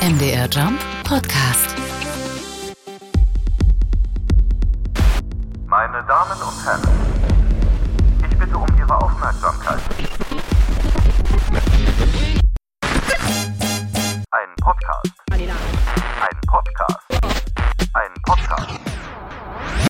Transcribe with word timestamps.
MDR 0.00 0.48
Jump 0.48 0.80
Podcast. 1.02 1.74
Meine 5.66 6.04
Damen 6.06 6.40
und 6.40 6.64
Herren, 6.64 6.82
ich 8.30 8.38
bitte 8.38 8.56
um 8.56 8.66
Ihre 8.78 9.02
Aufmerksamkeit. 9.02 9.80
Ein 14.30 14.54
Podcast. 14.60 15.12
Ein 15.32 16.40
Podcast. 16.46 16.98
Ein 17.92 18.14
Podcast. 18.22 18.80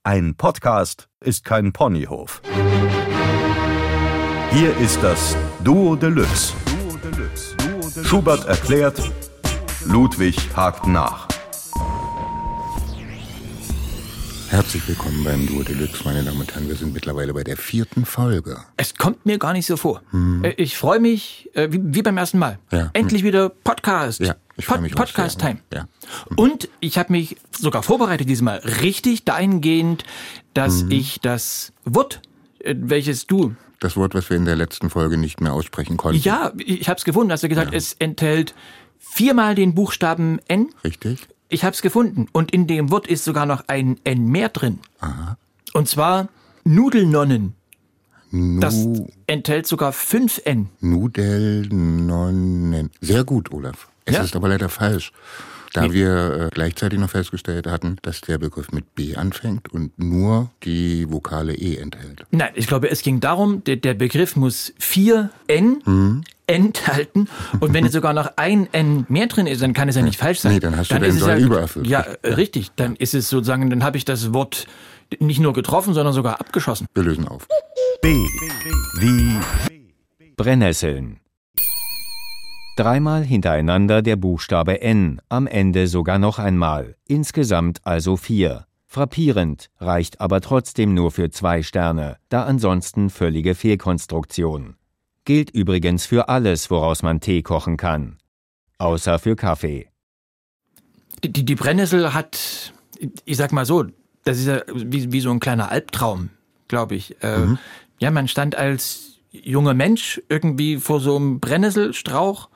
Ein 0.04 0.34
Podcast 0.36 1.08
ist 1.20 1.44
kein 1.44 1.74
Ponyhof. 1.74 2.40
Hier 4.52 4.74
ist 4.78 5.02
das 5.02 5.36
Duo 5.62 5.96
Deluxe. 5.96 6.54
Schubert 8.06 8.44
erklärt, 8.46 9.00
Ludwig 9.84 10.36
hakt 10.54 10.86
nach. 10.86 11.26
Herzlich 14.48 14.86
willkommen 14.86 15.24
beim 15.24 15.46
Duo 15.46 15.62
Deluxe, 15.64 16.04
meine 16.04 16.22
Damen 16.22 16.40
und 16.40 16.54
Herren. 16.54 16.68
Wir 16.68 16.76
sind 16.76 16.94
mittlerweile 16.94 17.34
bei 17.34 17.42
der 17.42 17.56
vierten 17.56 18.04
Folge. 18.06 18.58
Es 18.76 18.94
kommt 18.94 19.26
mir 19.26 19.38
gar 19.38 19.52
nicht 19.52 19.66
so 19.66 19.76
vor. 19.76 20.02
Äh, 20.42 20.50
Ich 20.56 20.76
freue 20.78 21.00
mich, 21.00 21.50
äh, 21.54 21.68
wie, 21.72 21.80
wie 21.82 22.02
beim 22.02 22.16
ersten 22.16 22.38
Mal. 22.38 22.58
Ja. 22.70 22.90
Endlich 22.92 23.24
wieder 23.24 23.48
Podcast. 23.48 24.20
Ja, 24.20 24.36
ich 24.56 24.66
freue 24.66 24.80
mich 24.80 24.92
auch 24.94 24.98
Podcast 24.98 25.40
sehr. 25.40 25.48
Time. 25.50 25.60
Ja. 25.74 25.88
Und 26.36 26.68
ich 26.80 26.96
habe 26.98 27.12
mich 27.12 27.36
sogar 27.50 27.82
vorbereitet 27.82 28.28
diesmal 28.28 28.58
richtig 28.58 29.24
dahingehend, 29.24 30.04
dass 30.54 30.84
Mhm. 30.84 30.90
ich 30.92 31.20
das 31.20 31.72
Wort, 31.84 32.22
äh, 32.60 32.74
welches 32.78 33.26
du, 33.26 33.56
Das 33.80 33.96
Wort, 33.96 34.14
was 34.14 34.28
wir 34.30 34.36
in 34.36 34.44
der 34.46 34.56
letzten 34.56 34.90
Folge 34.90 35.16
nicht 35.18 35.40
mehr 35.40 35.52
aussprechen 35.52 35.96
konnten. 35.96 36.20
ja, 36.22 36.52
ich 36.58 36.88
habe 36.88 36.98
es 36.98 37.04
gefunden, 37.04 37.30
hast 37.32 37.42
du 37.44 37.48
gesagt, 37.48 37.74
es 37.74 37.94
enthält 37.98 38.54
viermal 38.98 39.54
den 39.54 39.74
Buchstaben 39.74 40.40
N. 40.48 40.70
Richtig? 40.82 41.28
Ich 41.48 41.62
habe 41.64 41.74
es 41.74 41.82
gefunden 41.82 42.26
und 42.32 42.50
in 42.52 42.66
dem 42.66 42.90
Wort 42.90 43.06
ist 43.06 43.24
sogar 43.24 43.46
noch 43.46 43.64
ein 43.68 43.98
N 44.04 44.26
mehr 44.28 44.48
drin. 44.48 44.78
Und 45.74 45.88
zwar 45.88 46.28
Nudelnonnen. 46.64 47.54
Das 48.32 48.74
Nu 48.74 49.06
enthält 49.26 49.66
sogar 49.66 49.92
fünf 49.92 50.40
N. 50.44 50.68
Nudelnonnen. 50.80 52.90
Sehr 53.00 53.24
gut, 53.24 53.52
Olaf. 53.52 53.88
Es 54.04 54.14
Ja? 54.16 54.22
ist 54.22 54.36
aber 54.36 54.48
leider 54.48 54.68
falsch. 54.68 55.12
Da 55.76 55.92
wir 55.92 56.46
äh, 56.46 56.50
gleichzeitig 56.52 56.98
noch 56.98 57.10
festgestellt 57.10 57.66
hatten, 57.66 57.96
dass 58.02 58.20
der 58.20 58.38
Begriff 58.38 58.72
mit 58.72 58.94
B 58.94 59.16
anfängt 59.16 59.72
und 59.72 59.98
nur 59.98 60.50
die 60.62 61.10
Vokale 61.10 61.54
E 61.54 61.76
enthält. 61.76 62.24
Nein, 62.30 62.50
ich 62.54 62.66
glaube, 62.66 62.90
es 62.90 63.02
ging 63.02 63.20
darum, 63.20 63.62
der, 63.64 63.76
der 63.76 63.94
Begriff 63.94 64.36
muss 64.36 64.72
vier 64.78 65.30
N 65.46 66.24
enthalten. 66.46 67.28
Und 67.60 67.74
wenn 67.74 67.84
jetzt 67.84 67.94
sogar 67.94 68.12
noch 68.12 68.32
ein 68.36 68.68
N 68.72 69.06
mehr 69.08 69.26
drin 69.26 69.46
ist, 69.46 69.62
dann 69.62 69.74
kann 69.74 69.88
es 69.88 69.96
ja 69.96 70.02
nicht 70.02 70.18
falsch 70.18 70.40
sein. 70.40 70.54
Nee, 70.54 70.60
dann 70.60 70.76
hast 70.76 70.90
du 70.90 70.94
deinen 70.94 71.04
ist 71.04 71.16
es 71.16 71.20
Soll 71.20 71.38
ja, 71.38 71.46
übererfüllt. 71.46 71.86
Ja, 71.86 72.06
äh, 72.22 72.34
richtig. 72.34 72.70
Dann 72.76 72.96
ist 72.96 73.14
es 73.14 73.28
sozusagen, 73.28 73.68
dann 73.70 73.84
habe 73.84 73.96
ich 73.96 74.04
das 74.04 74.32
Wort 74.32 74.66
nicht 75.18 75.40
nur 75.40 75.52
getroffen, 75.52 75.94
sondern 75.94 76.14
sogar 76.14 76.40
abgeschossen. 76.40 76.86
Wir 76.94 77.04
lösen 77.04 77.28
auf. 77.28 77.46
B 78.02 78.14
wie 78.98 79.36
Brennnesseln. 80.36 81.20
Dreimal 82.76 83.24
hintereinander 83.24 84.02
der 84.02 84.16
Buchstabe 84.16 84.82
N, 84.82 85.22
am 85.30 85.46
Ende 85.46 85.86
sogar 85.86 86.18
noch 86.18 86.38
einmal, 86.38 86.96
insgesamt 87.08 87.80
also 87.86 88.18
vier. 88.18 88.66
Frappierend, 88.84 89.70
reicht 89.78 90.20
aber 90.20 90.42
trotzdem 90.42 90.92
nur 90.92 91.10
für 91.10 91.30
zwei 91.30 91.62
Sterne, 91.62 92.18
da 92.28 92.44
ansonsten 92.44 93.08
völlige 93.08 93.54
Fehlkonstruktion. 93.54 94.76
Gilt 95.24 95.48
übrigens 95.50 96.04
für 96.04 96.28
alles, 96.28 96.70
woraus 96.70 97.02
man 97.02 97.20
Tee 97.20 97.40
kochen 97.40 97.78
kann. 97.78 98.18
Außer 98.76 99.18
für 99.18 99.36
Kaffee. 99.36 99.88
Die, 101.24 101.32
die, 101.32 101.46
die 101.46 101.54
Brennnessel 101.54 102.12
hat, 102.12 102.74
ich 103.24 103.38
sag 103.38 103.52
mal 103.52 103.64
so, 103.64 103.86
das 104.24 104.36
ist 104.36 104.48
ja 104.48 104.60
wie, 104.74 105.12
wie 105.12 105.20
so 105.20 105.30
ein 105.30 105.40
kleiner 105.40 105.70
Albtraum, 105.70 106.28
glaube 106.68 106.94
ich. 106.94 107.22
Äh, 107.22 107.46
Ja, 107.98 108.10
man 108.10 108.28
stand 108.28 108.54
als 108.54 109.14
junger 109.32 109.72
Mensch 109.72 110.20
irgendwie 110.28 110.76
vor 110.76 111.00
so 111.00 111.16
einem 111.16 111.40
Brennnesselstrauch. 111.40 112.50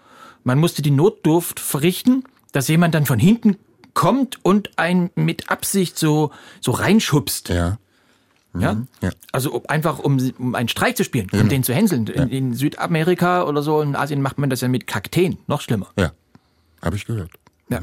Man 0.44 0.58
musste 0.58 0.82
die 0.82 0.90
Notdurft 0.90 1.60
verrichten, 1.60 2.24
dass 2.52 2.68
jemand 2.68 2.94
dann 2.94 3.06
von 3.06 3.18
hinten 3.18 3.56
kommt 3.94 4.44
und 4.44 4.78
einen 4.78 5.10
mit 5.14 5.50
Absicht 5.50 5.98
so, 5.98 6.30
so 6.60 6.72
reinschubst. 6.72 7.48
Ja. 7.48 7.78
Ja? 8.58 8.82
Ja. 9.00 9.10
Also 9.32 9.62
einfach 9.68 10.00
um, 10.00 10.18
um 10.38 10.54
einen 10.54 10.68
Streich 10.68 10.96
zu 10.96 11.04
spielen, 11.04 11.28
um 11.32 11.48
den 11.48 11.62
zu 11.62 11.72
hänseln. 11.72 12.06
In, 12.08 12.28
in 12.28 12.54
Südamerika 12.54 13.44
oder 13.44 13.62
so, 13.62 13.80
in 13.80 13.94
Asien 13.94 14.22
macht 14.22 14.38
man 14.38 14.50
das 14.50 14.60
ja 14.60 14.68
mit 14.68 14.86
Kakteen, 14.86 15.38
noch 15.46 15.60
schlimmer. 15.60 15.88
Ja. 15.96 16.12
Habe 16.82 16.96
ich 16.96 17.04
gehört. 17.04 17.30
Ja. 17.68 17.82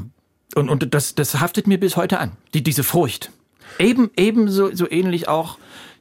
Und, 0.54 0.68
und 0.68 0.94
das, 0.94 1.14
das 1.14 1.40
haftet 1.40 1.66
mir 1.66 1.78
bis 1.78 1.96
heute 1.96 2.18
an, 2.18 2.32
die, 2.52 2.62
diese 2.62 2.82
Furcht. 2.82 3.30
Eben, 3.78 4.10
ebenso 4.16 4.74
so 4.74 4.90
ähnlich 4.90 5.28
auch, 5.28 5.58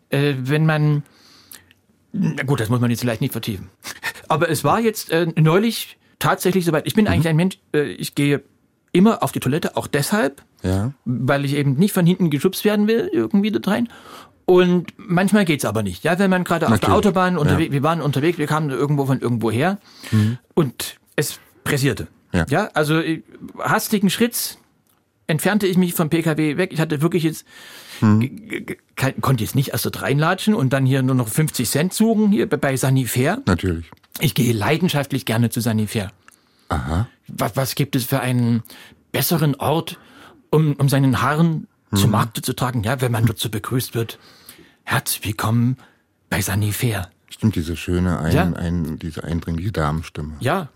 äh, 0.10 0.34
wenn 0.38 0.66
man, 0.66 1.04
na 2.12 2.44
gut, 2.44 2.60
das 2.60 2.70
muss 2.70 2.80
man 2.80 2.90
jetzt 2.90 3.02
vielleicht 3.02 3.22
nicht 3.22 3.34
vertiefen. 3.34 3.70
Aber 4.28 4.50
es 4.50 4.64
war 4.64 4.80
jetzt 4.80 5.12
äh, 5.12 5.28
neulich 5.36 5.98
tatsächlich 6.20 6.66
soweit. 6.66 6.88
Ich 6.88 6.94
bin 6.96 7.08
eigentlich 7.08 7.28
ein 7.28 7.36
Mensch, 7.36 7.60
äh, 7.74 7.84
ich 7.84 8.16
gehe 8.16 8.44
immer 8.92 9.24
auf 9.24 9.32
die 9.32 9.40
Toilette, 9.40 9.78
auch 9.78 9.88
deshalb, 9.88 10.44
Ja. 10.64 10.94
weil 11.06 11.46
ich 11.46 11.54
eben 11.54 11.74
nicht 11.74 11.94
von 11.94 12.06
hinten 12.06 12.30
geschubst 12.30 12.66
werden 12.66 12.88
will, 12.88 13.10
irgendwie 13.12 13.52
da 13.52 13.60
rein. 13.70 13.90
Und 14.46 14.94
manchmal 14.98 15.44
geht's 15.44 15.66
aber 15.66 15.84
nicht. 15.84 16.04
Ja, 16.06 16.18
wenn 16.20 16.30
man 16.30 16.46
gerade 16.46 16.70
auf 16.70 16.80
der. 16.80 16.94
Autobahn 16.94 17.38
unterwegs, 17.38 17.74
wir 17.74 17.84
waren 17.84 18.02
unterwegs, 18.02 18.38
wir 18.38 18.48
kamen 18.48 18.70
irgendwo 18.70 19.06
von 19.06 19.20
irgendwo 19.20 19.52
her 19.52 19.78
und 20.54 20.98
es 21.18 21.40
pressierte. 21.66 22.08
Ja. 22.34 22.46
ja 22.50 22.70
also 22.74 23.00
äh, 23.00 23.24
hastigen 23.60 24.10
Schritts 24.10 24.58
entfernte 25.28 25.68
ich 25.68 25.78
mich 25.78 25.94
vom 25.94 26.10
PKW 26.10 26.58
weg. 26.58 26.72
Ich 26.74 26.80
hatte 26.80 27.02
wirklich 27.02 27.24
jetzt, 27.24 27.46
kein, 28.96 29.22
konnte 29.22 29.44
jetzt 29.44 29.56
nicht 29.56 29.70
erst 29.70 29.86
dort 29.86 30.02
reinlatschen 30.02 30.54
und 30.54 30.72
dann 30.74 30.86
hier 30.86 31.04
nur 31.04 31.16
noch 31.16 31.28
50 31.28 31.70
Cent 31.70 31.94
suchen, 31.94 32.32
hier 32.32 32.48
bei 32.50 32.76
Sanifair. 32.78 33.42
Natürlich. 33.46 33.92
Ich 34.20 34.34
gehe 34.34 34.54
leidenschaftlich 34.54 35.26
gerne 35.26 35.50
zu 35.50 35.60
Sanifair. 35.62 36.12
Aha. 36.70 37.08
Was, 37.28 37.56
was 37.56 37.76
gibt 37.76 37.96
es 37.96 38.06
für 38.06 38.20
einen 38.22 38.64
besseren 39.12 39.56
Ort, 39.56 40.00
um, 40.50 40.74
um 40.74 40.90
seinen 40.90 41.22
Haaren 41.22 41.68
zu 41.94 42.08
Markte 42.08 42.42
zu 42.42 42.54
tragen? 42.54 42.84
Ja, 42.84 43.02
wenn 43.02 43.12
man 43.12 43.26
dort 43.26 43.40
so 43.40 43.50
begrüßt 43.50 43.96
wird. 43.96 44.18
Herzlich 44.84 45.26
willkommen 45.26 45.78
bei 46.30 46.42
Sanifair. 46.42 47.10
Stimmt, 47.30 47.56
diese 47.56 47.76
schöne, 47.76 48.20
ein, 48.20 48.34
Ja. 48.34 48.44
ein, 48.54 48.98
diese 49.00 49.24
eindringliche 49.24 49.72
Damenstimme. 49.74 50.34
Ja, 50.40 50.70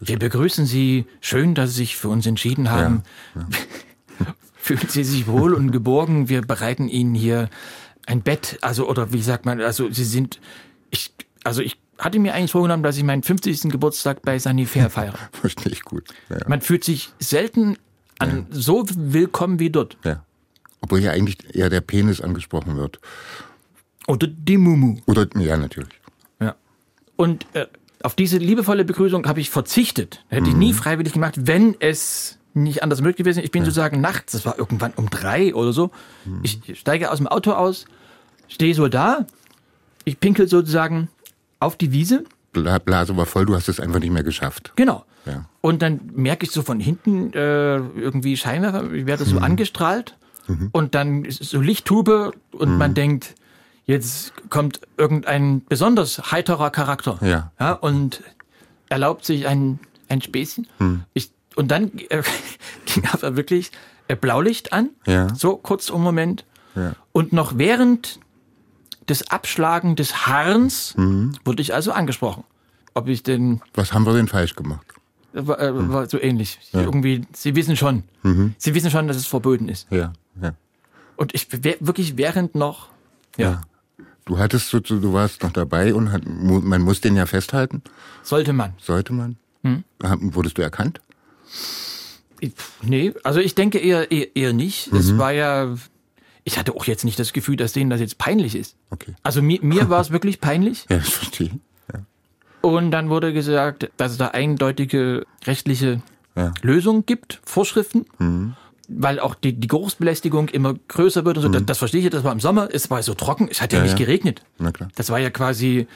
wir 0.00 0.18
begrüßen 0.18 0.66
Sie. 0.66 1.06
Schön, 1.20 1.54
dass 1.54 1.70
Sie 1.70 1.76
sich 1.76 1.96
für 1.96 2.08
uns 2.08 2.26
entschieden 2.26 2.70
haben. 2.70 3.02
Fühlen 4.56 4.88
Sie 4.88 5.04
sich 5.04 5.26
wohl 5.26 5.54
und 5.54 5.70
geborgen. 5.72 6.28
Wir 6.28 6.42
bereiten 6.42 6.88
Ihnen 6.88 7.14
hier 7.14 7.48
ein 8.06 8.22
Bett, 8.22 8.58
also 8.62 8.88
oder 8.88 9.12
wie 9.12 9.22
sagt 9.22 9.46
man, 9.46 9.60
also 9.60 9.90
Sie 9.90 10.04
sind, 10.04 10.40
ich, 10.90 11.12
also 11.44 11.62
ich 11.62 11.78
hatte 11.98 12.18
mir 12.18 12.34
eigentlich 12.34 12.52
vorgenommen, 12.52 12.82
dass 12.82 12.96
ich 12.96 13.04
meinen 13.04 13.22
50. 13.22 13.62
Geburtstag 13.70 14.22
bei 14.22 14.38
Sanifair 14.38 14.90
feiere. 14.90 15.18
Verstehe 15.32 15.72
ich 15.72 15.82
gut. 15.82 16.04
Ja. 16.28 16.38
Man 16.48 16.60
fühlt 16.60 16.82
sich 16.82 17.10
selten 17.18 17.76
an 18.18 18.46
so 18.50 18.84
willkommen 18.88 19.58
wie 19.58 19.70
dort. 19.70 19.96
ja. 20.04 20.24
Obwohl 20.82 21.00
ja 21.00 21.12
eigentlich 21.12 21.54
eher 21.54 21.68
der 21.68 21.82
Penis 21.82 22.22
angesprochen 22.22 22.76
wird. 22.76 23.00
Oder 24.06 24.26
die 24.26 24.56
Mumu. 24.56 24.96
Oder, 25.06 25.28
ja, 25.36 25.58
natürlich. 25.58 25.92
Ja. 26.40 26.56
Und 27.16 27.46
äh, 27.52 27.66
auf 28.02 28.14
diese 28.14 28.38
liebevolle 28.38 28.84
Begrüßung 28.84 29.26
habe 29.26 29.40
ich 29.40 29.50
verzichtet. 29.50 30.24
Hätte 30.28 30.48
ich 30.50 30.56
nie 30.56 30.72
freiwillig 30.72 31.12
gemacht, 31.12 31.34
wenn 31.46 31.76
es 31.80 32.38
nicht 32.54 32.82
anders 32.82 33.00
möglich 33.00 33.18
gewesen 33.18 33.36
wäre. 33.38 33.44
Ich 33.46 33.52
bin 33.52 33.64
sozusagen 33.64 34.00
nachts, 34.00 34.32
das 34.32 34.44
war 34.46 34.58
irgendwann 34.58 34.92
um 34.96 35.08
drei 35.10 35.54
oder 35.54 35.72
so. 35.72 35.90
Ich 36.42 36.60
steige 36.78 37.10
aus 37.10 37.18
dem 37.18 37.26
Auto 37.28 37.52
aus, 37.52 37.84
stehe 38.48 38.74
so 38.74 38.88
da, 38.88 39.26
ich 40.04 40.18
pinkel 40.18 40.48
sozusagen 40.48 41.08
auf 41.60 41.76
die 41.76 41.92
Wiese. 41.92 42.24
Bla- 42.52 42.78
Blase 42.78 43.16
war 43.16 43.26
voll, 43.26 43.46
du 43.46 43.54
hast 43.54 43.68
es 43.68 43.78
einfach 43.78 44.00
nicht 44.00 44.10
mehr 44.12 44.24
geschafft. 44.24 44.72
Genau. 44.76 45.04
Ja. 45.26 45.44
Und 45.60 45.82
dann 45.82 46.00
merke 46.14 46.44
ich 46.46 46.50
so 46.50 46.62
von 46.62 46.80
hinten 46.80 47.32
äh, 47.34 47.76
irgendwie 47.76 48.36
Scheinwerfer, 48.36 48.90
ich 48.92 49.06
werde 49.06 49.24
so 49.24 49.38
angestrahlt 49.38 50.16
und 50.72 50.96
dann 50.96 51.24
ist 51.24 51.40
es 51.40 51.50
so 51.50 51.60
Lichttube 51.60 52.32
und 52.50 52.76
man 52.76 52.94
denkt, 52.94 53.36
jetzt 53.90 54.32
kommt 54.50 54.80
irgendein 54.96 55.62
besonders 55.68 56.30
heiterer 56.32 56.70
Charakter. 56.70 57.18
Ja. 57.22 57.52
ja 57.58 57.72
und 57.72 58.22
erlaubt 58.88 59.24
sich 59.24 59.46
ein, 59.46 59.78
ein 60.08 60.22
Späßchen. 60.22 60.66
Ich, 61.14 61.30
und 61.56 61.68
dann 61.70 61.90
äh, 62.08 62.22
ging 62.86 63.04
aber 63.12 63.36
wirklich 63.36 63.70
äh, 64.08 64.16
Blaulicht 64.16 64.72
an, 64.72 64.90
Ja. 65.06 65.34
so 65.34 65.56
kurz 65.56 65.90
um 65.90 66.02
Moment. 66.02 66.44
Ja. 66.74 66.94
Und 67.12 67.32
noch 67.32 67.58
während 67.58 68.20
des 69.08 69.30
Abschlagen 69.30 69.96
des 69.96 70.26
Harns 70.26 70.94
wurde 71.44 71.62
ich 71.62 71.74
also 71.74 71.90
angesprochen. 71.92 72.44
Ob 72.94 73.08
ich 73.08 73.22
denn 73.24 73.60
Was 73.74 73.92
haben 73.92 74.06
wir 74.06 74.14
denn 74.14 74.28
falsch 74.28 74.54
gemacht? 74.54 74.86
war, 75.32 75.58
äh, 75.60 75.88
war 75.92 76.08
so 76.08 76.20
ähnlich. 76.20 76.58
Irgendwie, 76.72 77.22
sie 77.32 77.54
wissen 77.56 77.76
schon. 77.76 78.04
Sie 78.58 78.74
wissen 78.74 78.90
schon, 78.90 79.08
dass 79.08 79.16
es 79.16 79.26
verboten 79.26 79.68
ist. 79.68 79.86
Ja, 79.90 80.12
ja. 80.40 80.52
Und 81.16 81.34
ich 81.34 81.48
wirklich 81.80 82.16
während 82.16 82.54
noch. 82.54 82.88
Ja, 83.36 83.60
Du 84.24 84.38
hattest 84.38 84.68
so, 84.68 84.80
du 84.80 85.12
warst 85.12 85.42
noch 85.42 85.52
dabei 85.52 85.94
und 85.94 86.12
hat, 86.12 86.22
man 86.26 86.82
muss 86.82 87.00
den 87.00 87.16
ja 87.16 87.26
festhalten. 87.26 87.82
sollte 88.22 88.52
man. 88.52 88.74
Sollte 88.78 89.12
man? 89.12 89.36
Hm. 89.64 89.84
Wurdest 90.34 90.58
du 90.58 90.62
erkannt? 90.62 91.00
Ich- 92.40 92.52
Nee, 92.82 93.12
also 93.24 93.40
ich 93.40 93.54
denke 93.54 93.78
eher, 93.78 94.10
eher, 94.10 94.34
eher 94.34 94.52
nicht. 94.52 94.92
Mhm. 94.92 94.98
Es 94.98 95.18
war 95.18 95.32
ja, 95.32 95.74
ich 96.44 96.58
hatte 96.58 96.74
auch 96.74 96.84
jetzt 96.86 97.04
nicht 97.04 97.18
das 97.18 97.32
Gefühl, 97.32 97.56
dass 97.56 97.72
denen 97.72 97.90
das 97.90 98.00
jetzt 98.00 98.18
peinlich 98.18 98.54
ist. 98.54 98.76
Okay. 98.90 99.14
Also 99.22 99.42
mir, 99.42 99.58
mir 99.62 99.90
war 99.90 100.00
es 100.00 100.10
wirklich 100.12 100.40
peinlich. 100.40 100.86
Ja, 100.88 100.98
das 100.98 101.08
verstehe 101.08 101.48
ich. 101.48 101.52
Ja. 101.92 102.00
Und 102.62 102.90
dann 102.92 103.10
wurde 103.10 103.32
gesagt, 103.32 103.90
dass 103.96 104.12
es 104.12 104.18
da 104.18 104.28
eindeutige 104.28 105.26
rechtliche 105.44 106.00
Ja. 106.36 106.48
Mhm. 106.48 106.54
Lösungen 106.62 107.06
gibt, 107.06 107.40
Vorschriften, 107.44 108.06
weil 108.92 109.20
auch 109.20 109.34
die, 109.34 109.52
die 109.52 109.68
Geruchsbelästigung 109.68 110.48
immer 110.48 110.74
größer 110.88 111.24
wird 111.24 111.36
und 111.38 111.42
so. 111.44 111.48
Das, 111.48 111.64
das 111.64 111.78
verstehe 111.78 112.00
ich, 112.02 112.10
das 112.10 112.24
war 112.24 112.32
im 112.32 112.40
Sommer, 112.40 112.68
es 112.72 112.90
war 112.90 113.02
so 113.02 113.14
trocken, 113.14 113.48
es 113.50 113.60
hat 113.62 113.72
ja, 113.72 113.78
Mhm. 113.78 113.84
Ja, 113.86 113.90
nicht 113.92 114.00
ja. 114.00 114.06
geregnet. 114.06 114.42
Na 114.58 114.72
klar. 114.72 114.88
Das 114.96 115.10
war 115.10 115.18
ja 115.18 115.30
quasi, 115.30 115.86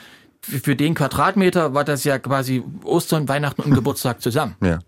für 0.43 0.76
den 0.76 0.94
Quadratmeter 0.94 1.75
war 1.75 1.85
das 1.85 2.05
ja 2.05 2.19
quasi 2.19 2.62
Ostern, 2.85 3.29
Weihnachten 3.29 3.62
und 3.62 3.75
Geburtstag 3.75 4.20
zusammen. 4.23 4.55
Ja. 4.62 4.79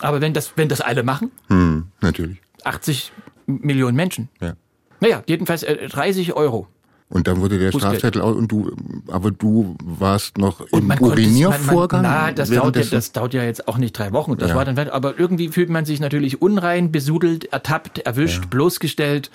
Aber 0.00 0.20
wenn 0.20 0.34
das, 0.34 0.52
wenn 0.56 0.68
das 0.68 0.80
alle 0.80 1.02
machen, 1.02 1.30
Hm, 1.48 1.86
natürlich. 2.00 2.38
80 2.64 3.12
Millionen 3.46 3.96
Menschen. 3.96 4.28
Ja. 4.40 4.54
Naja, 5.00 5.22
jedenfalls 5.26 5.62
äh, 5.64 5.88
30 5.88 6.32
Euro. 6.34 6.66
Und 7.10 7.28
dann 7.28 7.40
wurde 7.40 7.58
der 7.58 7.70
Bußgeld. 7.70 7.82
Strafzettel 8.00 8.22
aus 8.22 8.34
und 8.36 8.48
du, 8.50 8.72
aber 9.08 9.30
du 9.30 9.76
warst 9.82 10.38
noch 10.38 10.60
im 10.72 10.90
Uriniervorgang? 10.90 12.02
Man, 12.02 12.10
man, 12.10 12.20
na, 12.26 12.32
das 12.32 12.50
dauert, 12.50 12.76
ja, 12.76 12.82
das 12.82 13.12
dauert 13.12 13.34
ja 13.34 13.44
jetzt 13.44 13.68
auch 13.68 13.76
nicht 13.78 13.92
drei 13.96 14.10
Wochen. 14.12 14.36
Das 14.36 14.50
Ja. 14.50 14.56
war 14.56 14.64
dann, 14.64 14.76
aber 14.88 15.18
irgendwie 15.18 15.48
fühlt 15.48 15.68
man 15.68 15.84
sich 15.84 16.00
natürlich 16.00 16.40
unrein, 16.42 16.90
besudelt, 16.90 17.44
ertappt, 17.52 17.98
erwischt, 18.00 18.48
bloßgestellt. 18.50 19.30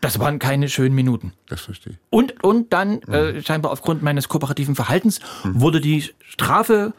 Das 0.00 0.18
waren 0.18 0.40
keine 0.40 0.68
schönen 0.68 0.94
Minuten. 0.96 1.32
Das 1.48 1.60
verstehe 1.60 1.92
ich. 1.92 1.98
Und, 2.10 2.42
und 2.42 2.72
dann, 2.72 3.00
Mhm. 3.06 3.14
äh, 3.14 3.42
scheinbar 3.42 3.70
aufgrund 3.72 4.02
meines 4.02 4.28
kooperativen 4.28 4.74
Verhaltens, 4.74 5.20
wurde 5.44 5.80
die 5.80 6.10
Strafe, 6.26 6.92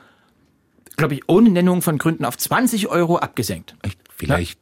glaube 0.95 1.15
ich, 1.15 1.23
ohne 1.27 1.49
Nennung 1.49 1.81
von 1.81 1.97
Gründen 1.97 2.23
auf 2.23 2.37
20 2.37 2.87
Euro 2.87 3.17
abgesenkt. 3.17 3.75
Echt? 3.81 3.99
Vielleicht, 4.15 4.59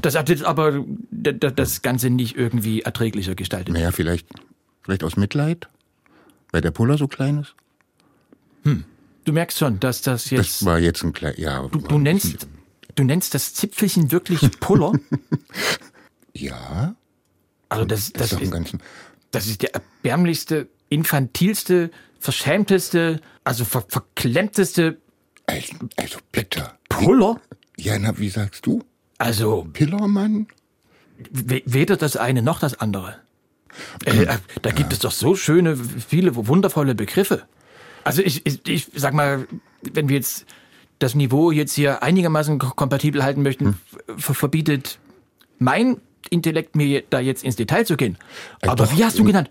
Das 0.00 0.14
hat 0.16 0.28
jetzt 0.30 0.44
aber 0.44 0.84
das 1.32 1.82
Ganze 1.82 2.08
nicht 2.08 2.36
irgendwie 2.36 2.82
erträglicher 2.82 3.34
gestaltet. 3.34 3.74
naja, 3.74 3.90
vielleicht, 3.90 4.26
vielleicht 4.82 5.04
aus 5.04 5.16
Mitleid? 5.16 5.68
Weil 6.50 6.60
der 6.60 6.70
Puller 6.70 6.98
so 6.98 7.08
klein 7.08 7.38
ist? 7.40 7.54
Du 9.24 9.32
merkst 9.32 9.58
schon, 9.58 9.80
dass 9.80 10.02
das 10.02 10.30
jetzt. 10.30 10.60
Das 10.60 10.64
war 10.64 10.78
jetzt 10.78 11.02
ein 11.02 11.12
klein, 11.12 11.34
ja. 11.36 11.62
du, 11.68 11.78
du, 11.80 11.98
nennst, 11.98 12.46
du 12.94 13.04
nennst 13.04 13.34
das 13.34 13.54
Zipfelchen 13.54 14.12
wirklich 14.12 14.40
Puller? 14.60 14.92
Ja, 16.34 16.94
Also 17.68 17.84
das, 17.84 18.12
das 18.12 18.30
das, 18.30 18.40
ist 18.40 18.52
ist, 18.54 18.76
das 19.30 19.46
ist 19.46 19.62
der 19.62 19.74
erbärmlichste, 19.74 20.68
infantilste, 20.88 21.90
verschämteste, 22.20 23.20
also 23.44 23.64
ver 23.64 23.84
verklemmteste 23.88 24.98
Also, 25.46 25.74
also 25.96 26.18
bitte. 26.30 26.70
Puller. 26.88 27.40
Ja, 27.76 27.98
na, 27.98 28.18
wie 28.18 28.28
sagst 28.28 28.66
du? 28.66 28.82
Also 29.18 29.66
Pillermann? 29.72 30.46
we- 31.30 31.62
weder 31.64 31.96
das 31.96 32.16
eine 32.16 32.42
noch 32.42 32.60
das 32.60 32.78
andere. 32.80 33.20
Äh, 34.04 34.24
äh, 34.24 34.38
da 34.62 34.70
gibt 34.70 34.92
es 34.92 34.98
doch 35.00 35.12
so 35.12 35.34
schöne, 35.34 35.76
viele 35.76 36.34
wundervolle 36.48 36.94
Begriffe. 36.94 37.42
Also 38.04 38.22
ich, 38.22 38.44
ich, 38.46 38.66
ich 38.68 38.88
sag 38.94 39.14
mal, 39.14 39.46
wenn 39.92 40.08
wir 40.08 40.16
jetzt 40.16 40.44
das 40.98 41.14
Niveau 41.14 41.50
jetzt 41.50 41.74
hier 41.74 42.02
einigermaßen 42.02 42.58
ko- 42.58 42.70
kompatibel 42.74 43.22
halten 43.22 43.42
möchten, 43.42 43.78
ver 44.16 44.34
verbietet 44.34 44.98
mein 45.58 45.96
Intellekt 46.30 46.76
mir 46.76 47.02
da 47.10 47.20
jetzt 47.20 47.44
ins 47.44 47.56
Detail 47.56 47.84
zu 47.84 47.96
gehen. 47.96 48.16
Aber 48.62 48.76
doch, 48.76 48.96
wie 48.96 49.04
hast 49.04 49.18
du 49.18 49.22
im- 49.22 49.26
genannt? 49.28 49.50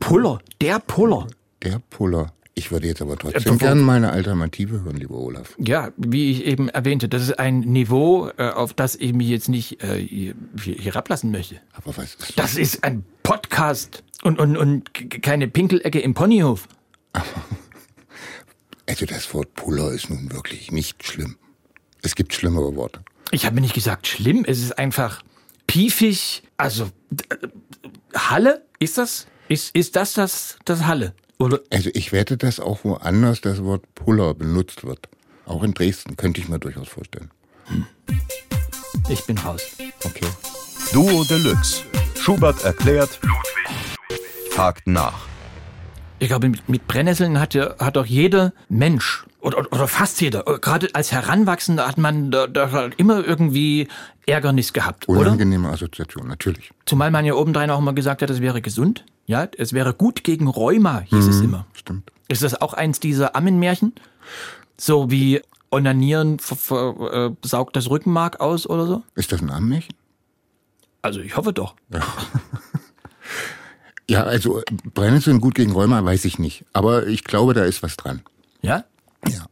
Puller, 0.00 0.40
der 0.60 0.78
Puller. 0.78 1.26
Der 1.62 1.80
Puller. 1.90 2.32
Ich 2.54 2.70
würde 2.70 2.86
jetzt 2.86 3.00
aber 3.00 3.14
Äh, 3.14 3.16
trotzdem 3.16 3.42
bevor- 3.54 3.58
gerne 3.58 3.80
meine 3.82 4.12
Alternative 4.12 4.82
hören, 4.82 4.96
lieber 4.96 5.14
Olaf. 5.16 5.54
Ja, 5.58 5.90
wie 5.96 6.30
ich 6.32 6.44
eben 6.44 6.68
erwähnte, 6.68 7.08
das 7.08 7.22
ist 7.22 7.38
ein 7.38 7.60
Niveau, 7.60 8.28
äh, 8.36 8.50
auf 8.50 8.74
das 8.74 8.94
ich 8.96 9.12
mich 9.14 9.28
jetzt 9.28 9.48
nicht 9.48 9.82
äh, 9.82 10.34
herablassen 10.78 11.30
möchte. 11.30 11.60
Aber 11.72 11.96
was 11.96 12.14
ist 12.14 12.38
Das 12.38 12.56
ist 12.56 12.84
ein 12.84 13.04
Podcast 13.22 14.04
und, 14.22 14.38
und, 14.38 14.56
und 14.58 14.92
keine 15.22 15.48
Pinkelecke 15.48 15.98
im 16.00 16.14
Ponyhof. 16.14 16.68
Also 18.88 19.06
das 19.06 19.32
Wort 19.32 19.54
Puller 19.54 19.92
ist 19.92 20.10
nun 20.10 20.32
wirklich 20.32 20.72
nicht 20.72 21.06
schlimm. 21.06 21.36
Es 22.02 22.14
gibt 22.14 22.34
schlimmere 22.34 22.74
Worte. 22.74 23.02
Ich 23.30 23.46
habe 23.46 23.54
mir 23.54 23.60
nicht 23.60 23.74
gesagt 23.74 24.06
schlimm, 24.06 24.44
es 24.46 24.58
ist 24.60 24.76
einfach 24.78 25.22
piefig. 25.66 26.42
Also 26.56 26.90
äh, 27.30 27.48
Halle, 28.14 28.66
ist 28.80 28.98
das? 28.98 29.26
Ist, 29.48 29.74
ist 29.74 29.96
das 29.96 30.14
das, 30.14 30.58
das 30.64 30.84
Halle? 30.84 31.14
Oder 31.38 31.60
Also 31.70 31.90
ich 31.94 32.12
wette, 32.12 32.36
dass 32.36 32.60
auch 32.60 32.84
woanders 32.84 33.40
das 33.40 33.62
Wort 33.64 33.82
Puller 33.94 34.34
benutzt 34.34 34.84
wird. 34.84 35.08
Auch 35.46 35.62
in 35.62 35.74
Dresden 35.74 36.16
könnte 36.16 36.40
ich 36.40 36.48
mir 36.48 36.58
durchaus 36.58 36.88
vorstellen. 36.88 37.30
ich 39.08 39.24
bin 39.26 39.38
raus. 39.38 39.62
Okay. 40.04 40.26
Duo 40.92 41.24
Deluxe. 41.24 41.82
Schubert 42.20 42.62
erklärt, 42.62 43.18
hakt 44.56 44.86
nach. 44.86 45.26
Ich 46.20 46.28
glaube, 46.28 46.48
mit, 46.50 46.68
mit 46.68 46.86
Brennnesseln 46.86 47.40
hat, 47.40 47.54
ja, 47.54 47.74
hat 47.80 47.96
doch 47.96 48.06
jeder 48.06 48.52
Mensch 48.68 49.24
oder, 49.40 49.58
oder- 49.58 49.72
oder 49.72 49.88
fast 49.88 50.20
jeder, 50.20 50.46
äh, 50.46 50.60
gerade 50.60 50.88
als 50.92 51.10
Heranwachsender 51.10 51.88
hat 51.88 51.98
man 51.98 52.30
da, 52.30 52.46
da 52.46 52.70
halt 52.70 52.94
immer 52.96 53.24
irgendwie 53.26 53.88
Ärgernis 54.24 54.72
gehabt, 54.72 55.08
oder? 55.08 55.20
Unangenehme 55.22 55.68
Assoziation, 55.68 56.28
natürlich. 56.28 56.70
Zumal 56.86 57.10
man 57.10 57.24
ja 57.24 57.34
obendrein 57.34 57.70
auch 57.70 57.80
immer 57.80 57.92
gesagt 57.92 58.22
hat, 58.22 58.30
es 58.30 58.40
wäre 58.40 58.62
gesund. 58.62 59.04
Ja, 59.26 59.48
es 59.56 59.72
wäre 59.72 59.94
gut 59.94 60.24
gegen 60.24 60.48
Rheuma, 60.48 61.00
hieß 61.00 61.26
es 61.26 61.40
immer. 61.40 61.66
Stimmt. 61.74 62.10
Ist 62.28 62.42
das 62.42 62.60
auch 62.60 62.74
eins 62.74 62.98
dieser 63.00 63.36
Ammenmärchen? 63.36 63.94
So 64.76 65.10
wie 65.10 65.40
Onanieren 65.70 66.38
äh, 66.38 67.30
saugt 67.42 67.76
das 67.76 67.88
Rückenmark 67.88 68.40
aus 68.40 68.66
oder 68.68 68.86
so? 68.86 69.02
Ist 69.14 69.32
das 69.32 69.40
ein 69.40 69.50
Armmärchen? 69.50 69.94
Also 71.02 71.20
ich 71.20 71.36
hoffe 71.36 71.52
doch. 71.52 71.74
Ja, 74.08 74.24
also 74.24 74.58
äh, 74.60 74.64
Brennnesseln 74.94 75.40
gut 75.40 75.54
gegen 75.54 75.72
Rheuma, 75.72 76.04
weiß 76.04 76.24
ich 76.24 76.38
nicht. 76.38 76.64
Aber 76.72 77.06
ich 77.06 77.24
glaube, 77.24 77.54
da 77.54 77.64
ist 77.64 77.82
was 77.82 77.96
dran. 77.96 78.22
Ja? 78.60 78.84
Ja. 79.28 79.46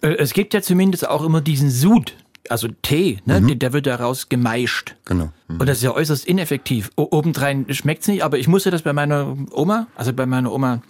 Äh, 0.00 0.14
Es 0.14 0.32
gibt 0.32 0.54
ja 0.54 0.62
zumindest 0.62 1.06
auch 1.08 1.24
immer 1.24 1.40
diesen 1.40 1.70
Sud, 1.70 2.14
also 2.50 2.68
Tee, 2.82 3.18
ne? 3.24 3.40
der, 3.42 3.54
der 3.56 3.72
wird 3.72 3.86
daraus 3.86 4.28
gemeischt. 4.28 4.94
Genau. 5.04 5.30
Hm. 5.48 5.60
Und 5.60 5.66
das 5.68 5.78
ist 5.78 5.84
ja 5.84 5.92
äußerst 5.94 6.26
ineffektiv. 6.26 6.90
O 6.96 7.06
obendrein 7.10 7.66
schmeckt's 7.72 8.08
nicht, 8.08 8.22
aber 8.22 8.38
ich 8.38 8.48
musste 8.48 8.70
das 8.70 8.82
bei 8.82 8.92
meiner 8.92 9.36
Oma, 9.52 9.86
also 9.96 10.12
bei 10.12 10.26
meiner 10.26 10.52
Oma 10.52 10.82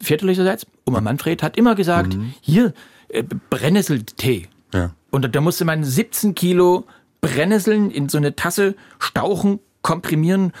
väterlicherseits, 0.00 0.66
Oma 0.86 1.00
Manfred, 1.00 1.42
hat 1.42 1.56
immer 1.56 1.74
gesagt, 1.74 2.16
hier, 2.40 2.72
äh, 3.08 3.24
Brennnesseltee. 3.50 4.48
Ja. 4.72 4.92
Und 5.10 5.22
da- 5.24 5.28
da 5.28 5.40
musste 5.40 5.64
man 5.64 5.84
17 5.84 6.34
Kilo 6.34 6.84
Brennnesseln 7.20 7.90
in 7.90 8.08
so 8.08 8.18
eine 8.18 8.36
Tasse 8.36 8.74
stauchen, 8.98 9.58
komprimieren 9.82 10.52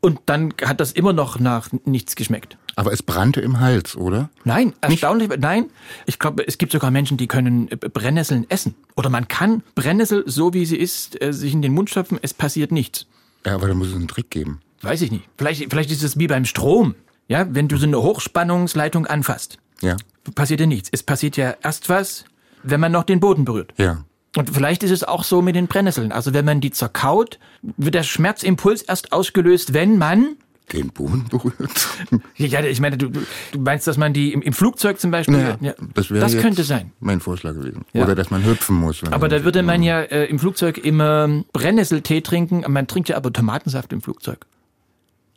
und 0.00 0.18
dann 0.26 0.52
hat 0.64 0.80
das 0.80 0.92
immer 0.92 1.12
noch 1.12 1.38
nach 1.38 1.68
nichts 1.84 2.16
geschmeckt. 2.16 2.58
Aber 2.76 2.92
es 2.92 3.02
brannte 3.02 3.40
im 3.40 3.60
Hals, 3.60 3.96
oder? 3.96 4.30
Nein, 4.44 4.72
erstaunlich, 4.80 5.28
nein. 5.38 5.66
Ich 6.06 6.18
glaube, 6.18 6.46
es 6.46 6.56
gibt 6.58 6.72
sogar 6.72 6.90
Menschen, 6.90 7.16
die 7.18 7.26
können 7.26 7.70
äh, 7.70 7.76
Brennnesseln 7.76 8.46
essen. 8.48 8.74
Oder 8.96 9.10
man 9.10 9.28
kann 9.28 9.62
Brennnessel, 9.74 10.24
so 10.26 10.54
wie 10.54 10.64
sie 10.64 10.76
ist, 10.76 11.20
äh, 11.22 11.32
sich 11.32 11.52
in 11.52 11.60
den 11.62 11.72
Mund 11.74 11.90
stopfen, 11.90 12.18
es 12.22 12.32
passiert 12.32 12.72
nichts. 12.72 13.06
Ja, 13.44 13.54
aber 13.54 13.68
da 13.68 13.74
muss 13.74 13.88
es 13.88 13.94
einen 13.94 14.08
Trick 14.08 14.30
geben. 14.30 14.60
Weiß 14.80 15.02
ich 15.02 15.10
nicht. 15.10 15.24
Vielleicht, 15.36 15.68
vielleicht 15.70 15.90
ist 15.90 16.02
es 16.02 16.18
wie 16.18 16.26
beim 16.26 16.44
Strom. 16.44 16.94
Ja, 17.28 17.46
wenn 17.54 17.68
du 17.68 17.76
so 17.76 17.86
eine 17.86 18.02
Hochspannungsleitung 18.02 19.06
anfasst, 19.06 19.58
Ja. 19.80 19.96
passiert 20.34 20.60
ja 20.60 20.66
nichts. 20.66 20.88
Es 20.92 21.02
passiert 21.02 21.36
ja 21.36 21.54
erst 21.62 21.88
was, 21.88 22.24
wenn 22.62 22.80
man 22.80 22.92
noch 22.92 23.04
den 23.04 23.20
Boden 23.20 23.44
berührt. 23.44 23.72
Ja. 23.78 24.04
Und 24.36 24.48
vielleicht 24.50 24.82
ist 24.82 24.90
es 24.90 25.04
auch 25.04 25.24
so 25.24 25.42
mit 25.42 25.54
den 25.56 25.66
Brennnesseln. 25.66 26.10
Also 26.10 26.32
wenn 26.32 26.44
man 26.46 26.60
die 26.62 26.70
zerkaut, 26.70 27.38
wird 27.76 27.94
der 27.94 28.02
Schmerzimpuls 28.02 28.80
erst 28.82 29.12
ausgelöst, 29.12 29.74
wenn 29.74 29.98
man 29.98 30.36
Den 30.72 30.90
Boden 30.90 31.26
berührt. 31.28 31.88
Ja, 32.36 32.62
ich 32.64 32.80
meine, 32.80 32.96
du, 32.96 33.08
du 33.08 33.58
meinst, 33.58 33.86
dass 33.86 33.96
man 33.96 34.12
die 34.12 34.32
im, 34.32 34.42
im 34.42 34.52
Flugzeug 34.52 35.00
zum 35.00 35.10
Beispiel. 35.10 35.36
Naja, 35.36 35.56
ja, 35.60 35.74
das 35.94 36.10
wäre 36.10 36.20
das 36.20 36.36
könnte 36.36 36.64
sein. 36.64 36.92
Mein 37.00 37.20
Vorschlag 37.20 37.54
gewesen. 37.54 37.84
Ja. 37.92 38.04
Oder 38.04 38.14
dass 38.14 38.30
man 38.30 38.44
hüpfen 38.44 38.76
muss. 38.76 39.02
Aber 39.04 39.28
da 39.28 39.44
würde 39.44 39.62
man 39.62 39.82
ja 39.82 40.00
äh, 40.00 40.24
im 40.26 40.38
Flugzeug 40.38 40.78
immer 40.78 41.44
Brennnesseltee 41.52 42.20
trinken. 42.20 42.64
Man 42.68 42.86
trinkt 42.86 43.08
ja 43.08 43.16
aber 43.16 43.32
Tomatensaft 43.32 43.92
im 43.92 44.00
Flugzeug. 44.00 44.46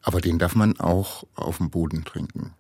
Aber 0.01 0.21
den 0.21 0.39
darf 0.39 0.55
man 0.55 0.79
auch 0.79 1.23
auf 1.35 1.57
dem 1.57 1.69
Boden 1.69 2.05
trinken. 2.05 2.51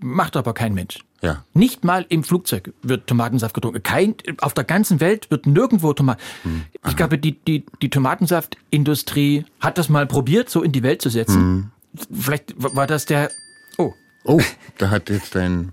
Macht 0.00 0.36
aber 0.36 0.52
kein 0.52 0.74
Mensch. 0.74 0.98
Ja. 1.22 1.44
Nicht 1.54 1.84
mal 1.84 2.06
im 2.08 2.24
Flugzeug 2.24 2.72
wird 2.82 3.06
Tomatensaft 3.06 3.54
getrunken. 3.54 3.82
Kein, 3.82 4.14
auf 4.40 4.54
der 4.54 4.64
ganzen 4.64 5.00
Welt 5.00 5.30
wird 5.30 5.46
nirgendwo 5.46 5.92
Tomaten. 5.92 6.20
Hm. 6.42 6.62
Ich 6.88 6.96
glaube, 6.96 7.18
die, 7.18 7.38
die, 7.38 7.64
die 7.82 7.90
Tomatensaftindustrie 7.90 9.44
hat 9.60 9.78
das 9.78 9.88
mal 9.88 10.06
probiert, 10.06 10.50
so 10.50 10.62
in 10.62 10.72
die 10.72 10.82
Welt 10.82 11.02
zu 11.02 11.10
setzen. 11.10 11.40
Hm. 11.40 11.70
Vielleicht 12.12 12.54
war 12.56 12.86
das 12.86 13.04
der. 13.06 13.30
Oh, 13.78 13.92
Oh, 14.24 14.40
da 14.78 14.90
hat 14.90 15.08
jetzt 15.10 15.34
dein, 15.34 15.72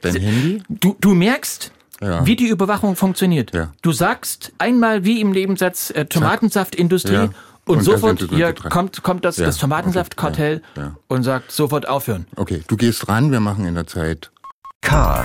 dein 0.00 0.16
Handy. 0.20 0.62
Du, 0.68 0.96
du 1.00 1.14
merkst, 1.14 1.70
Ja. 2.00 2.26
wie 2.26 2.34
die 2.36 2.48
Überwachung 2.48 2.96
funktioniert. 2.96 3.54
Ja. 3.54 3.72
Du 3.82 3.92
sagst 3.92 4.52
einmal 4.58 5.04
wie 5.04 5.20
im 5.20 5.30
Nebensatz 5.30 5.90
äh, 5.90 6.04
Tomatensaftindustrie 6.06 7.12
Ja. 7.12 7.22
und, 7.22 7.76
Und 7.78 7.82
sofort 7.84 8.20
hier 8.30 8.52
kommt, 8.52 9.02
kommt 9.04 9.24
das, 9.24 9.36
Ja, 9.36 9.46
das 9.46 9.58
Tomatensaftkartell 9.58 10.56
okay. 10.56 10.80
Ja, 10.80 10.82
ja. 10.88 10.96
und 11.08 11.22
sagt 11.22 11.52
sofort 11.52 11.86
aufhören. 11.88 12.26
Okay, 12.34 12.62
du 12.66 12.76
gehst 12.76 13.08
ran, 13.08 13.30
wir 13.30 13.40
machen 13.40 13.64
in 13.64 13.74
der 13.76 13.86
Zeit 13.86 14.32
K 14.80 15.24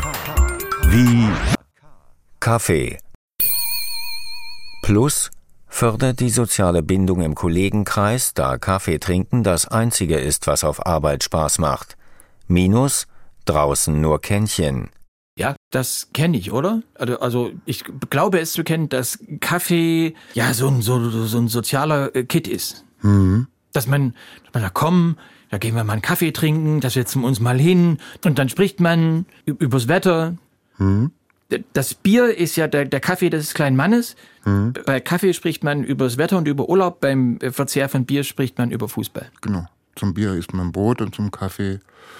wie 0.89 1.27
Kaffee. 2.39 2.99
Plus 4.83 5.31
fördert 5.77 6.19
die 6.22 6.31
soziale 6.31 6.81
Bindung 6.81 7.22
im 7.22 7.36
Kollegenkreis, 7.36 8.34
da 8.34 8.57
Kaffee 8.57 8.98
trinken 8.98 9.43
das 9.43 9.67
einzige 9.67 10.17
ist, 10.17 10.48
was 10.48 10.63
auf 10.63 10.84
Arbeit 10.88 11.24
Spaß 11.24 11.60
macht. 11.60 11.98
Minus 12.48 13.05
draußen 13.46 14.01
nur 14.01 14.19
Kännchen. 14.19 14.89
Ja, 15.38 15.55
das 15.69 16.10
kenne 16.13 16.36
ich, 16.36 16.51
oder? 16.51 16.81
Also, 16.96 17.19
also 17.19 17.51
ich 17.65 17.84
glaube 18.10 18.39
es 18.39 18.53
zu 18.53 18.63
kennen, 18.63 18.89
dass 18.89 19.19
Kaffee 19.39 20.15
ja 20.34 20.51
so 20.55 20.67
ein, 20.67 20.81
so, 20.81 21.12
so 21.27 21.38
ein 21.38 21.48
sozialer 21.48 22.15
äh, 22.15 22.24
Kit 22.24 22.48
ist. 22.48 22.84
Dass 23.72 23.86
man, 23.86 24.15
dass 24.46 24.53
man 24.55 24.63
da 24.63 24.69
kommen, 24.72 25.17
da 25.51 25.60
gehen 25.60 25.75
wir 25.75 25.84
mal 25.84 25.93
einen 25.93 26.01
Kaffee 26.01 26.31
trinken, 26.31 26.81
da 26.81 26.89
setzen 26.89 27.22
wir 27.22 27.27
uns 27.27 27.39
mal 27.39 27.60
hin 27.60 28.00
und 28.25 28.39
dann 28.39 28.50
spricht 28.50 28.79
man 28.79 29.27
übers 29.46 29.88
Wetter. 29.88 30.38
D- 30.79 31.10
Das 31.74 31.94
Bier 31.94 32.38
ist 32.38 32.56
ja 32.58 32.68
der, 32.68 32.86
der 32.86 33.00
Kaffee 33.00 33.30
des 33.30 33.54
kleinen 33.54 33.75
Mannes. 33.77 34.16
Bei 34.86 35.00
Kaffee 35.00 35.34
spricht 35.34 35.63
man 35.63 35.84
übers 35.84 36.18
Wetter 36.18 36.38
und 36.38 36.48
über 36.48 36.68
Urlaub. 36.70 37.00
Beim 37.00 37.39
Verzehr 37.51 37.88
von 37.89 38.06
Bier 38.06 38.24
spricht 38.24 38.58
man 38.58 38.72
über 38.72 38.89
Fußball. 38.89 39.30
Genau. 39.42 39.66
Zum 39.96 40.13
Bier 40.13 40.34
isst 40.34 40.54
man 40.54 40.72
Brot 40.72 41.01
und 41.01 41.16
zum 41.16 41.32
Kaffee 41.32 41.80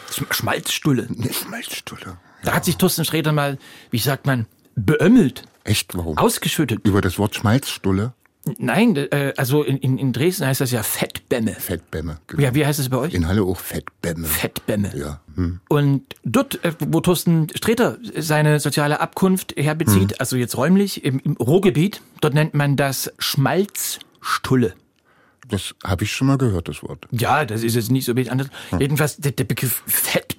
Sch- 0.10 0.34
Schmalzstulle. 0.34 1.08
eine 1.16 1.32
Schmalzstulle. 1.34 2.18
Da 2.44 2.54
hat 2.54 2.66
sich 2.66 2.78
Thorsten 2.78 3.04
Sträter 3.06 3.34
mal, 3.34 3.58
wie 3.92 4.00
sagt 4.00 4.26
man, 4.26 4.46
beömmelt, 4.76 5.44
Echt, 5.64 5.96
warum? 5.98 6.18
ausgeschüttet. 6.18 6.80
Über 6.86 7.02
das 7.02 7.20
Wort 7.20 7.36
Schmalzstulle? 7.36 8.14
Nein, 8.58 8.96
äh, 8.96 9.34
also 9.38 9.63
in, 9.63 9.77
in, 9.77 9.98
in 9.98 10.13
Dresden 10.13 10.46
heißt 10.48 10.62
das 10.62 10.72
ja 10.72 10.84
Fettbämme. 10.84 11.54
Fettbämme. 11.54 12.20
genau. 12.27 12.42
Ja, 12.44 12.56
wie 12.56 12.66
heißt 12.66 12.80
es 12.80 12.89
bei 12.89 12.98
euch? 12.98 13.13
In 13.13 13.27
Halle 13.27 13.44
auch 13.44 13.58
Fettbämme. 13.60 14.25
Fettbämme. 14.27 14.92
Ja. 14.96 15.22
Hm. 15.36 15.60
Und 15.70 16.04
dort, 16.24 16.63
äh, 16.63 16.74
wo 16.80 17.00
Thorsten 17.01 17.48
Sträter 17.56 17.98
seine 18.18 18.60
soziale 18.60 19.00
Abkunft 19.00 19.54
herbezieht, 19.58 20.12
Hm. 20.12 20.18
also 20.20 20.36
jetzt 20.36 20.58
räumlich 20.58 21.04
im, 21.06 21.20
im 21.20 21.34
Ruhrgebiet, 21.34 22.01
dort 22.22 22.34
nennt 22.34 22.54
man 22.54 22.75
das 22.75 23.12
Schmalzstulle. 23.20 24.74
Das 25.50 25.74
habe 25.84 26.04
ich 26.04 26.12
schon 26.12 26.27
mal 26.27 26.38
gehört, 26.38 26.68
das 26.68 26.84
Wort. 26.84 27.08
Ja, 27.12 27.46
das 27.46 27.63
ist 27.63 27.75
jetzt 27.75 27.89
nicht 27.89 28.04
so 28.04 28.16
wichtig 28.18 28.32
anders. 28.34 28.50
Jedenfalls 28.77 29.16
der, 29.18 29.32
der 29.32 29.46
Begriff 29.46 29.82
Fettbämme, 29.88 30.37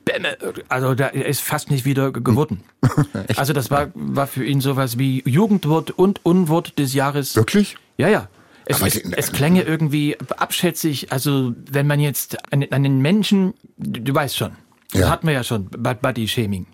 also 0.68 0.94
da 0.94 1.06
ist 1.08 1.40
fast 1.40 1.70
nicht 1.70 1.84
wieder 1.84 2.12
ge- 2.12 2.22
geworden. 2.22 2.62
also 3.36 3.52
das 3.52 3.70
war, 3.70 3.88
war 3.94 4.26
für 4.26 4.44
ihn 4.44 4.60
sowas 4.60 4.98
wie 4.98 5.22
Jugendwort 5.26 5.90
und 5.92 6.24
Unwort 6.24 6.78
des 6.78 6.94
Jahres. 6.94 7.36
Wirklich? 7.36 7.76
Ja, 7.96 8.08
ja. 8.08 8.28
Es, 8.66 8.82
es, 8.82 8.96
es 8.96 9.32
klänge 9.32 9.62
irgendwie 9.62 10.16
abschätzig, 10.36 11.10
also 11.10 11.54
wenn 11.70 11.86
man 11.86 12.00
jetzt 12.00 12.36
einen, 12.52 12.70
einen 12.70 13.00
Menschen, 13.00 13.54
du, 13.78 14.00
du 14.00 14.14
weißt 14.14 14.36
schon, 14.36 14.52
das 14.92 15.00
Ja. 15.02 15.08
hatten 15.10 15.26
wir 15.26 15.32
ja 15.34 15.42
schon, 15.42 15.68
Bud- 15.70 16.02
Body-Shaming. 16.02 16.66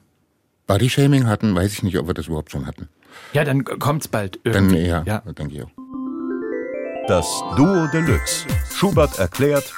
Bodyshaming 0.66 1.26
hatten, 1.26 1.54
weiß 1.54 1.72
ich 1.72 1.82
nicht, 1.84 1.96
ob 1.98 2.06
wir 2.08 2.14
das 2.14 2.26
überhaupt 2.26 2.50
schon 2.50 2.66
hatten. 2.66 2.88
Ja, 3.32 3.44
dann 3.44 3.64
kommt's 3.64 4.08
bald 4.08 4.40
Dann 4.44 4.54
irgendwie. 4.70 4.78
eher, 4.86 5.04
Ja. 5.06 5.18
denke 5.20 5.54
ich 5.54 5.62
auch. 5.62 5.70
Das 7.06 7.26
Duo 7.56 7.86
Deluxe. 7.92 8.46
Schubert 8.74 9.18
erklärt, 9.18 9.72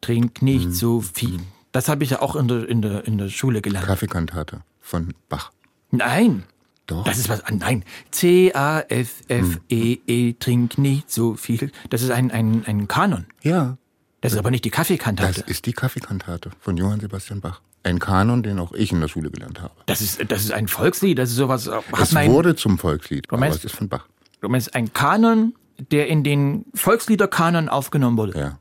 trink 0.00 0.42
nicht 0.42 0.64
Hm. 0.66 0.72
so 0.72 1.00
viel. 1.00 1.40
Das 1.72 1.88
habe 1.88 2.04
ich 2.04 2.10
ja 2.10 2.22
auch 2.22 2.36
in 2.36 2.46
der, 2.48 2.68
in 2.68 2.82
der, 2.82 3.06
in 3.06 3.18
der 3.18 3.28
Schule 3.28 3.60
gelernt. 3.62 3.86
Kaffeekantate 3.86 4.62
von 4.80 5.14
Bach. 5.28 5.50
Nein. 5.90 6.44
Doch. 6.86 7.04
Das 7.04 7.18
ist 7.18 7.28
was 7.28 7.44
an. 7.44 7.58
Nein. 7.58 7.84
C-A-F-F-E-E, 8.12 9.98
E 10.06 10.32
trink 10.34 10.78
nicht 10.78 11.10
so 11.10 11.34
viel. 11.34 11.70
Das 11.90 12.02
ist 12.02 12.10
ein, 12.10 12.30
ein, 12.30 12.64
ein 12.66 12.88
Kanon. 12.88 13.26
Ja. 13.42 13.76
Das 14.20 14.32
ist 14.32 14.38
aber 14.38 14.50
nicht 14.50 14.64
die 14.64 14.70
Das 14.70 14.76
Kaffeekantate. 14.78 15.42
ist 15.46 15.66
die 15.66 15.72
Kaffeekantate 15.72 16.50
von 16.60 16.76
Johann 16.76 17.00
Sebastian 17.00 17.40
Bach. 17.40 17.60
Ein 17.84 17.98
Kanon, 18.00 18.42
den 18.42 18.58
auch 18.58 18.72
ich 18.72 18.90
in 18.92 19.00
der 19.00 19.06
Schule 19.08 19.30
gelernt 19.30 19.60
habe. 19.60 19.72
Das 19.86 20.00
ist, 20.00 20.20
das 20.30 20.42
ist 20.44 20.52
ein 20.52 20.66
Volkslied. 20.68 21.18
Das 21.18 21.30
ist 21.30 21.36
sowas. 21.36 21.68
Hat 21.68 21.84
Es 22.00 22.12
mein, 22.12 22.30
wurde 22.32 22.56
zum 22.56 22.78
Volkslied, 22.78 23.26
aber 23.28 23.38
meinst- 23.38 23.58
es 23.58 23.66
ist 23.66 23.76
von 23.76 23.88
Bach. 23.88 24.06
du 24.40 24.48
meinst 24.48 24.74
ein 24.74 24.92
Kanon, 24.92 25.54
der 25.78 26.08
in 26.08 26.24
den 26.24 26.64
Volksliederkanon 26.74 27.68
aufgenommen 27.68 28.16
wurde. 28.16 28.38
Ja. 28.38 28.58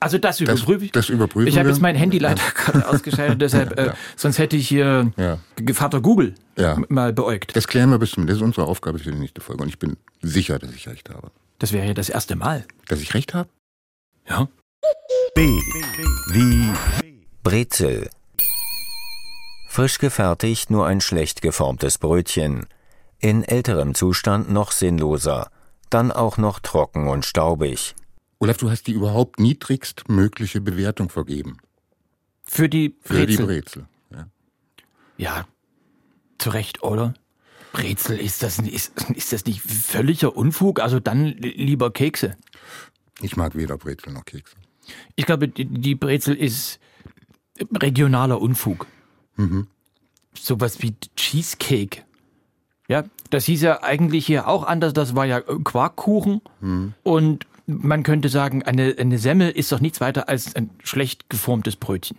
Also 0.00 0.18
das 0.18 0.40
überprüfe 0.40 0.84
ich. 0.86 0.92
das 0.92 1.08
überprüfen 1.08 1.48
Ich 1.48 1.58
habe 1.58 1.68
jetzt 1.68 1.80
mein 1.80 1.96
Handy 1.96 2.18
leider 2.18 2.42
gerade 2.54 2.88
ausgeschaltet, 2.88 3.40
deshalb, 3.42 3.78
äh, 3.78 3.92
sonst 4.14 4.38
hätte 4.38 4.56
ich 4.56 4.68
hier 4.68 5.12
Ja. 5.16 5.38
Vater 5.74 6.00
Google 6.00 6.34
Ja. 6.56 6.78
mal 6.88 7.12
beäugt. 7.12 7.54
Das 7.56 7.66
klären 7.66 7.90
wir 7.90 7.98
bis 7.98 8.12
zum. 8.12 8.26
Das 8.26 8.36
ist 8.36 8.42
unsere 8.42 8.66
Aufgabe 8.66 8.98
für 8.98 9.10
die 9.10 9.18
nächste 9.18 9.40
Folge. 9.40 9.62
Und 9.62 9.68
ich 9.68 9.78
bin 9.78 9.96
sicher, 10.22 10.58
dass 10.58 10.72
ich 10.72 10.88
recht 10.88 11.10
habe. 11.10 11.30
Das 11.58 11.72
wäre 11.72 11.86
ja 11.86 11.94
das 11.94 12.08
erste 12.08 12.36
Mal. 12.36 12.64
Dass 12.88 13.00
ich 13.00 13.14
recht 13.14 13.34
habe? 13.34 13.48
Ja. 14.28 14.48
B. 15.34 15.42
Wie 16.32 16.70
Brezel. 17.42 18.08
Frisch 19.68 19.98
gefertigt 19.98 20.70
nur 20.70 20.86
ein 20.86 21.00
schlecht 21.00 21.42
geformtes 21.42 21.98
Brötchen. 21.98 22.66
In 23.18 23.44
älterem 23.44 23.94
Zustand 23.94 24.50
noch 24.50 24.72
sinnloser. 24.72 25.50
Dann 25.90 26.10
auch 26.12 26.36
noch 26.36 26.58
trocken 26.60 27.08
und 27.08 27.24
staubig. 27.24 27.94
Olaf, 28.38 28.56
du 28.58 28.70
hast 28.70 28.86
die 28.86 28.92
überhaupt 28.92 29.38
niedrigst 29.40 30.08
mögliche 30.08 30.60
Bewertung 30.60 31.08
vergeben. 31.08 31.58
Für 32.42 32.68
die 32.68 32.94
Für 33.00 33.26
die 33.26 33.36
Brezel. 33.36 33.46
Brezel. 33.46 33.88
Ja. 34.10 34.28
Ja, 35.16 35.48
zu 36.38 36.50
Recht, 36.50 36.82
oder? 36.82 37.14
Brezel, 37.72 38.18
ist 38.18 38.42
das, 38.42 38.58
ist, 38.58 38.92
ist 39.14 39.32
das 39.32 39.44
nicht 39.46 39.60
völliger 39.60 40.36
Unfug? 40.36 40.80
Also 40.80 41.00
dann 41.00 41.24
li- 41.24 41.54
lieber 41.56 41.90
Kekse. 41.92 42.36
Ich 43.20 43.36
mag 43.36 43.54
weder 43.54 43.76
Brezel 43.78 44.12
noch 44.12 44.24
Kekse. 44.24 44.54
Ich 45.14 45.26
glaube, 45.26 45.48
die, 45.48 45.64
die 45.64 45.94
Brezel 45.94 46.34
ist 46.36 46.78
regionaler 47.72 48.40
Unfug. 48.40 48.86
Sowas 50.34 50.82
wie 50.82 50.94
Cheesecake. 51.16 52.02
Ja, 52.88 53.04
das 53.30 53.44
hieß 53.44 53.62
ja 53.62 53.82
eigentlich 53.82 54.26
hier 54.26 54.48
auch 54.48 54.64
anders. 54.64 54.92
Das 54.92 55.14
war 55.14 55.24
ja 55.26 55.40
Quarkkuchen. 55.40 56.40
Und 57.02 57.46
man 57.66 58.02
könnte 58.02 58.28
sagen, 58.28 58.62
eine, 58.62 58.94
eine 58.98 59.18
Semmel 59.18 59.50
ist 59.50 59.72
doch 59.72 59.80
nichts 59.80 60.00
weiter 60.00 60.28
als 60.28 60.54
ein 60.54 60.70
schlecht 60.84 61.28
geformtes 61.30 61.76
Brötchen. 61.76 62.18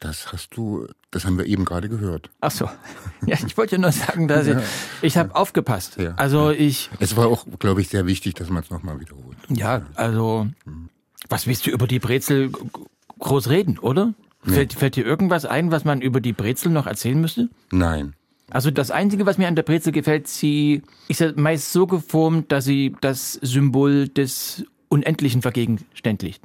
Das 0.00 0.32
hast 0.32 0.56
du, 0.56 0.86
das 1.12 1.24
haben 1.24 1.38
wir 1.38 1.46
eben 1.46 1.64
gerade 1.64 1.88
gehört. 1.88 2.28
Ach 2.40 2.50
so. 2.50 2.68
Ja, 3.26 3.38
ich 3.46 3.56
wollte 3.56 3.78
nur 3.78 3.90
sagen, 3.92 4.28
dass 4.28 4.46
ich, 4.46 4.56
ich 5.00 5.16
habe 5.16 5.34
aufgepasst. 5.34 5.96
Ja. 5.96 6.12
Also 6.16 6.50
ich, 6.50 6.90
Es 7.00 7.16
war 7.16 7.28
auch, 7.28 7.46
glaube 7.58 7.80
ich, 7.80 7.88
sehr 7.88 8.04
wichtig, 8.04 8.34
dass 8.34 8.50
man 8.50 8.62
es 8.62 8.68
nochmal 8.70 9.00
wiederholt. 9.00 9.38
ja, 9.48 9.80
also, 9.94 10.48
was 11.30 11.46
willst 11.46 11.66
du 11.66 11.70
über 11.70 11.86
die 11.86 12.00
Brezel 12.00 12.52
groß 13.18 13.48
reden, 13.48 13.78
oder? 13.78 14.12
Fällt, 14.42 14.74
fällt 14.74 14.96
dir 14.96 15.06
irgendwas 15.06 15.46
ein, 15.46 15.70
was 15.70 15.86
man 15.86 16.02
über 16.02 16.20
die 16.20 16.34
Brezel 16.34 16.70
noch 16.70 16.86
erzählen 16.86 17.18
müsste? 17.18 17.48
Nein. 17.70 18.12
Also 18.54 18.70
das 18.70 18.92
Einzige, 18.92 19.26
was 19.26 19.36
mir 19.36 19.48
an 19.48 19.56
der 19.56 19.64
Brezel 19.64 19.90
gefällt, 19.90 20.28
sie 20.28 20.82
ist 21.08 21.18
ja 21.18 21.32
meist 21.34 21.72
so 21.72 21.88
geformt, 21.88 22.52
dass 22.52 22.64
sie 22.64 22.94
das 23.00 23.32
Symbol 23.32 24.06
des 24.08 24.64
Unendlichen 24.88 25.42
vergegenständlicht. 25.42 26.40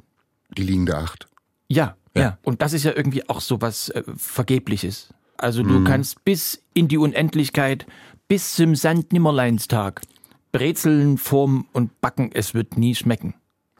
Die 0.58 0.62
liegende 0.62 0.96
Acht. 0.96 1.28
Ja, 1.68 1.96
ja, 2.16 2.22
Ja. 2.22 2.38
Und 2.42 2.62
das 2.62 2.72
ist 2.72 2.82
ja 2.82 2.92
irgendwie 2.96 3.28
auch 3.28 3.40
so 3.40 3.60
was 3.60 3.90
äh, 3.90 4.02
Vergebliches. 4.16 5.14
Also 5.36 5.62
du 5.62 5.84
kannst 5.84 6.24
bis 6.24 6.64
in 6.74 6.88
die 6.88 6.98
Unendlichkeit, 6.98 7.86
bis 8.26 8.56
zum 8.56 8.74
Sand-Nimmerleinstag 8.74 10.02
Brezeln 10.50 11.16
formen 11.16 11.68
und 11.72 12.00
backen, 12.00 12.30
es 12.34 12.54
wird 12.54 12.76
nie 12.76 12.96
schmecken. 12.96 13.34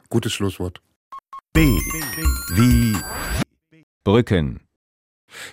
Gutes 0.08 0.32
Schlusswort. 0.32 0.80
B. 1.52 1.66
Wie 2.54 2.96
Brücken. 4.04 4.60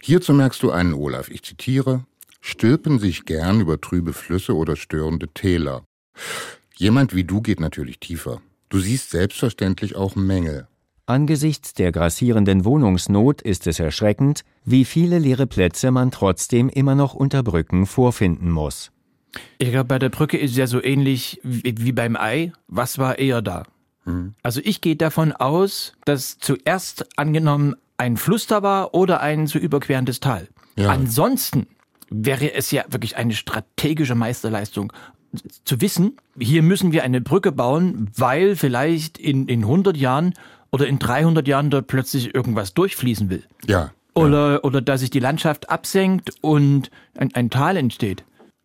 Hierzu 0.01 0.33
merkst 0.33 0.61
du 0.61 0.69
einen, 0.69 0.93
Olaf. 0.93 1.29
Ich 1.29 1.41
zitiere. 1.43 2.05
Stülpen 2.49 2.97
sich 2.97 3.25
gern 3.25 3.59
über 3.59 3.81
trübe 3.81 4.13
Flüsse 4.13 4.55
oder 4.55 4.77
störende 4.77 5.27
Täler. 5.27 5.83
Jemand 6.77 7.13
wie 7.13 7.25
du 7.25 7.41
geht 7.41 7.59
natürlich 7.59 7.99
tiefer. 7.99 8.41
Du 8.69 8.79
siehst 8.79 9.09
selbstverständlich 9.09 9.97
auch 9.97 10.15
Mängel. 10.15 10.65
Angesichts 11.07 11.73
der 11.73 11.91
grassierenden 11.91 12.63
Wohnungsnot 12.63 13.41
ist 13.41 13.67
es 13.67 13.81
erschreckend, 13.81 14.45
wie 14.63 14.85
viele 14.85 15.19
leere 15.19 15.45
Plätze 15.45 15.91
man 15.91 16.09
trotzdem 16.09 16.69
immer 16.69 16.95
noch 16.95 17.13
unter 17.15 17.43
Brücken 17.43 17.85
vorfinden 17.85 18.49
muss. 18.49 18.91
Ich 19.57 19.71
glaube, 19.71 19.89
bei 19.89 19.99
der 19.99 20.09
Brücke 20.09 20.37
ist 20.37 20.51
es 20.51 20.57
ja 20.57 20.67
so 20.67 20.81
ähnlich 20.81 21.41
wie, 21.43 21.91
beim 21.91 22.15
Ei. 22.15 22.53
Was 22.69 22.97
war 22.97 23.19
eher 23.19 23.41
da? 23.41 23.63
Also 24.41 24.61
ich 24.63 24.79
gehe 24.79 24.95
davon 24.95 25.33
aus, 25.33 25.97
dass 26.05 26.37
zuerst 26.39 27.19
angenommen 27.19 27.75
ein 27.97 28.15
Fluss 28.15 28.47
da 28.47 28.63
war 28.63 28.93
oder 28.93 29.19
ein 29.19 29.47
zu 29.47 29.59
überquerendes 29.59 30.21
Tal. 30.21 30.47
Ja. 30.77 30.91
Ansonsten 30.91 31.67
wäre 32.09 32.53
es 32.53 32.71
ja 32.71 32.85
wirklich 32.89 33.17
eine 33.17 33.33
strategische 33.33 34.15
Meisterleistung 34.15 34.93
zu 35.65 35.81
wissen, 35.81 36.17
hier 36.39 36.63
müssen 36.63 36.91
wir 36.91 37.03
eine 37.03 37.21
Brücke 37.21 37.51
bauen, 37.51 38.09
weil 38.15 38.55
vielleicht 38.55 39.17
in, 39.17 39.47
in 39.47 39.63
100 39.63 39.97
Jahren 39.97 40.33
oder 40.71 40.87
in 40.87 40.99
300 40.99 41.47
Jahren 41.47 41.69
dort 41.69 41.87
plötzlich 41.87 42.33
irgendwas 42.33 42.73
durchfließen 42.73 43.29
will. 43.29 43.43
Ja. 43.65 43.91
Oder, 44.13 44.63
oder 44.63 44.81
dass 44.81 45.01
sich 45.01 45.09
die 45.09 45.19
Landschaft 45.19 45.69
absenkt 45.69 46.31
und 46.41 46.89
ein, 47.15 47.33
ein 47.35 47.49
Tal 47.49 47.77
entsteht. 47.77 48.23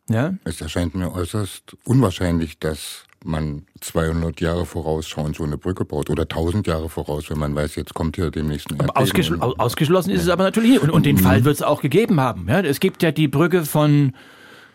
Ja? 0.09 0.35
Es 0.45 0.61
erscheint 0.61 0.95
mir 0.95 1.13
äußerst 1.13 1.77
unwahrscheinlich, 1.85 2.59
dass 2.59 3.05
man 3.25 3.67
200 3.81 4.41
Jahre 4.41 4.67
vorausschauend 4.67 5.37
so 5.37 5.45
eine 5.45 5.59
Brücke 5.59 5.85
baut 5.85 6.11
oder 6.11 6.23
1000 6.23 6.67
Jahre 6.67 6.89
voraus, 6.89 7.31
wenn 7.31 7.39
man 7.39 7.55
weiß, 7.55 7.77
jetzt 7.77 7.95
kommt 7.95 8.17
hier 8.17 8.31
demnächst 8.31 8.71
ein 8.73 8.91
ausgeschl 8.91 9.41
au- 9.41 9.55
ausgeschlossen 9.59 10.11
ist 10.11 10.23
es 10.23 10.29
aber 10.29 10.45
natürlich 10.45 10.71
nicht. 10.71 10.83
Und, 10.83 10.91
und 10.91 11.07
den 11.07 11.19
Fall 11.19 11.45
wird 11.45 11.55
es 11.57 11.63
auch 11.63 11.81
gegeben 11.83 12.21
haben. 12.21 12.47
Ja, 12.49 12.61
es 12.61 12.81
gibt 12.81 13.03
ja 13.03 13.13
die 13.13 13.29
Brücke 13.29 13.65
von 13.65 14.13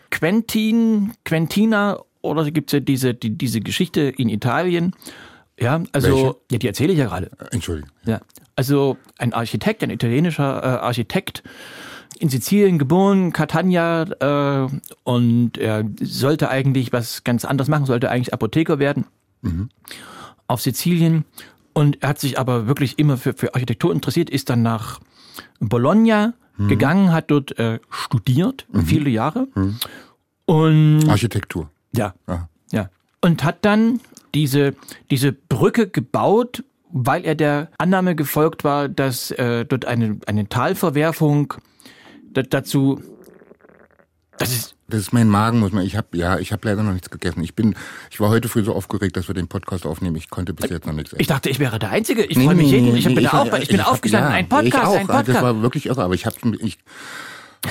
Quentin, 0.10 1.14
Quentina, 1.26 2.00
oder 2.22 2.50
gibt 2.52 2.70
es 2.70 2.74
ja 2.74 2.80
diese, 2.80 3.14
die, 3.14 3.38
diese 3.38 3.60
Geschichte 3.62 4.02
in 4.02 4.30
Italien. 4.30 4.94
Ja, 5.60 5.82
also, 5.92 6.08
Welche? 6.10 6.36
ja, 6.52 6.58
die 6.60 6.68
erzähle 6.68 6.94
ich 6.94 7.00
ja 7.00 7.06
gerade. 7.06 7.32
Entschuldigung. 7.52 7.90
Ja. 8.06 8.22
Also 8.56 8.98
ein 9.18 9.34
Architekt, 9.34 9.84
ein 9.84 9.90
italienischer 9.90 10.64
äh, 10.64 10.68
Architekt, 10.86 11.44
in 12.22 12.30
Sizilien 12.30 12.80
geboren, 12.80 13.34
Catania, 13.34 14.04
äh, 14.04 14.68
und 15.04 15.58
er 15.58 15.86
sollte 16.02 16.50
eigentlich 16.50 16.94
was 16.94 17.24
ganz 17.24 17.46
anderes 17.46 17.70
machen, 17.70 17.86
sollte 17.86 18.10
eigentlich 18.10 18.34
Apotheker 18.34 18.80
werden 18.80 19.06
auf 20.48 20.62
Sizilien. 20.62 21.26
Und 21.74 22.02
er 22.02 22.10
hat 22.10 22.20
sich 22.20 22.40
aber 22.40 22.68
wirklich 22.68 22.98
immer 22.98 23.18
für, 23.18 23.34
für 23.34 23.54
Architektur 23.54 23.94
interessiert, 23.94 24.30
ist 24.30 24.50
dann 24.50 24.64
nach 24.64 25.00
Bologna 25.60 26.34
gegangen, 26.68 27.12
hat 27.12 27.30
dort 27.30 27.58
äh, 27.60 27.80
studiert, 27.92 28.66
viele 28.84 29.12
Jahre. 29.12 29.48
Und 30.46 31.08
Architektur. 31.08 31.70
ja, 31.94 32.16
Aha. 32.26 32.50
ja. 32.72 32.90
Und 33.22 33.44
hat 33.44 33.64
dann 33.64 34.00
diese, 34.34 34.74
diese 35.12 35.34
Brücke 35.34 35.88
gebaut, 35.88 36.64
weil 36.90 37.26
er 37.26 37.36
der 37.36 37.70
Annahme 37.78 38.16
gefolgt 38.16 38.64
war, 38.64 38.90
dass 38.90 39.30
äh, 39.32 39.66
dort 39.66 39.86
eine, 39.86 40.20
eine 40.26 40.50
Talverwerfung 40.50 41.54
dazu, 42.44 43.02
das 44.38 44.52
ist, 44.52 44.76
Das 44.88 45.00
ist 45.02 45.14
mein 45.14 45.28
Magen, 45.30 45.60
muss 45.60 45.72
man. 45.72 45.84
Ich 45.86 45.98
habe 45.98 46.16
ja, 46.16 46.38
ich 46.38 46.52
habe 46.52 46.68
leider 46.68 46.84
noch 46.84 46.94
nichts 46.94 47.10
gegessen. 47.10 47.44
Ich 47.44 47.56
bin, 47.56 47.76
ich 48.12 48.20
war 48.20 48.30
heute 48.30 48.48
früh 48.50 48.64
so 48.64 48.74
aufgeregt, 48.76 49.18
dass 49.18 49.28
wir 49.28 49.36
den 49.36 49.48
Podcast 49.48 49.86
aufnehmen. 49.86 50.16
Ich 50.16 50.30
konnte 50.30 50.54
bis 50.54 50.70
jetzt 50.70 50.86
noch 50.86 50.94
nichts 50.94 51.12
essen. 51.12 51.22
ich 51.22 51.28
dachte, 51.28 51.50
ich 51.50 51.60
wäre 51.60 51.80
der 51.80 51.90
Einzige. 51.90 52.24
Ich 52.24 52.38
freue 52.38 52.56
mich 52.56 52.70
jeden, 52.72 52.96
ich 52.96 53.04
bin, 53.06 53.18
ich, 53.18 53.30
auch, 53.34 53.52
ich 53.58 53.68
bin 53.68 53.82
hab- 53.84 53.92
aufgestanden, 53.94 54.30
ja, 54.32 54.36
ein 54.38 54.48
Podcast, 54.48 54.76
ich 54.76 54.80
auch. 54.90 54.96
ein 54.96 55.08
Podcast. 55.08 55.30
Das 55.30 55.42
war 55.42 55.62
wirklich 55.62 55.88
irre, 55.88 56.04
aber 56.04 56.14
ich 56.14 56.26
habe 56.26 56.36
ich, 56.60 56.78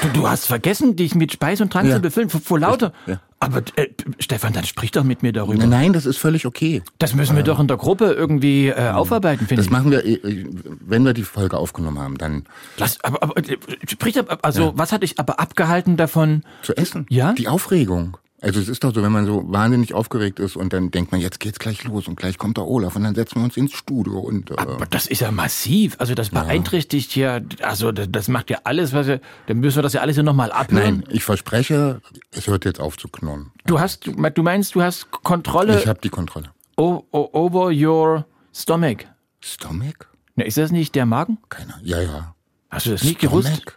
Du, 0.03 0.09
du 0.13 0.29
hast 0.29 0.47
vergessen, 0.47 0.97
dich 0.97 1.15
mit 1.15 1.33
Speis 1.33 1.61
und 1.61 1.73
Trank 1.73 1.89
Ja. 1.89 1.95
zu 1.95 2.01
befüllen, 2.03 2.29
vor, 2.29 2.41
vor 2.41 2.59
lauter. 2.59 2.93
Ja. 3.07 3.21
Aber 3.39 3.63
äh, 3.77 3.89
Stefan, 4.19 4.55
dann 4.55 4.65
sprich 4.65 4.93
doch 4.93 5.05
mit 5.05 5.23
mir 5.23 5.33
darüber. 5.33 5.67
nein, 5.67 5.93
das 5.93 6.07
ist 6.07 6.17
völlig 6.17 6.47
okay. 6.47 6.83
Das 6.99 7.15
müssen 7.15 7.37
wir 7.37 7.43
doch 7.43 7.61
in 7.61 7.69
der 7.69 7.77
Gruppe 7.77 8.07
irgendwie 8.13 8.69
äh, 8.69 8.89
aufarbeiten, 8.91 9.47
finde 9.47 9.57
Das 9.61 9.67
ich. 9.67 9.71
machen 9.73 9.91
wir, 9.91 10.05
äh, 10.07 10.47
wenn 10.81 11.05
wir 11.05 11.13
die 11.13 11.23
Folge 11.23 11.59
aufgenommen 11.59 11.99
haben, 11.99 12.17
dann 12.17 12.45
Lass, 12.79 12.99
aber, 13.05 13.23
aber, 13.23 13.37
äh, 13.39 13.59
sprich 13.89 14.15
doch, 14.15 14.25
also 14.43 14.73
was 14.77 14.91
hat 14.93 15.03
dich 15.03 15.19
aber 15.19 15.39
abgehalten 15.39 15.97
davon? 15.99 16.45
zu 16.63 16.75
essen. 16.77 17.07
Ja? 17.11 17.33
Die 17.35 17.49
Aufregung. 17.49 18.17
Also 18.47 18.61
es 18.61 18.69
ist 18.69 18.85
doch 18.85 18.95
so, 18.95 19.03
wenn 19.03 19.11
man 19.11 19.27
so 19.27 19.43
wahnsinnig 19.51 19.93
aufgeregt 19.93 20.39
ist 20.39 20.55
und 20.55 20.73
dann 20.73 20.93
denkt 20.93 21.11
man, 21.11 21.21
jetzt 21.21 21.41
geht's 21.41 21.59
gleich 21.59 21.83
los 21.83 22.07
und 22.07 22.15
gleich 22.15 22.39
kommt 22.39 22.59
der 22.59 22.69
Olaf 22.69 22.95
und 22.95 23.03
dann 23.03 23.17
setzen 23.17 23.41
wir 23.41 23.45
uns 23.45 23.57
ins 23.57 23.73
Studio 23.73 24.21
und 24.21 24.53
äh, 24.53 24.55
Aber 24.57 24.87
das 24.87 25.09
ist 25.09 25.21
ja 25.21 25.33
massiv. 25.33 25.97
Also 25.99 26.15
das 26.15 26.31
beeinträchtigt 26.31 27.17
ja, 27.17 27.41
also 27.63 27.91
das, 27.91 28.07
das 28.09 28.29
macht 28.29 28.49
ja 28.51 28.61
alles, 28.63 28.93
was 28.93 29.09
wir, 29.09 29.21
dann 29.49 29.59
müssen 29.59 29.79
wir 29.79 29.83
das 29.83 29.95
ja 29.95 30.01
alles 30.01 30.17
nochmal 30.19 30.53
abhören. 30.53 30.99
nein, 31.01 31.05
ich 31.11 31.25
verspreche, 31.25 32.01
es 32.31 32.47
hört 32.47 32.65
jetzt 32.65 32.79
auf 32.79 32.97
zu 32.97 33.09
knurren. 33.09 33.51
Du 33.67 33.81
hast, 33.81 34.07
du 34.07 34.43
meinst, 34.45 34.77
du 34.77 34.83
hast 34.83 35.11
Kontrolle 35.11 35.81
Ich 35.81 35.89
habe 35.89 35.99
die 36.01 36.11
Kontrolle. 36.11 36.53
over 36.77 37.73
your 37.73 38.27
stomach. 38.55 38.99
Stomach? 39.41 40.07
Na, 40.37 40.45
ist 40.45 40.57
das 40.57 40.71
nicht 40.71 40.95
der 40.95 41.05
Magen? 41.05 41.39
Keiner. 41.49 41.81
Ja, 41.83 42.01
ja. 42.01 42.37
Hast 42.71 42.87
du 42.87 42.91
das 42.91 43.03
nicht 43.03 43.19
gewusst? 43.19 43.49
Stomach? 43.49 43.73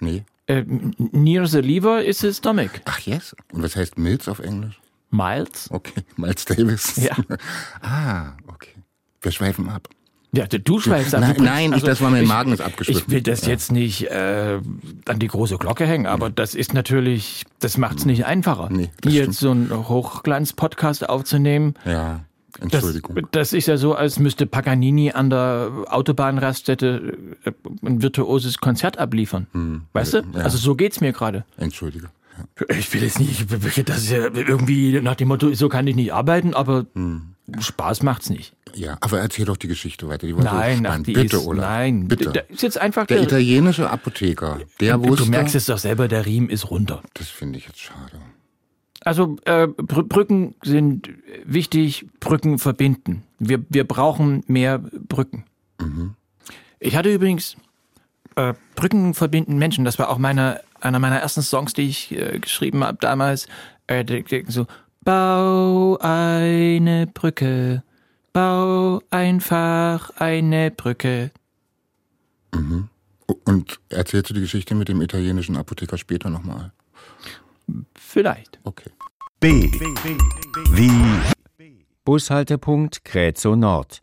Nee. 0.00 0.24
Äh, 0.46 0.62
near 0.98 1.46
the 1.46 1.60
liver 1.60 2.02
is 2.04 2.18
the 2.18 2.32
stomach. 2.32 2.70
Ach 2.84 2.98
yes. 3.00 3.34
Und 3.52 3.62
was 3.62 3.76
heißt 3.76 3.98
Milz 3.98 4.28
auf 4.28 4.40
Englisch? 4.40 4.78
Miles? 5.10 5.70
Okay, 5.70 6.02
Miles 6.16 6.44
Davis. 6.44 6.96
Ja. 6.96 7.16
ah, 7.82 8.32
okay. 8.48 8.74
Wir 9.22 9.32
schweifen 9.32 9.68
ab. 9.68 9.88
Ja, 10.32 10.46
du 10.48 10.80
schweifst 10.80 11.14
ab. 11.14 11.20
Nein, 11.20 11.36
nein, 11.38 11.72
ich- 11.74 11.84
das 11.84 12.00
war 12.00 12.10
mein 12.10 12.26
Magen 12.26 12.52
ist 12.52 12.60
abgeschliffen. 12.60 13.04
Ich 13.06 13.12
will 13.12 13.22
das 13.22 13.46
jetzt 13.46 13.70
nicht 13.70 14.10
äh, 14.10 14.60
an 15.06 15.18
die 15.20 15.28
große 15.28 15.56
Glocke 15.58 15.86
hängen, 15.86 16.06
aber 16.06 16.28
das 16.28 16.56
ist 16.56 16.74
natürlich, 16.74 17.44
das 17.60 17.78
macht 17.78 17.98
es 17.98 18.04
nicht 18.04 18.26
einfacher. 18.26 18.68
Nee, 18.70 18.90
Hier 19.04 19.12
stimmt. 19.12 19.14
jetzt 19.14 19.38
so 19.38 19.50
einen 19.52 19.88
Hochglanz-Podcast 19.88 21.08
aufzunehmen, 21.08 21.74
Ja, 21.84 22.24
Entschuldigung. 22.60 23.16
das 23.32 23.52
ist 23.52 23.66
ja 23.66 23.76
so, 23.76 23.94
als 23.94 24.18
müsste 24.18 24.46
Paganini 24.46 25.10
an 25.12 25.30
der 25.30 25.70
Autobahnraststätte 25.88 27.16
äh, 27.44 27.52
ein 27.84 28.02
virtuoses 28.02 28.58
Konzert 28.58 28.98
abliefern. 28.98 29.82
Weißt 29.92 30.14
du? 30.14 30.18
Hm. 30.22 30.32
Ja. 30.34 30.40
Also 30.42 30.58
so 30.58 30.74
geht's 30.74 31.00
mir 31.00 31.12
gerade. 31.12 31.44
Entschuldige. 31.56 32.08
Ja. 32.38 32.76
Ich 32.76 32.92
will 32.92 33.02
jetzt 33.02 33.20
nicht, 33.20 33.46
das 33.88 33.98
ist 33.98 34.10
ja 34.10 34.24
irgendwie 34.34 35.00
nach 35.00 35.14
dem 35.14 35.28
Motto, 35.28 35.52
so 35.54 35.68
kann 35.68 35.86
ich 35.86 35.94
nicht 35.96 36.12
arbeiten, 36.12 36.54
aber 36.54 36.86
Hm. 36.94 37.30
Spaß 37.60 38.02
macht's 38.02 38.30
nicht. 38.30 38.54
ja, 38.74 38.96
aber 39.02 39.20
erzähl 39.20 39.44
doch 39.44 39.58
die 39.58 39.68
Geschichte 39.68 40.08
weiter. 40.08 40.26
Die 40.26 40.34
war 40.34 40.44
Nein, 40.44 40.78
so 40.82 40.88
ach, 40.88 40.98
die 41.02 41.12
Bitte, 41.12 41.36
ist, 41.36 41.46
Olaf. 41.46 41.64
nein, 41.66 42.08
Bitte. 42.08 42.30
Da 42.32 42.40
ist 42.40 42.62
jetzt 42.62 42.80
einfach 42.80 43.04
der 43.06 43.22
italienische 43.22 43.90
Apotheker, 43.90 44.60
der 44.80 44.96
Du 44.96 45.08
wusste... 45.10 45.28
merkst 45.28 45.54
es 45.54 45.66
doch 45.66 45.76
selber, 45.76 46.08
der 46.08 46.24
Riemen 46.24 46.48
ist 46.48 46.70
runter. 46.70 47.02
Das 47.12 47.28
finde 47.28 47.58
ich 47.58 47.66
jetzt 47.66 47.80
schade. 47.80 48.18
Also 49.04 49.36
äh, 49.44 49.66
Br 49.66 50.02
Brücken 50.02 50.54
sind 50.62 51.10
wichtig, 51.44 52.06
Brücken 52.20 52.58
verbinden. 52.58 53.22
Wir, 53.38 53.64
wir 53.68 53.84
brauchen 53.84 54.42
mehr 54.46 54.78
Brücken. 54.78 55.44
Ich 56.78 56.96
hatte 56.96 57.12
übrigens 57.12 57.56
äh, 58.36 58.54
Brücken 58.74 59.14
verbinden 59.14 59.58
Menschen. 59.58 59.84
Das 59.84 59.98
war 59.98 60.08
auch 60.08 60.18
meine, 60.18 60.60
einer 60.80 60.98
meiner 60.98 61.18
ersten 61.18 61.42
Songs, 61.42 61.74
die 61.74 61.88
ich 61.88 62.12
äh, 62.12 62.38
geschrieben 62.38 62.82
habe 62.82 62.98
damals. 63.00 63.46
Äh, 63.86 64.04
so 64.48 64.66
Bau 65.04 65.98
eine 66.00 67.06
Brücke, 67.06 67.82
bau 68.32 69.02
einfach 69.10 70.10
eine 70.16 70.70
Brücke. 70.70 71.30
Und 73.44 73.80
erzählst 73.90 74.30
du 74.30 74.34
die 74.34 74.40
Geschichte 74.40 74.74
mit 74.74 74.88
dem 74.88 75.02
italienischen 75.02 75.56
Apotheker 75.56 75.98
später 75.98 76.30
nochmal? 76.30 76.72
Vielleicht. 77.94 78.60
Okay. 78.64 78.90
B. 79.40 79.70
Wie 80.70 80.90
Bushaltepunkt 82.04 83.04
Kräzow 83.04 83.56
Nord. 83.56 84.02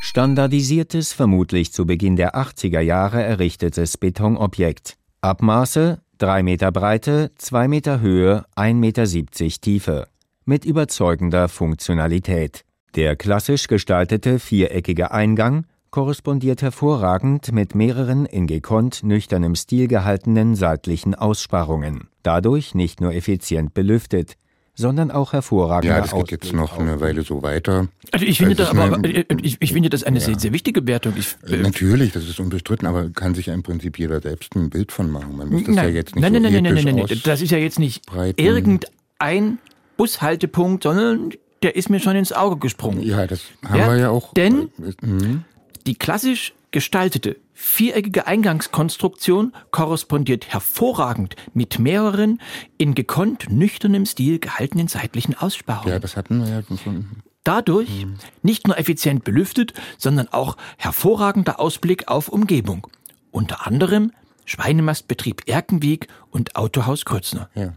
Standardisiertes, 0.00 1.12
vermutlich 1.12 1.72
zu 1.72 1.86
Beginn 1.86 2.16
der 2.16 2.34
80er 2.34 2.80
Jahre 2.80 3.22
errichtetes 3.22 3.96
Betonobjekt. 3.96 4.96
Abmaße 5.20 6.02
3 6.18 6.42
Meter 6.42 6.70
Breite, 6.70 7.32
2 7.36 7.68
Meter 7.68 8.00
Höhe, 8.00 8.44
1,70 8.56 8.74
Meter 8.74 9.60
Tiefe. 9.60 10.08
Mit 10.44 10.64
überzeugender 10.64 11.48
Funktionalität. 11.48 12.64
Der 12.94 13.16
klassisch 13.16 13.68
gestaltete 13.68 14.38
viereckige 14.38 15.12
Eingang 15.12 15.66
korrespondiert 15.92 16.62
hervorragend 16.62 17.52
mit 17.52 17.74
mehreren 17.74 18.24
in 18.26 18.46
gekonnt 18.46 19.04
nüchternem 19.04 19.54
Stil 19.54 19.86
gehaltenen 19.88 20.56
seitlichen 20.56 21.14
Aussparungen. 21.14 22.08
Dadurch 22.22 22.74
nicht 22.74 23.00
nur 23.02 23.12
effizient 23.14 23.74
belüftet, 23.74 24.36
sondern 24.74 25.10
auch 25.10 25.34
hervorragender 25.34 25.96
Ja, 25.96 26.00
das 26.00 26.14
geht 26.14 26.30
jetzt 26.30 26.54
noch 26.54 26.78
eine 26.78 26.98
Weile 27.02 27.22
so 27.22 27.42
weiter. 27.42 27.88
Also 28.10 28.24
ich 28.24 28.38
finde, 28.38 28.54
ist 28.62 28.70
aber, 28.70 28.94
eine- 28.96 29.06
äh, 29.06 29.24
ich, 29.42 29.58
ich 29.60 29.72
finde 29.74 29.90
das 29.90 30.02
eine 30.02 30.18
sehr, 30.18 30.38
sehr 30.38 30.54
wichtige 30.54 30.86
Wertung. 30.86 31.12
Ich, 31.18 31.36
Äh, 31.46 31.58
Natürlich, 31.58 32.12
das 32.12 32.26
ist 32.26 32.40
unbestritten, 32.40 32.88
aber 32.88 33.10
kann 33.10 33.34
sich 33.34 33.46
ja 33.46 33.54
im 33.54 33.62
Prinzip 33.62 33.98
jeder 33.98 34.22
selbst 34.22 34.56
ein 34.56 34.70
Bild 34.70 34.92
von 34.92 35.10
machen. 35.10 35.36
Man 35.36 35.50
muss 35.50 35.64
das 35.64 35.74
nein, 35.74 35.88
ja 35.88 35.94
jetzt 35.94 36.14
nicht 36.16 36.22
nein, 36.22 36.32
so 36.32 36.40
nein, 36.40 36.52
nein, 36.54 36.62
nein, 36.64 36.74
nein, 36.74 36.84
nein, 36.96 37.04
nein. 37.06 37.20
Das 37.24 37.42
ist 37.42 37.50
ja 37.50 37.58
jetzt 37.58 37.78
nicht 37.78 38.06
breiten. 38.06 38.40
irgendein 38.40 39.58
Bushaltepunkt, 39.98 40.84
sondern 40.84 41.32
der 41.62 41.76
ist 41.76 41.90
mir 41.90 42.00
schon 42.00 42.16
ins 42.16 42.32
Auge 42.32 42.56
gesprungen. 42.56 43.02
Ja, 43.02 43.26
das 43.26 43.42
haben 43.64 43.78
Ja, 43.78 43.88
wir 43.92 43.96
ja 43.98 44.10
auch. 44.10 44.32
denn- 44.32 44.70
Mhm. 45.02 45.44
Die 45.86 45.94
klassisch 45.94 46.52
gestaltete 46.70 47.36
viereckige 47.54 48.26
Eingangskonstruktion 48.26 49.52
korrespondiert 49.70 50.52
hervorragend 50.52 51.36
mit 51.54 51.78
mehreren 51.78 52.40
in 52.78 52.94
gekonnt 52.94 53.50
nüchternem 53.50 54.06
Stil 54.06 54.38
gehaltenen 54.38 54.88
seitlichen 54.88 55.36
Aussparungen. 55.36 55.92
Ja, 55.92 55.98
das 55.98 56.16
hatten 56.16 56.40
wir 56.40 56.48
ja 56.48 56.62
schon. 56.76 57.06
Dadurch 57.44 58.06
nicht 58.42 58.66
nur 58.66 58.78
effizient 58.78 59.24
belüftet, 59.24 59.74
sondern 59.98 60.28
auch 60.28 60.56
hervorragender 60.76 61.58
Ausblick 61.58 62.08
auf 62.08 62.28
Umgebung. 62.28 62.86
Unter 63.32 63.66
anderem 63.66 64.12
Schweinemastbetrieb 64.44 65.48
Erkenweg 65.48 66.08
und 66.30 66.56
Autohaus 66.56 67.04
Krötzner. 67.04 67.48
Ja. 67.54 67.74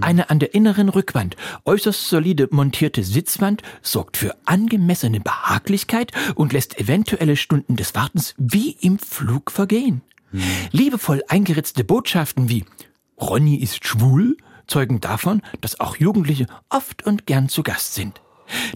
Eine 0.00 0.30
an 0.30 0.38
der 0.38 0.54
inneren 0.54 0.88
Rückwand 0.88 1.36
äußerst 1.64 2.08
solide 2.08 2.48
montierte 2.50 3.02
Sitzwand 3.02 3.62
sorgt 3.82 4.16
für 4.16 4.36
angemessene 4.44 5.20
Behaglichkeit 5.20 6.12
und 6.34 6.52
lässt 6.52 6.78
eventuelle 6.78 7.36
Stunden 7.36 7.76
des 7.76 7.94
Wartens 7.94 8.34
wie 8.38 8.70
im 8.80 8.98
Flug 8.98 9.50
vergehen. 9.50 10.02
Liebevoll 10.72 11.22
eingeritzte 11.28 11.84
Botschaften 11.84 12.48
wie 12.48 12.64
Ronny 13.20 13.56
ist 13.56 13.86
schwul 13.86 14.36
zeugen 14.66 15.00
davon, 15.00 15.42
dass 15.60 15.80
auch 15.80 15.96
Jugendliche 15.96 16.46
oft 16.68 17.04
und 17.06 17.26
gern 17.26 17.48
zu 17.48 17.62
Gast 17.62 17.94
sind. 17.94 18.20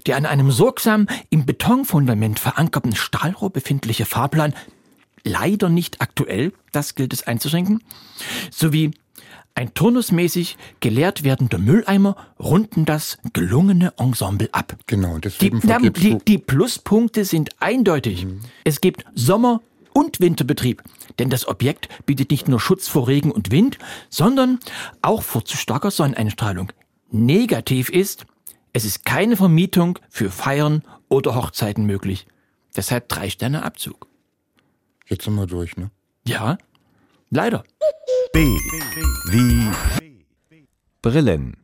Der 0.07 0.17
an 0.17 0.27
einem 0.27 0.51
sorgsam 0.51 1.07
im 1.31 1.47
Betonfundament 1.47 2.41
verankerten 2.41 2.95
Stahlrohr 2.95 3.51
befindliche 3.51 4.05
Fahrplan 4.05 4.55
leider 5.25 5.69
nicht 5.69 6.01
aktuell, 6.01 6.53
das 6.73 6.95
gilt 6.95 7.13
es 7.13 7.27
einzuschränken, 7.27 7.83
sowie 8.51 8.93
Ein 9.55 9.75
turnusmäßig 9.75 10.57
geleert 10.81 11.25
werdender 11.25 11.59
Mülleimer 11.59 12.17
runden 12.41 12.85
das 12.85 13.19
gelungene 13.33 13.93
Ensemble 13.99 14.49
ab. 14.53 14.77
Genau, 14.87 15.17
Die, 15.17 15.21
deswegen 15.21 15.61
na, 15.63 15.75
vergibst 15.75 16.03
die, 16.03 16.19
die 16.19 16.39
Pluspunkte 16.39 17.25
sind 17.25 17.51
eindeutig. 17.61 18.27
Es 18.65 18.81
gibt 18.81 19.05
Sommer- 19.15 19.61
und 19.93 20.21
Winterbetrieb. 20.21 20.83
Denn 21.19 21.29
das 21.29 21.47
Objekt 21.47 21.89
bietet 22.07 22.31
nicht 22.31 22.49
nur 22.49 22.61
Schutz 22.61 22.89
vor 22.89 23.09
Regen 23.09 23.31
und 23.31 23.51
Wind, 23.51 23.79
sondern 24.09 24.59
auch 25.03 25.23
vor 25.23 25.45
zu 25.45 25.57
starker 25.57 25.91
Sonneneinstrahlung. 25.91 26.73
Negativ 27.11 27.91
ist, 27.91 28.25
es 28.73 28.87
ist 28.87 29.05
keine 29.05 29.37
Vermietung 29.37 29.99
für 30.09 30.31
Feiern 30.31 30.83
oder 31.11 31.35
Hochzeiten 31.35 31.85
möglich. 31.85 32.27
Deshalb 32.75 33.09
drei 33.11 33.29
Sterne 33.29 33.65
Abzug. 33.65 34.07
Jetzt 35.07 35.25
sind 35.25 35.35
wir 35.35 35.47
durch, 35.47 35.77
ne? 35.77 35.91
Ja, 36.27 36.57
leider. 37.33 37.65
B. 38.33 38.41
Wie 39.31 39.69
Brillen. 41.03 41.57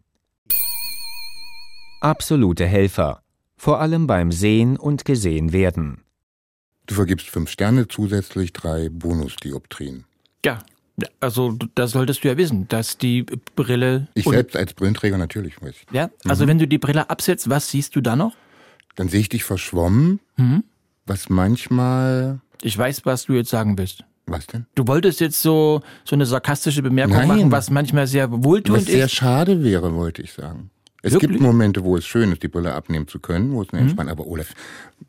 Absolute 2.01 2.67
Helfer. 2.67 3.23
Vor 3.57 3.81
allem 3.81 4.07
beim 4.07 4.33
Sehen 4.33 4.77
und 4.77 5.05
gesehen 5.05 5.53
werden. 5.53 6.03
Du 6.87 6.95
vergibst 6.95 7.29
fünf 7.29 7.51
Sterne, 7.51 7.87
zusätzlich 7.89 8.53
drei 8.53 8.89
Bonusdioptrien. 8.89 10.05
Ja, 10.45 10.61
also 11.21 11.57
das 11.75 11.91
solltest 11.93 12.25
du 12.25 12.29
ja 12.29 12.37
wissen, 12.37 12.67
dass 12.69 12.99
die 12.99 13.25
Brille... 13.57 14.09
Ich 14.15 14.25
selbst 14.25 14.57
als 14.57 14.73
Brillenträger 14.75 15.19
natürlich 15.19 15.61
weiß. 15.61 15.75
ich. 15.75 15.87
Ja, 15.95 16.11
also 16.25 16.47
wenn 16.47 16.59
du 16.59 16.67
die 16.67 16.79
Brille 16.79 17.11
absetzt, 17.11 17.51
was 17.51 17.69
siehst 17.71 17.95
du 17.95 18.01
da 18.01 18.17
noch? 18.17 18.35
Dann 18.97 19.09
sehe 19.09 19.21
ich 19.21 19.29
dich 19.29 19.45
verschwommen, 19.45 20.21
Mhm. 20.37 20.65
was 21.07 21.29
manchmal. 21.29 22.41
Ich 22.63 22.77
weiß, 22.79 23.05
was 23.07 23.27
du 23.27 23.35
jetzt 23.35 23.51
sagen 23.51 23.77
willst. 23.77 24.05
Was 24.29 24.47
denn? 24.47 24.67
Du 24.75 24.87
wolltest 24.87 25.21
jetzt 25.21 25.41
so, 25.43 25.81
so 26.05 26.15
eine 26.17 26.27
sarkastische 26.27 26.83
Bemerkung 26.83 27.17
Nein. 27.17 27.29
machen, 27.29 27.51
was 27.53 27.71
manchmal 27.71 28.07
sehr 28.07 28.31
Was 28.31 28.45
wohltuend 28.45 28.87
sehr 28.87 29.07
ist. 29.07 29.13
schade 29.13 29.63
wäre, 29.65 29.95
wollte 29.95 30.23
ich 30.23 30.33
sagen. 30.33 30.71
Es 31.01 31.13
Wirklich? 31.13 31.31
gibt 31.31 31.43
Momente, 31.43 31.85
wo 31.85 31.97
es 31.97 32.05
schön 32.05 32.33
ist, 32.33 32.43
die 32.43 32.49
Brille 32.49 32.75
abnehmen 32.75 33.07
zu 33.07 33.21
können, 33.21 33.53
wo 33.53 33.63
es 33.63 33.69
Mhm. 33.69 33.79
eine 33.79 33.83
Entspannung 33.83 34.11
Aber 34.13 34.27
Olaf, 34.27 34.49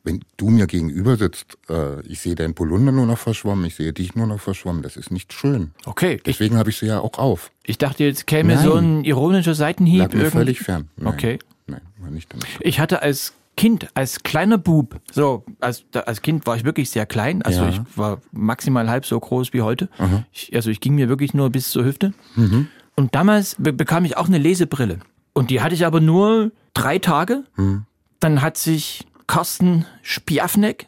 wenn 0.04 0.24
du 0.38 0.50
mir 0.52 0.68
gegenüber 0.68 1.18
sitzt, 1.18 1.58
äh, 1.68 2.00
ich 2.06 2.20
sehe 2.20 2.36
dein 2.36 2.54
Polunder 2.54 2.92
nur 2.92 3.08
noch 3.08 3.18
verschwommen, 3.18 3.66
ich 3.66 3.74
sehe 3.76 3.92
dich 3.92 4.14
nur 4.16 4.28
noch 4.28 4.40
verschwommen, 4.40 4.84
das 4.84 4.98
ist 4.98 5.12
nicht 5.12 5.34
schön. 5.34 5.72
Okay, 5.86 6.22
Deswegen 6.24 6.58
habe 6.58 6.70
ich 6.70 6.78
sie 6.78 6.86
ja 6.86 7.00
auch 7.00 7.18
auf. 7.18 7.50
ich 7.66 7.80
dachte, 7.80 8.04
jetzt 8.04 8.28
käme 8.28 8.54
Nein. 8.54 8.64
so 8.64 8.76
ein 8.76 9.04
ironischer 9.04 9.56
Seitenhieb. 9.56 10.00
Lag 10.02 10.14
mir 10.14 10.30
völlig 10.30 10.60
fern. 10.60 10.90
Nein, 10.96 11.14
Okay. 11.14 11.40
Nein, 11.66 11.82
war 11.98 12.12
nicht 12.12 12.32
damit. 12.32 12.46
Ich 12.62 12.80
hatte 12.80 13.02
als 13.02 13.34
Kind, 13.60 13.90
als 13.94 14.24
kleiner 14.24 14.58
Bub, 14.58 15.02
so, 15.12 15.44
als, 15.60 15.84
als 16.06 16.22
Kind 16.22 16.48
war 16.48 16.56
ich 16.56 16.64
wirklich 16.64 16.90
sehr 16.90 17.06
klein, 17.06 17.42
also 17.42 17.64
Ja. 17.64 17.70
ich 17.70 17.82
war 17.96 18.22
maximal 18.32 18.90
halb 18.90 19.06
so 19.06 19.20
groß 19.20 19.52
wie 19.52 19.62
heute. 19.62 19.90
Ich, 20.32 20.56
also 20.56 20.70
ich 20.70 20.80
ging 20.80 20.96
mir 20.96 21.10
wirklich 21.10 21.34
nur 21.34 21.50
bis 21.50 21.70
zur 21.70 21.84
Hüfte. 21.84 22.14
Mhm. 22.36 22.68
Und 22.96 23.16
damals 23.16 23.56
be 23.60 23.74
bekam 23.74 24.06
ich 24.06 24.16
auch 24.16 24.28
eine 24.28 24.38
Lesebrille. 24.38 25.00
Und 25.34 25.50
die 25.50 25.60
hatte 25.62 25.76
ich 25.76 25.86
aber 25.86 26.00
nur 26.00 26.52
drei 26.74 27.00
Tage. 27.00 27.44
Mhm. 27.58 27.84
Dann 28.22 28.42
hat 28.42 28.58
sich 28.58 29.06
Carsten 29.28 29.86
Spiafnek, 30.04 30.88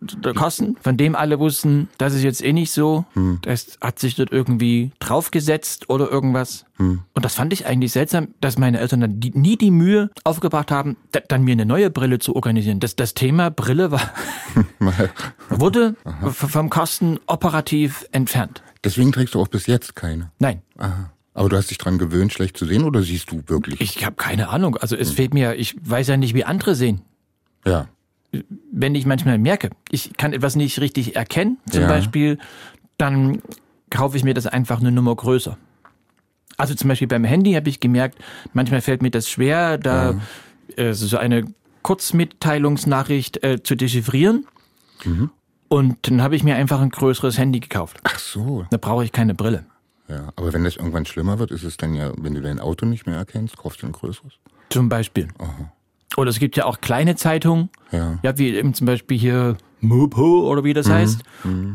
der 0.00 0.32
Carsten, 0.34 0.76
von 0.80 0.96
dem 0.96 1.14
alle 1.14 1.38
wussten, 1.38 1.88
das 1.98 2.14
ist 2.14 2.22
jetzt 2.22 2.42
eh 2.42 2.52
nicht 2.52 2.70
so, 2.72 3.04
Mhm. 3.14 3.38
das 3.42 3.76
hat 3.80 3.98
sich 3.98 4.14
dort 4.14 4.32
irgendwie 4.32 4.92
draufgesetzt 4.98 5.90
oder 5.90 6.10
irgendwas. 6.10 6.64
Mhm. 6.78 7.02
Und 7.14 7.24
das 7.24 7.34
fand 7.34 7.52
ich 7.52 7.66
eigentlich 7.66 7.92
seltsam, 7.92 8.28
dass 8.40 8.56
meine 8.58 8.80
Eltern 8.80 9.00
dann 9.00 9.18
nie 9.34 9.56
die 9.56 9.70
Mühe 9.70 10.10
aufgebracht 10.24 10.70
haben, 10.70 10.96
da, 11.12 11.20
dann 11.28 11.42
mir 11.44 11.52
eine 11.52 11.66
neue 11.66 11.90
Brille 11.90 12.18
zu 12.18 12.34
organisieren. 12.34 12.80
Das, 12.80 12.96
das 12.96 13.14
Thema 13.14 13.50
Brille 13.50 13.90
war, 13.90 14.10
wurde 15.50 15.96
vom 16.32 16.70
Carsten 16.70 17.18
operativ 17.26 18.06
entfernt. 18.12 18.62
Deswegen 18.84 19.12
trägst 19.12 19.34
du 19.34 19.40
auch 19.40 19.48
bis 19.48 19.66
jetzt 19.66 19.94
keine. 19.96 20.30
Nein, 20.38 20.62
Aha. 20.78 21.10
Aber 21.32 21.48
du 21.48 21.56
hast 21.56 21.70
dich 21.70 21.78
dran 21.78 21.96
gewöhnt, 21.98 22.32
schlecht 22.32 22.56
zu 22.56 22.66
sehen 22.66 22.82
oder 22.84 23.02
siehst 23.02 23.30
du 23.30 23.42
wirklich? 23.46 23.80
ich 23.80 24.04
habe 24.04 24.16
keine 24.16 24.48
Ahnung. 24.48 24.76
Also 24.76 24.96
es 24.96 25.12
fehlt 25.12 25.32
mir, 25.32 25.54
ich 25.54 25.76
weiß 25.80 26.08
ja 26.08 26.16
nicht, 26.16 26.34
wie 26.34 26.44
andere 26.44 26.74
sehen. 26.74 27.02
ja. 27.66 27.86
Wenn 28.72 28.94
ich 28.94 29.06
manchmal 29.06 29.38
merke, 29.38 29.70
ich 29.90 30.16
kann 30.16 30.32
etwas 30.32 30.56
nicht 30.56 30.80
richtig 30.80 31.16
erkennen, 31.16 31.58
zum 31.70 31.82
Ja. 31.82 31.88
Beispiel, 31.88 32.38
dann 32.98 33.42
kaufe 33.90 34.16
ich 34.16 34.24
mir 34.24 34.34
das 34.34 34.46
einfach 34.46 34.80
eine 34.80 34.92
Nummer 34.92 35.14
größer. 35.16 35.56
Also 36.56 36.74
zum 36.74 36.88
Beispiel 36.88 37.08
beim 37.08 37.24
Handy 37.24 37.54
habe 37.54 37.68
ich 37.68 37.80
gemerkt, 37.80 38.18
manchmal 38.52 38.80
fällt 38.82 39.02
mir 39.02 39.10
das 39.10 39.28
schwer, 39.28 39.78
da 39.78 40.20
äh, 40.76 40.92
so 40.92 41.16
eine 41.16 41.44
Kurzmitteilungsnachricht 41.82 43.42
äh, 43.42 43.62
zu 43.62 43.74
dechiffrieren. 43.74 44.46
Mhm. 45.04 45.30
Und 45.68 46.08
dann 46.08 46.22
habe 46.22 46.36
ich 46.36 46.42
mir 46.42 46.56
einfach 46.56 46.80
ein 46.80 46.90
größeres 46.90 47.38
Handy 47.38 47.60
gekauft. 47.60 47.98
Ach 48.04 48.18
so. 48.18 48.66
Da 48.70 48.76
brauche 48.76 49.04
ich 49.04 49.12
keine 49.12 49.34
Brille. 49.34 49.64
Ja. 50.08 50.32
Aber 50.36 50.52
wenn 50.52 50.64
das 50.64 50.76
irgendwann 50.76 51.06
schlimmer 51.06 51.38
wird, 51.38 51.50
ist 51.52 51.62
es 51.62 51.76
dann 51.76 51.94
ja, 51.94 52.12
wenn 52.18 52.34
du 52.34 52.40
dein 52.42 52.58
Auto 52.58 52.84
nicht 52.84 53.06
mehr 53.06 53.16
erkennst, 53.16 53.56
kaufst 53.56 53.82
du 53.82 53.86
ein 53.86 53.92
größeres? 53.92 54.32
Zum 54.68 54.88
Beispiel. 54.88 55.28
Oder 56.16 56.30
es 56.30 56.38
gibt 56.38 56.56
ja 56.56 56.64
auch 56.64 56.80
kleine 56.80 57.14
Zeitungen, 57.16 57.70
Ja. 57.92 58.18
ja, 58.22 58.36
wie 58.38 58.48
eben 58.54 58.74
zum 58.74 58.86
Beispiel 58.86 59.18
hier 59.18 59.56
Mopo 59.80 60.46
oder 60.50 60.62
wie 60.64 60.74
das 60.74 60.90
heißt. 60.90 61.22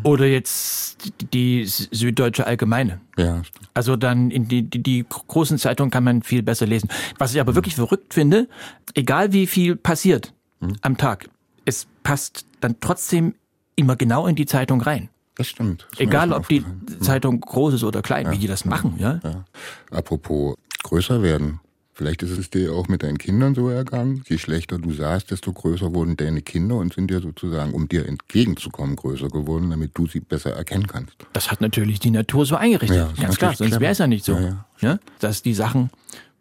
Oder 0.03 0.25
jetzt 0.27 1.11
die 1.33 1.65
Süddeutsche 1.65 2.45
Allgemeine. 2.45 3.01
Ja. 3.17 3.41
Also 3.73 3.95
dann 3.95 4.29
in 4.29 4.47
die, 4.47 4.61
die, 4.61 4.83
die 4.83 5.05
großen 5.09 5.57
Zeitungen 5.57 5.89
kann 5.89 6.03
man 6.03 6.21
viel 6.21 6.43
besser 6.43 6.67
lesen. 6.67 6.89
Was 7.17 7.33
ich 7.33 7.39
aber 7.41 7.55
wirklich 7.55 7.75
verrückt 7.75 8.13
finde, 8.13 8.47
egal 8.93 9.31
wie 9.33 9.47
viel 9.47 9.75
passiert 9.75 10.33
am 10.81 10.97
Tag, 10.97 11.29
es 11.65 11.87
passt 12.03 12.45
dann 12.61 12.75
trotzdem 12.79 13.33
immer 13.75 13.95
genau 13.95 14.27
in 14.27 14.35
die 14.35 14.45
Zeitung 14.45 14.81
rein. 14.81 15.09
Das 15.35 15.47
stimmt. 15.47 15.87
Das 15.91 15.99
Egal, 15.99 16.31
ob 16.31 16.47
die. 16.47 16.63
Zeitung 17.01 17.41
groß 17.41 17.73
ist 17.73 17.83
oder 17.83 18.01
klein, 18.01 18.31
wie 18.31 18.37
die 18.37 18.47
das 18.47 18.65
machen, 18.65 18.95
ja. 18.99 19.19
Ja. 19.23 19.45
Apropos 19.91 20.55
größer 20.83 21.21
werden. 21.23 21.59
Vielleicht 21.95 22.23
ist 22.23 22.37
es 22.37 22.49
dir 22.49 22.73
auch 22.73 22.89
mit 22.89 23.03
deinen 23.03 23.17
Kindern 23.17 23.55
so 23.55 23.69
ergangen. 23.69 24.21
Je 24.27 24.37
schlechter 24.37 24.77
du 24.77 24.91
sahst, 24.91 25.31
desto 25.31 25.53
größer 25.53 25.93
wurden 25.93 26.17
deine 26.17 26.41
Kinder 26.41 26.75
und 26.75 26.93
sind 26.93 27.09
dir 27.09 27.21
sozusagen, 27.21 27.73
um 27.73 27.87
dir 27.87 28.05
entgegenzukommen, 28.05 28.97
größer 28.97 29.29
geworden, 29.29 29.69
damit 29.69 29.91
du 29.93 30.05
sie 30.05 30.19
besser 30.19 30.51
erkennen 30.51 30.87
kannst. 30.87 31.15
Das 31.31 31.51
hat 31.51 31.61
natürlich 31.61 32.01
die 32.01 32.11
Natur 32.11 32.45
so 32.45 32.57
eingerichtet. 32.57 32.97
Ja, 32.97 33.23
Ganz 33.23 33.37
klar, 33.37 33.55
sonst 33.55 33.79
wäre 33.79 33.93
es 33.93 33.99
ja 33.99 34.07
nicht 34.07 34.25
so. 34.25 34.33
Ja, 34.33 34.65
ja. 34.81 34.99
Dass 35.19 35.41
die 35.41 35.53
Sachen 35.53 35.89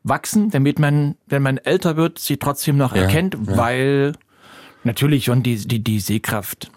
wachsen, 0.03 0.51
damit 0.51 0.81
man, 0.81 1.15
wenn 1.29 1.43
man 1.43 1.59
älter 1.59 1.97
wird, 1.97 2.19
sie 2.19 2.37
trotzdem 2.37 2.77
noch 2.77 2.93
erkennt, 2.93 3.37
weil 3.47 4.15
natürlich 4.83 5.25
schon 5.27 5.45
die, 5.45 5.57
die, 5.57 5.85
die 5.85 6.01
Sehkraft. 6.01 6.73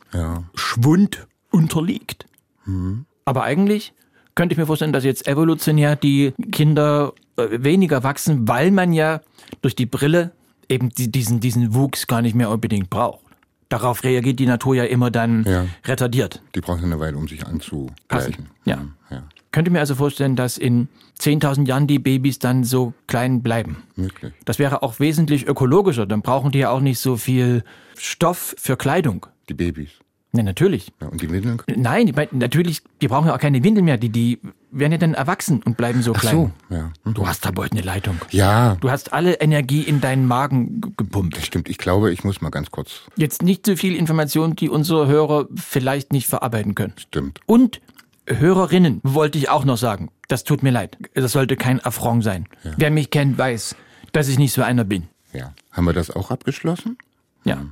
Schwund 0.54 1.26
unterliegt. 1.50 2.28
Mhm. 2.66 3.06
Aber 3.26 3.44
eigentlich 3.44 3.94
könnte 4.36 4.54
ich 4.54 4.60
mir 4.60 4.68
vorstellen, 4.68 4.94
dass 4.94 5.04
jetzt 5.04 5.28
evolutionär 5.28 5.96
die 5.96 6.34
Kinder 6.52 7.14
weniger 7.38 8.04
wachsen, 8.04 8.48
weil 8.48 8.72
man 8.72 8.94
ja 8.94 9.22
durch 9.62 9.76
die 9.76 9.86
Brille 9.86 10.32
eben 10.70 10.90
die, 10.90 11.12
diesen, 11.12 11.40
diesen 11.40 11.74
Wuchs 11.74 12.08
gar 12.08 12.22
nicht 12.22 12.36
mehr 12.36 12.50
unbedingt 12.50 12.90
braucht. 12.90 13.22
Darauf 13.70 14.04
reagiert 14.04 14.40
die 14.40 14.46
Natur 14.46 14.76
ja 14.76 14.84
immer 14.86 15.12
dann 15.12 15.44
Ja. 15.44 15.66
retardiert. 15.86 16.42
Die 16.56 16.62
brauchen 16.62 16.86
eine 16.86 17.00
Weile, 17.00 17.18
um 17.18 17.28
sich 17.28 17.46
anzugleichen. 17.46 18.48
Ja. 18.66 18.78
Mhm, 18.78 18.94
ja. 19.10 19.24
Könnte 19.52 19.72
mir 19.72 19.80
also 19.80 19.96
vorstellen, 19.96 20.36
dass 20.36 20.58
in 20.58 20.88
10.000 21.20 21.68
Jahren 21.68 21.88
die 21.88 22.00
Babys 22.00 22.40
dann 22.40 22.64
so 22.64 22.94
klein 23.08 23.42
bleiben. 23.42 23.84
Möglich. 23.96 24.34
Das 24.46 24.60
wäre 24.60 24.84
auch 24.84 25.00
wesentlich 25.00 25.48
ökologischer. 25.48 26.06
Dann 26.06 26.22
brauchen 26.22 26.52
die 26.52 26.60
ja 26.60 26.70
auch 26.70 26.80
nicht 26.80 27.00
so 27.00 27.18
viel 27.18 27.64
Stoff 27.98 28.56
für 28.58 28.78
Kleidung. 28.78 29.26
Die 29.50 29.54
Babys. 29.54 29.90
Ne, 30.38 30.44
natürlich. 30.44 30.92
Ja, 31.02 31.08
und 31.08 31.20
die 31.22 31.32
Windeln? 31.32 31.60
Nein, 31.76 32.06
die, 32.06 32.14
mein- 32.14 32.28
natürlich, 32.32 32.82
die 33.02 33.08
brauchen 33.08 33.28
ja 33.28 33.34
auch 33.36 33.40
keine 33.40 33.64
Windeln 33.64 33.86
mehr. 33.86 33.98
Die, 33.98 34.10
die 34.10 34.40
werden 34.70 34.92
ja 34.92 34.98
dann 35.00 35.16
erwachsen 35.16 35.64
und 35.64 35.78
bleiben 35.78 36.04
so 36.04 36.14
Ach 36.16 36.20
klein. 36.22 36.54
so, 36.70 36.76
ja. 36.76 36.92
Mhm. 37.06 37.14
Du 37.16 37.28
hast 37.28 37.44
da 37.44 37.50
bald 37.50 37.72
eine 37.72 37.82
Leitung. 37.82 38.18
Ja, 38.30 38.76
Du 38.80 38.92
hast 38.92 39.14
alle 39.14 39.34
Energie 39.42 39.82
in 39.82 40.00
deinen 40.00 40.28
Magen 40.28 40.82
gepumpt. 40.96 41.36
das 41.38 41.46
stimmt. 41.48 41.68
Ich 41.70 41.80
glaube, 41.80 42.12
ich 42.14 42.24
muss 42.24 42.40
mal 42.42 42.52
ganz 42.52 42.70
kurz. 42.70 43.02
Jetzt 43.16 43.42
nicht 43.42 43.66
so 43.66 43.76
viel 43.76 43.96
Information, 43.96 44.56
die 44.56 44.70
unsere 44.70 45.08
Hörer 45.08 45.48
vielleicht 45.56 46.14
nicht 46.14 46.28
verarbeiten 46.28 46.76
können. 46.76 46.94
Stimmt. 46.98 47.40
Und 47.48 47.82
Hörerinnen 48.28 49.00
wollte 49.04 49.38
ich 49.40 49.50
auch 49.50 49.66
noch 49.66 49.78
sagen. 49.78 50.10
Das 50.28 50.44
tut 50.44 50.62
mir 50.62 50.72
leid. 50.72 50.98
Das 51.16 51.32
sollte 51.32 51.56
kein 51.56 51.80
Affront 51.84 52.24
sein. 52.24 52.46
Wer 52.78 52.92
mich 52.92 53.10
kennt, 53.10 53.38
weiß, 53.40 53.76
dass 54.12 54.28
ich 54.28 54.38
nicht 54.38 54.54
so 54.54 54.62
einer 54.62 54.84
bin. 54.84 55.08
Ja. 55.34 55.54
Haben 55.72 55.86
wir 55.86 55.94
das 55.94 56.12
auch 56.12 56.30
abgeschlossen? 56.30 56.98
Ja. 57.46 57.66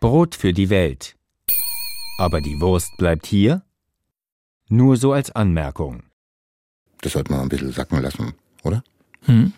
Brot 0.00 0.34
für 0.34 0.54
die 0.54 0.70
Welt. 0.70 1.16
Aber 2.18 2.40
die 2.40 2.58
Wurst 2.60 2.96
bleibt 2.96 3.26
hier? 3.26 3.62
Nur 4.68 4.96
so 4.96 5.12
als 5.12 5.30
Anmerkung. 5.30 6.02
Das 7.02 7.12
sollte 7.12 7.32
man 7.32 7.42
ein 7.42 7.48
bisschen 7.48 7.72
sacken 7.72 8.00
lassen, 8.00 8.32
oder? 8.62 8.82
Hm? 9.22 9.52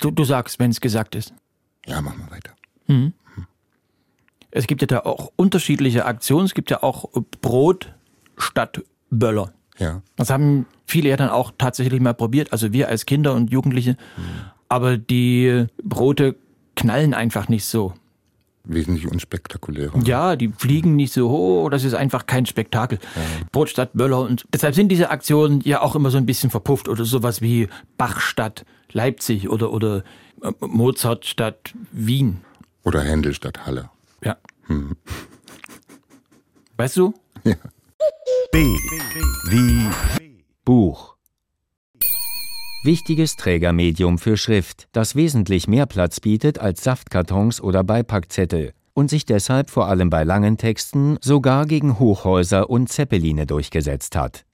Du, 0.00 0.10
du 0.10 0.24
sagst, 0.24 0.58
wenn 0.58 0.70
es 0.70 0.80
gesagt 0.80 1.14
ist. 1.14 1.32
Ja, 1.86 2.00
machen 2.00 2.18
wir 2.18 2.30
weiter. 2.30 2.52
Es 4.50 4.66
gibt 4.66 4.80
ja 4.82 4.86
da 4.86 5.00
auch 5.00 5.32
unterschiedliche 5.36 6.04
Aktionen. 6.04 6.46
Es 6.46 6.54
gibt 6.54 6.70
ja 6.70 6.82
auch 6.82 7.10
Brot 7.40 7.94
statt 8.36 8.82
Böller. 9.10 9.52
Ja. 9.78 10.02
Das 10.16 10.30
haben 10.30 10.66
viele 10.86 11.08
ja 11.10 11.16
dann 11.16 11.30
auch 11.30 11.52
tatsächlich 11.58 12.00
mal 12.00 12.14
probiert, 12.14 12.52
also 12.52 12.72
wir 12.72 12.88
als 12.88 13.06
Kinder 13.06 13.34
und 13.34 13.50
Jugendliche. 13.50 13.96
Aber 14.68 14.96
die 14.96 15.66
Brote 15.82 16.36
knallen 16.74 17.14
einfach 17.14 17.48
nicht 17.48 17.64
so. 17.64 17.94
Wesentlich 18.66 19.06
unspektakulärer. 19.06 19.98
Ja, 20.04 20.36
die 20.36 20.48
fliegen 20.48 20.96
nicht 20.96 21.12
so 21.12 21.28
hoch, 21.28 21.68
das 21.68 21.84
ist 21.84 21.92
einfach 21.92 22.24
kein 22.24 22.46
Spektakel. 22.46 22.98
Brot 23.52 23.68
statt 23.68 23.90
Böller 23.92 24.20
und 24.20 24.46
deshalb 24.54 24.74
sind 24.74 24.88
diese 24.88 25.10
Aktionen 25.10 25.60
ja 25.60 25.82
auch 25.82 25.94
immer 25.94 26.10
so 26.10 26.16
ein 26.16 26.24
bisschen 26.24 26.48
verpufft 26.48 26.88
oder 26.88 27.04
sowas 27.04 27.42
wie 27.42 27.68
Bach 27.98 28.20
statt 28.20 28.64
Leipzig 28.90 29.50
oder, 29.50 29.70
oder 29.70 30.02
äh, 30.42 30.52
Mozart 30.60 31.26
statt 31.26 31.74
Wien. 31.92 32.40
Oder 32.84 33.02
Händel 33.02 33.34
statt 33.34 33.66
Halle. 33.66 33.90
Ja. 34.22 34.36
Weißt 36.78 36.96
du? 36.96 37.12
B. 38.52 38.64
Wie 39.50 39.86
Buch. 40.64 41.13
Wichtiges 42.84 43.36
Trägermedium 43.36 44.18
für 44.18 44.36
Schrift, 44.36 44.88
das 44.92 45.14
wesentlich 45.14 45.66
mehr 45.66 45.86
Platz 45.86 46.20
bietet 46.20 46.58
als 46.58 46.84
Saftkartons 46.84 47.62
oder 47.62 47.82
Beipackzettel 47.82 48.74
und 48.92 49.08
sich 49.08 49.24
deshalb 49.24 49.70
vor 49.70 49.88
allem 49.88 50.10
bei 50.10 50.22
langen 50.22 50.58
Texten 50.58 51.16
sogar 51.22 51.64
gegen 51.64 51.98
Hochhäuser 51.98 52.68
und 52.68 52.90
Zeppeline 52.90 53.46
durchgesetzt 53.46 54.16
hat. 54.16 54.44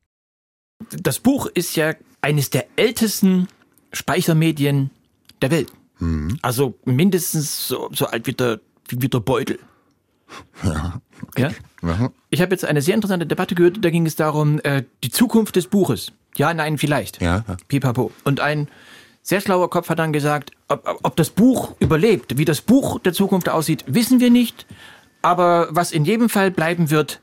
Das 1.03 1.19
Buch 1.19 1.47
ist 1.47 1.75
ja 1.75 1.95
eines 2.21 2.51
der 2.51 2.67
ältesten 2.77 3.49
Speichermedien 3.93 4.91
der 5.43 5.51
Welt. 5.51 5.73
Also 6.41 6.79
mindestens 6.85 7.67
so, 7.67 7.91
so 7.93 8.07
alt 8.07 8.29
wie 8.29 8.33
der, 8.33 8.61
wie 8.91 9.09
der 9.09 9.19
Beutel. 9.19 9.59
Ja. 10.63 11.01
ja? 11.37 11.51
Ja. 11.83 12.13
Ich 12.31 12.41
habe 12.41 12.53
jetzt 12.53 12.65
eine 12.65 12.81
sehr 12.81 12.95
interessante 12.95 13.27
Debatte 13.27 13.57
gehört, 13.57 13.85
da 13.85 13.91
ging 13.91 14.07
es 14.07 14.15
darum, 14.15 14.61
äh, 14.61 14.85
die 15.03 15.11
Zukunft 15.11 15.57
des 15.57 15.67
Buches. 15.67 16.13
Ja, 16.37 16.55
nein, 16.55 16.79
vielleicht. 16.79 17.21
Ja. 17.21 17.45
Pipapo. 17.69 18.13
Und 18.25 18.41
ein 18.41 18.69
sehr 19.23 19.41
schlauer 19.41 19.71
Kopf 19.71 19.89
hat 19.89 19.99
dann 19.99 20.13
gesagt, 20.13 20.53
ob, 20.69 20.99
ob 21.03 21.17
das 21.17 21.31
Buch 21.31 21.75
überlebt, 21.79 22.39
wie 22.39 22.45
das 22.45 22.61
Buch 22.61 22.99
der 23.01 23.13
Zukunft 23.13 23.49
aussieht, 23.49 23.85
wissen 23.87 24.21
wir 24.21 24.31
nicht. 24.31 24.67
Aber 25.23 25.69
was 25.71 25.93
in 25.93 26.05
jedem 26.05 26.29
Fall 26.29 26.51
bleiben 26.51 26.91
wird, 26.91 27.21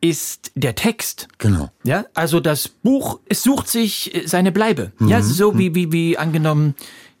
ist 0.00 0.52
der 0.54 0.74
Text. 0.74 1.28
Genau. 1.38 1.70
Ja, 1.84 2.06
also 2.14 2.40
das 2.40 2.68
Buch, 2.68 3.20
es 3.26 3.42
sucht 3.42 3.68
sich 3.68 4.14
äh, 4.14 4.26
seine 4.26 4.52
Bleibe. 4.52 4.92
Ja, 5.00 5.22
so 5.22 5.58
wie, 5.58 5.74
wie, 5.74 5.92
wie 5.92 6.18
angenommen 6.18 6.74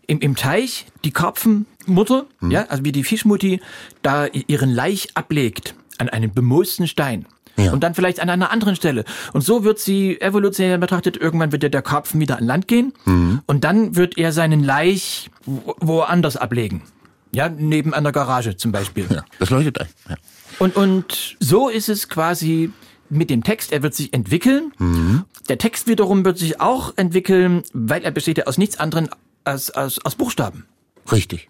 im, 0.06 0.20
im 0.20 0.36
Teich 0.36 0.86
die 1.04 1.10
Karpfenmutter, 1.10 2.26
ja, 2.48 2.64
also 2.66 2.84
wie 2.84 2.92
die 2.92 3.04
Fischmutti 3.04 3.60
da 4.02 4.26
ihren 4.26 4.70
Laich 4.70 5.08
ablegt 5.14 5.74
an 5.98 6.08
einen 6.08 6.32
bemoosten 6.32 6.86
Stein. 6.86 7.26
Ja. 7.58 7.72
Und 7.72 7.80
dann 7.82 7.94
vielleicht 7.94 8.20
an 8.20 8.30
einer 8.30 8.50
anderen 8.50 8.76
Stelle. 8.76 9.04
Und 9.32 9.42
so 9.42 9.64
wird 9.64 9.78
sie 9.78 10.20
evolutionär 10.20 10.78
betrachtet, 10.78 11.16
irgendwann 11.16 11.52
wird 11.52 11.62
ja 11.64 11.68
der 11.68 11.82
Karpfen 11.82 12.20
wieder 12.20 12.38
an 12.38 12.46
Land 12.46 12.68
gehen 12.68 12.92
und 13.46 13.64
dann 13.64 13.96
wird 13.96 14.16
er 14.16 14.32
seinen 14.32 14.62
Laich 14.64 15.30
wo- 15.44 15.74
woanders 15.80 16.36
ablegen. 16.36 16.82
Ja, 17.32 17.48
neben 17.48 17.92
einer 17.92 18.12
Garage 18.12 18.56
zum 18.56 18.72
Beispiel. 18.72 19.06
Ja. 19.10 19.22
Das 19.38 19.50
leuchtet 19.50 19.80
ein. 19.80 19.88
Ja. 20.08 20.16
Und, 20.60 20.76
und 20.76 21.36
so 21.40 21.68
ist 21.68 21.88
es 21.90 22.08
quasi 22.08 22.70
mit 23.10 23.28
dem 23.28 23.42
Text. 23.44 23.72
Er 23.72 23.82
wird 23.82 23.94
sich 23.94 24.14
entwickeln. 24.14 24.72
Der 25.48 25.58
Text 25.58 25.88
wiederum 25.88 26.24
wird 26.24 26.38
sich 26.38 26.60
auch 26.60 26.92
entwickeln, 26.96 27.62
weil 27.74 28.02
er 28.02 28.10
besteht 28.12 28.38
ja 28.38 28.44
aus 28.44 28.56
nichts 28.56 28.78
anderem 28.78 29.08
als, 29.44 29.70
als 29.70 30.02
aus 30.04 30.14
Buchstaben. 30.14 30.64
Richtig. 31.12 31.48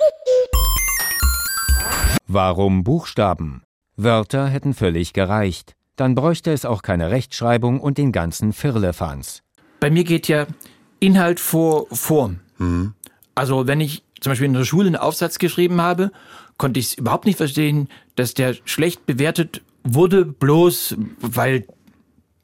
Warum 2.27 2.85
Buchstaben? 2.85 3.63
Wörter 3.97 4.47
hätten 4.49 4.75
völlig 4.75 5.13
gereicht. 5.13 5.75
Dann 5.99 6.15
bräuchte 6.15 6.53
es 6.53 6.65
auch 6.65 6.83
keine 6.83 7.11
Rechtschreibung 7.11 7.81
und 7.81 7.99
den 7.99 8.13
ganzen 8.13 8.53
Firlefanz. 8.53 9.43
Bei 9.81 9.91
mir 9.91 10.05
geht 10.05 10.29
ja 10.29 10.47
Inhalt 11.01 11.41
vor 11.41 11.87
Form. 11.91 12.39
Also 13.35 13.67
wenn 13.67 13.81
ich 13.81 14.05
zum 14.21 14.31
Beispiel 14.31 14.47
in 14.47 14.53
der 14.55 14.65
Schule 14.65 14.87
einen 14.87 14.97
Aufsatz 14.97 15.39
geschrieben 15.39 15.81
habe, 15.81 16.13
konnte 16.57 16.79
ich 16.79 16.87
es 16.87 16.95
überhaupt 16.95 17.25
nicht 17.25 17.37
verstehen, 17.37 17.89
dass 18.15 18.33
der 18.35 18.55
schlecht 18.65 19.07
bewertet 19.07 19.63
wurde, 19.83 20.25
bloß 20.25 20.97
weil 21.21 21.67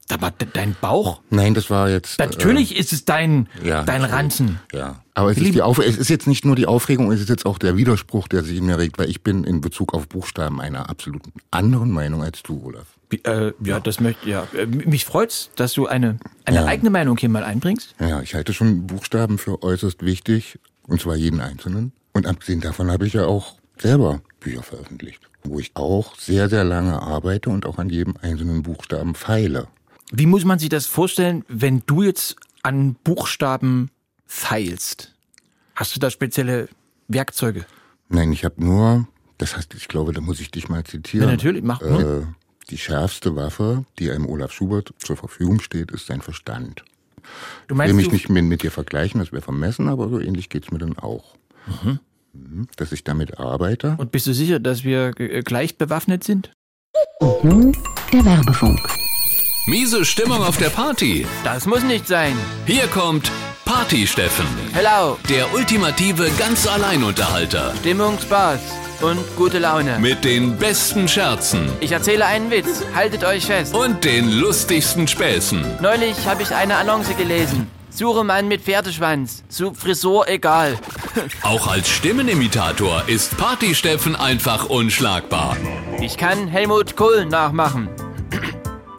da 0.09 0.21
war 0.21 0.31
de- 0.31 0.47
dein 0.51 0.75
Bauch. 0.81 1.21
Nein, 1.29 1.53
das 1.53 1.69
war 1.69 1.89
jetzt. 1.89 2.19
Natürlich 2.19 2.77
ist 2.77 2.91
es 2.93 3.05
dein, 3.05 3.47
ja, 3.63 3.83
dein. 3.83 4.03
Ranzen. 4.03 4.59
Äh, 4.73 4.77
ja. 4.79 5.03
Aber 5.15 5.31
es 5.31 5.37
ist, 5.37 5.53
die 5.55 5.61
Auf 5.61 5.79
es 5.79 5.97
ist 5.97 6.09
jetzt 6.09 6.27
nicht 6.27 6.43
nur 6.45 6.55
die 6.57 6.65
Aufregung, 6.67 7.11
es 7.11 7.21
ist 7.21 7.29
jetzt 7.29 7.45
auch 7.45 7.57
der 7.57 7.75
Widerspruch, 7.77 8.27
der 8.27 8.43
sich 8.43 8.57
in 8.57 8.65
mir 8.65 8.77
regt, 8.77 8.97
weil 8.99 9.09
ich 9.09 9.23
bin 9.23 9.43
in 9.45 9.61
Bezug 9.61 9.93
auf 9.93 10.07
Buchstaben 10.09 10.59
einer 10.61 10.89
absolut 10.89 11.23
anderen 11.51 11.89
Meinung 11.91 12.21
als 12.21 12.43
du, 12.43 12.61
Olaf. 12.65 12.85
Äh, 13.23 13.51
ja, 13.63 13.79
das 13.79 13.99
möchte 13.99 14.29
ja. 14.29 14.47
Äh, 14.57 14.65
Mich 14.65 15.05
freut's, 15.05 15.51
dass 15.55 15.73
du 15.73 15.85
eine, 15.87 16.17
eine 16.45 16.57
Ja. 16.57 16.65
eigene 16.65 16.89
Meinung 16.89 17.17
hier 17.17 17.29
mal 17.29 17.43
einbringst. 17.43 17.95
Ja, 17.99 18.21
ich 18.21 18.33
halte 18.35 18.53
schon 18.53 18.87
Buchstaben 18.87 19.37
für 19.37 19.61
äußerst 19.63 20.03
wichtig, 20.03 20.59
und 20.87 20.99
zwar 21.01 21.15
jeden 21.15 21.39
einzelnen. 21.39 21.91
Und 22.13 22.25
abgesehen 22.27 22.61
davon 22.61 22.89
habe 22.91 23.05
ich 23.07 23.13
ja 23.13 23.25
auch 23.25 23.55
selber 23.77 24.21
Bücher 24.39 24.63
veröffentlicht, 24.63 25.19
wo 25.43 25.59
ich 25.59 25.71
auch 25.75 26.15
sehr, 26.17 26.49
sehr 26.49 26.63
lange 26.63 27.01
arbeite 27.01 27.49
und 27.49 27.65
auch 27.65 27.77
an 27.77 27.89
jedem 27.89 28.15
einzelnen 28.21 28.63
Buchstaben 28.63 29.15
feile. 29.15 29.67
Wie 30.11 30.25
muss 30.25 30.45
man 30.45 30.59
sich 30.59 30.69
das 30.69 30.85
vorstellen, 30.85 31.43
wenn 31.47 31.83
du 31.85 32.03
jetzt 32.03 32.35
an 32.63 32.95
Buchstaben 33.03 33.89
feilst? 34.27 35.13
Hast 35.75 35.95
du 35.95 35.99
da 35.99 36.09
spezielle 36.09 36.69
Werkzeuge? 37.07 37.65
Nein, 38.09 38.31
ich 38.31 38.45
habe 38.45 38.63
nur, 38.63 39.07
das 39.37 39.57
heißt, 39.57 39.73
ich 39.73 39.87
glaube, 39.87 40.13
da 40.13 40.21
muss 40.21 40.39
ich 40.39 40.51
dich 40.51 40.69
mal 40.69 40.83
zitieren. 40.83 41.27
Ja, 41.27 41.31
natürlich, 41.33 41.63
mach 41.63 41.81
nur. 41.81 42.21
Äh, 42.21 42.25
die 42.69 42.77
schärfste 42.77 43.35
Waffe, 43.35 43.85
die 43.99 44.11
einem 44.11 44.27
Olaf 44.27 44.51
Schubert 44.51 44.93
zur 44.99 45.17
Verfügung 45.17 45.59
steht, 45.59 45.91
ist 45.91 46.07
sein 46.07 46.21
Verstand. 46.21 46.83
Du 46.83 47.25
Ich 47.65 47.69
will 47.69 47.77
meinst, 47.77 47.95
mich 47.95 48.07
du, 48.07 48.13
nicht 48.13 48.29
mit, 48.29 48.45
mit 48.45 48.63
dir 48.63 48.71
vergleichen, 48.71 49.19
das 49.19 49.31
wäre 49.31 49.41
vermessen, 49.41 49.87
aber 49.89 50.09
so 50.09 50.19
ähnlich 50.19 50.49
geht's 50.49 50.71
mir 50.71 50.79
dann 50.79 50.97
auch. 50.97 51.35
Mhm. 51.83 52.67
Dass 52.75 52.91
ich 52.91 53.03
damit 53.03 53.39
arbeite. 53.39 53.95
und 53.97 54.11
bist 54.11 54.27
du 54.27 54.33
sicher, 54.33 54.59
dass 54.59 54.83
wir 54.83 55.13
äh, 55.19 55.41
gleich 55.41 55.77
bewaffnet 55.77 56.23
sind? 56.23 56.51
Nun 57.43 57.75
der 58.11 58.25
Werbefunk. 58.25 58.79
Miese 59.67 60.05
Stimmung 60.05 60.43
auf 60.43 60.57
der 60.57 60.69
Party. 60.69 61.25
Das 61.43 61.65
muss 61.65 61.83
nicht 61.83 62.07
sein. 62.07 62.35
Hier 62.67 62.87
kommt 62.87 63.31
Party 63.63 64.05
Steffen, 64.05 64.45
Hello, 64.73 65.17
der 65.27 65.51
ultimative 65.53 66.29
ganz 66.37 66.67
Alleinunterhalter 66.67 67.73
Stimmung, 67.77 68.19
Spaß 68.19 68.59
und 69.01 69.19
gute 69.35 69.59
Laune. 69.59 69.97
mit 69.99 70.23
den 70.23 70.57
besten 70.57 71.07
Scherzen 71.07 71.69
Ich 71.79 71.91
erzähle 71.91 72.25
einen 72.25 72.49
Witz. 72.51 72.83
Haltet 72.93 73.23
euch 73.23 73.45
fest. 73.45 73.73
und 73.75 74.03
den 74.03 74.31
lustigsten 74.31 75.07
Späßen. 75.07 75.77
Neulich 75.81 76.25
habe 76.27 76.43
ich 76.43 76.53
eine 76.53 76.75
Annonce 76.77 77.15
gelesen. 77.17 77.69
Suche 77.89 78.23
Mann 78.23 78.47
mit 78.47 78.61
Pferdeschwanz. 78.61 79.43
Zu 79.47 79.73
Frisur 79.73 80.27
egal. 80.27 80.77
Auch 81.43 81.67
als 81.67 81.87
Stimmenimitator 81.89 83.03
ist 83.07 83.37
Party 83.37 83.73
Steffen 83.73 84.15
einfach 84.15 84.65
unschlagbar. 84.65 85.55
Ich 86.01 86.17
kann 86.17 86.47
Helmut 86.47 86.95
Kohl 86.97 87.25
nachmachen. 87.25 87.87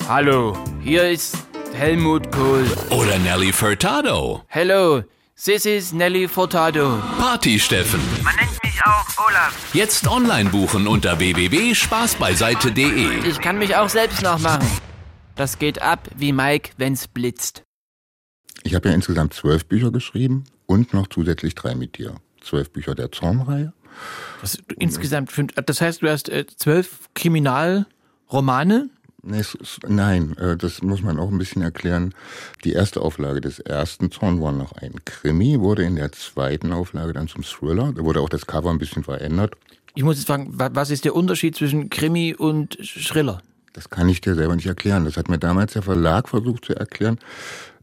Hallo, 0.08 0.56
hier 0.82 1.08
ist 1.10 1.36
Helmut 1.74 2.32
Kohl. 2.32 2.64
Oder 2.90 3.18
Nelly 3.18 3.52
Furtado. 3.52 4.42
Hello, 4.46 5.02
this 5.44 5.66
is 5.66 5.92
Nelly 5.92 6.28
Furtado. 6.28 7.00
Party 7.18 7.58
Steffen. 7.58 8.00
Man 8.24 8.34
nennt 8.36 8.62
mich 8.62 8.80
auch 8.84 9.06
Olaf. 9.28 9.74
Jetzt 9.74 10.06
online 10.08 10.50
buchen 10.50 10.86
unter 10.86 11.18
www.spaßbeiseite.de. 11.18 13.28
Ich 13.28 13.40
kann 13.40 13.58
mich 13.58 13.74
auch 13.76 13.88
selbst 13.88 14.22
nachmachen. 14.22 14.66
Das 15.34 15.58
geht 15.58 15.82
ab 15.82 16.08
wie 16.16 16.32
Mike, 16.32 16.70
wenn's 16.78 17.06
blitzt. 17.06 17.64
Ich 18.62 18.74
habe 18.74 18.88
ja 18.88 18.94
insgesamt 18.94 19.34
zwölf 19.34 19.66
Bücher 19.66 19.90
geschrieben 19.92 20.44
und 20.64 20.94
noch 20.94 21.08
zusätzlich 21.08 21.54
drei 21.54 21.74
mit 21.74 21.98
dir. 21.98 22.14
Zwölf 22.40 22.70
Bücher 22.70 22.94
der 22.94 23.12
Zornreihe. 23.12 23.74
Das, 24.40 24.58
insgesamt 24.78 25.32
fünf. 25.32 25.52
Das 25.54 25.80
heißt, 25.80 26.02
du 26.02 26.10
hast 26.10 26.28
äh, 26.28 26.46
zwölf 26.46 27.08
Kriminalromane. 27.14 28.90
Nein, 29.88 30.36
äh, 30.38 30.56
das 30.56 30.82
muss 30.82 31.02
man 31.02 31.18
auch 31.18 31.30
ein 31.30 31.38
bisschen 31.38 31.62
erklären. 31.62 32.14
Die 32.64 32.72
erste 32.72 33.00
Auflage 33.00 33.40
des 33.40 33.58
ersten 33.58 34.10
Zorn 34.10 34.40
war 34.40 34.52
noch 34.52 34.72
ein 34.72 35.04
Krimi, 35.04 35.60
wurde 35.60 35.82
in 35.84 35.96
der 35.96 36.12
zweiten 36.12 36.72
Auflage 36.72 37.12
dann 37.12 37.28
zum 37.28 37.42
Thriller. 37.42 37.92
Da 37.94 38.02
wurde 38.04 38.20
auch 38.20 38.28
das 38.28 38.46
Cover 38.46 38.70
ein 38.70 38.78
bisschen 38.78 39.04
verändert. 39.04 39.54
Ich 39.94 40.02
muss 40.04 40.16
jetzt 40.16 40.26
fragen, 40.26 40.58
wa- 40.58 40.70
was 40.72 40.90
ist 40.90 41.04
der 41.04 41.14
Unterschied 41.14 41.56
zwischen 41.56 41.90
Krimi 41.90 42.34
und 42.34 42.76
Schriller? 42.80 43.40
Das 43.72 43.90
kann 43.90 44.08
ich 44.08 44.20
dir 44.20 44.34
selber 44.34 44.54
nicht 44.56 44.66
erklären. 44.66 45.04
Das 45.04 45.16
hat 45.16 45.28
mir 45.28 45.38
damals 45.38 45.72
der 45.74 45.82
Verlag 45.82 46.28
versucht 46.28 46.64
zu 46.64 46.74
erklären. 46.74 47.18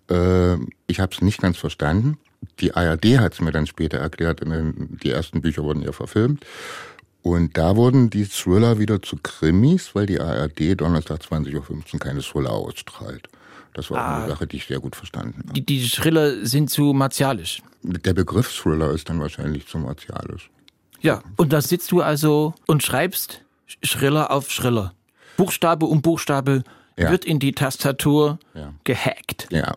Äh, 0.10 0.56
ich 0.88 0.99
habe 0.99 1.13
es 1.13 1.21
nicht 1.21 1.41
ganz 1.41 1.58
verstanden. 1.58 2.17
Die 2.60 2.73
ARD 2.73 3.19
hat 3.19 3.34
es 3.34 3.41
mir 3.41 3.51
dann 3.51 3.67
später 3.67 3.97
erklärt. 3.99 4.41
Die 4.43 5.10
ersten 5.10 5.41
Bücher 5.41 5.63
wurden 5.63 5.82
ja 5.82 5.91
verfilmt. 5.91 6.43
Und 7.24 7.58
da 7.58 7.76
wurden 7.78 8.10
die 8.10 8.26
Thriller 8.26 8.78
wieder 8.80 9.02
zu 9.02 9.16
Krimis, 9.18 9.96
weil 9.96 10.06
die 10.06 10.20
ARD 10.20 10.76
Donnerstag 10.80 11.22
20.15 11.22 11.94
Uhr 11.94 12.00
keine 12.00 12.22
Thriller 12.22 12.52
ausstrahlt. 12.52 13.28
Das 13.74 13.90
war 13.90 13.98
auch 14.06 14.18
eine 14.20 14.28
Sache, 14.28 14.46
die 14.46 14.58
ich 14.58 14.66
sehr 14.68 14.80
gut 14.80 14.96
verstanden 14.96 15.40
habe. 15.40 15.54
Die, 15.54 15.66
die 15.66 15.88
Schriller 15.88 16.46
sind 16.46 16.70
zu 16.70 16.94
martialisch. 16.94 17.64
Der 17.82 18.14
Begriff 18.14 18.54
Thriller 18.56 18.92
ist 18.92 19.10
dann 19.10 19.20
wahrscheinlich 19.20 19.66
zu 19.68 19.80
martialisch. 19.80 20.52
Ja, 21.02 21.24
und 21.38 21.54
da 21.54 21.62
sitzt 21.62 21.92
du 21.92 22.02
also 22.02 22.54
und 22.68 22.84
schreibst 22.84 23.42
Schriller 23.82 24.30
auf 24.30 24.52
Schriller. 24.52 24.94
Buchstabe 25.38 25.86
um 25.86 26.02
Buchstabe 26.02 26.64
Ja. 27.00 27.10
wird 27.10 27.26
in 27.26 27.40
die 27.40 27.54
Tastatur 27.54 28.38
Ja. 28.54 28.74
gehackt. 28.84 29.48
Ja. 29.50 29.76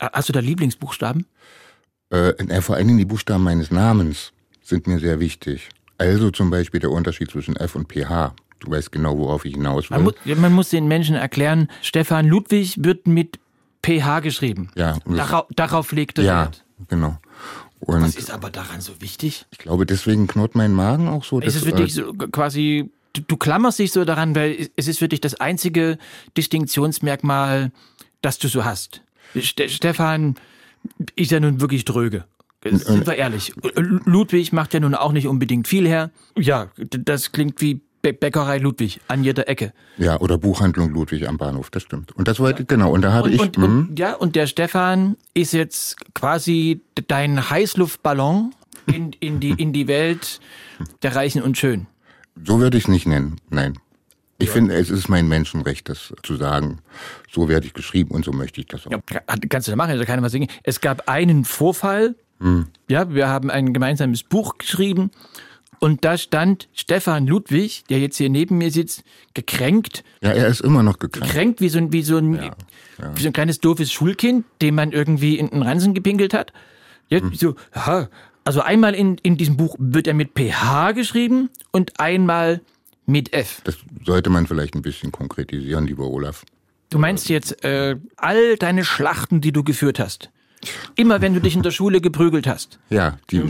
Hast 0.00 0.28
du 0.28 0.32
da 0.32 0.40
Lieblingsbuchstaben? 0.40 1.26
Äh, 2.10 2.60
vor 2.62 2.76
allen 2.76 2.86
Dingen 2.86 2.98
die 2.98 3.04
Buchstaben 3.04 3.44
meines 3.44 3.70
Namens 3.70 4.32
sind 4.62 4.86
mir 4.86 4.98
sehr 5.00 5.20
wichtig. 5.20 5.68
Also 6.02 6.30
zum 6.30 6.50
Beispiel 6.50 6.80
der 6.80 6.90
Unterschied 6.90 7.30
zwischen 7.30 7.54
F 7.56 7.76
und 7.76 7.92
PH. 7.92 8.34
Du 8.58 8.70
weißt 8.70 8.90
genau, 8.92 9.16
worauf 9.18 9.44
ich 9.44 9.54
hinaus 9.54 9.90
will. 9.90 9.98
Man 9.98 10.04
muss, 10.04 10.14
man 10.24 10.52
muss 10.52 10.68
den 10.70 10.86
Menschen 10.88 11.14
erklären, 11.16 11.68
Stefan 11.80 12.26
Ludwig 12.26 12.76
wird 12.82 13.06
mit 13.06 13.38
PH 13.84 14.20
geschrieben. 14.20 14.70
Ja, 14.76 14.98
Darauf, 15.06 15.46
darauf 15.54 15.92
legt 15.92 16.18
er 16.18 16.24
ja, 16.24 16.40
Wert. 16.42 16.64
genau. 16.88 17.18
Und 17.80 18.02
Was 18.02 18.14
ist 18.16 18.30
aber 18.30 18.50
daran 18.50 18.80
so 18.80 19.00
wichtig? 19.00 19.46
ich 19.50 19.58
glaube, 19.58 19.86
deswegen 19.86 20.28
knurrt 20.28 20.54
mein 20.54 20.72
Magen 20.72 21.08
auch 21.08 21.24
so. 21.24 21.40
Ist 21.40 21.56
es 21.56 21.64
für 21.64 21.72
dich 21.72 21.94
so 21.94 22.12
quasi, 22.14 22.90
du, 23.12 23.22
du 23.22 23.36
klammerst 23.36 23.80
dich 23.80 23.90
so 23.90 24.04
daran, 24.04 24.36
weil 24.36 24.68
es 24.76 24.86
ist 24.86 25.00
für 25.00 25.08
dich 25.08 25.20
das 25.20 25.34
einzige 25.34 25.98
Distinktionsmerkmal, 26.36 27.72
das 28.20 28.38
du 28.38 28.48
so 28.48 28.64
hast. 28.64 29.02
Ste 29.40 29.68
Stefan 29.68 30.36
ist 31.16 31.30
ja 31.30 31.40
nun 31.40 31.60
wirklich 31.60 31.84
dröge. 31.84 32.24
Sind 32.64 33.06
wir 33.06 33.16
ehrlich. 33.16 33.52
Ludwig 33.76 34.52
macht 34.52 34.74
ja 34.74 34.80
nun 34.80 34.94
auch 34.94 35.12
nicht 35.12 35.26
unbedingt 35.26 35.66
viel 35.68 35.86
her. 35.86 36.10
Ja, 36.36 36.68
das 36.78 37.32
klingt 37.32 37.60
wie 37.60 37.80
Bä- 38.04 38.12
Bäckerei 38.18 38.58
Ludwig 38.58 39.00
an 39.08 39.22
jeder 39.24 39.48
Ecke. 39.48 39.72
Ja, 39.96 40.18
oder 40.20 40.36
Buchhandlung 40.38 40.92
Ludwig 40.92 41.28
am 41.28 41.38
Bahnhof, 41.38 41.70
das 41.70 41.82
stimmt. 41.84 42.12
Und 42.12 42.26
das 42.28 42.40
wollte, 42.40 42.64
genau, 42.64 42.92
und 42.92 43.02
da 43.02 43.12
habe 43.12 43.28
Und, 43.28 43.34
ich, 43.34 43.40
und, 43.40 43.56
hm, 43.56 43.64
und, 43.90 43.98
ja, 43.98 44.14
und 44.14 44.34
der 44.36 44.46
Stefan 44.46 45.16
ist 45.34 45.52
jetzt 45.52 45.96
quasi 46.14 46.80
dein 47.08 47.48
Heißluftballon 47.50 48.54
in, 48.86 49.12
in, 49.20 49.38
die, 49.40 49.50
in 49.50 49.72
die 49.72 49.86
Welt 49.88 50.40
der 51.02 51.14
Reichen 51.14 51.42
und 51.42 51.56
Schönen. 51.58 51.86
so 52.44 52.58
würde 52.60 52.76
ich 52.78 52.84
es 52.84 52.88
nicht 52.88 53.06
nennen, 53.06 53.36
nein. 53.50 53.78
Ich 54.38 54.50
finde, 54.50 54.74
es 54.74 54.90
ist 54.90 55.08
mein 55.08 55.28
Menschenrecht, 55.28 55.88
das 55.88 56.12
zu 56.24 56.34
sagen. 56.34 56.80
So 57.30 57.48
werde 57.48 57.64
ich 57.68 57.74
geschrieben 57.74 58.10
und 58.10 58.24
so 58.24 58.32
möchte 58.32 58.60
ich 58.60 58.66
das 58.66 58.84
auch. 58.88 58.90
Ja, 58.90 58.98
kann- 58.98 59.40
kannst 59.48 59.68
du 59.68 59.70
da 59.72 59.76
machen, 59.76 59.96
da 59.96 60.04
kann 60.04 60.18
ich 60.18 60.24
was 60.24 60.32
singen. 60.32 60.48
Es 60.64 60.80
gab 60.80 61.08
einen 61.08 61.44
Vorfall, 61.44 62.16
ja, 62.88 63.12
wir 63.14 63.28
haben 63.28 63.50
ein 63.50 63.72
gemeinsames 63.72 64.22
Buch 64.22 64.58
geschrieben 64.58 65.10
und 65.78 66.04
da 66.04 66.16
stand 66.16 66.68
Stefan 66.72 67.26
Ludwig, 67.26 67.84
der 67.90 67.98
jetzt 67.98 68.16
hier 68.16 68.30
neben 68.30 68.58
mir 68.58 68.70
sitzt, 68.70 69.02
gekränkt, 69.34 70.04
Ja, 70.20 70.30
er 70.30 70.46
ist 70.48 70.60
immer 70.60 70.82
noch 70.82 70.98
gekränkt. 70.98 71.28
gekränkt 71.28 71.60
wie 71.60 71.68
so 71.68 71.78
ein, 71.78 71.92
wie 71.92 72.02
so 72.02 72.18
ein, 72.18 72.52
Wie 73.14 73.22
so 73.22 73.26
ein 73.28 73.32
kleines 73.32 73.58
doofes 73.60 73.90
Schulkind, 73.92 74.44
dem 74.60 74.76
man 74.76 74.92
irgendwie 74.92 75.38
in 75.38 75.48
den 75.50 75.62
Ransen 75.62 75.92
gepinkelt 75.94 76.34
hat. 76.34 76.52
Ja, 77.08 77.20
so, 77.34 77.56
ja, 77.74 78.08
also 78.44 78.60
einmal 78.60 78.94
in, 78.94 79.18
in 79.18 79.36
diesem 79.36 79.56
Buch 79.56 79.76
wird 79.78 80.06
er 80.06 80.14
mit 80.14 80.30
PH 80.34 80.92
geschrieben 80.92 81.50
und 81.72 81.98
einmal 82.00 82.60
mit 83.06 83.32
F. 83.32 83.60
Das 83.64 83.76
sollte 84.04 84.30
man 84.30 84.46
vielleicht 84.46 84.74
ein 84.74 84.82
bisschen 84.82 85.10
konkretisieren, 85.12 85.86
lieber 85.86 86.06
Olaf. 86.06 86.44
Du 86.90 86.98
meinst 86.98 87.28
jetzt 87.28 87.64
äh, 87.64 87.96
all 88.16 88.56
deine 88.56 88.84
Schlachten, 88.84 89.40
die 89.40 89.52
du 89.52 89.64
geführt 89.64 89.98
hast. 89.98 90.30
Immer 90.96 91.20
wenn 91.20 91.34
du 91.34 91.40
dich 91.40 91.56
in 91.56 91.62
der 91.62 91.70
Schule 91.70 92.00
geprügelt 92.00 92.46
hast. 92.46 92.78
Ja, 92.90 93.18
die, 93.30 93.42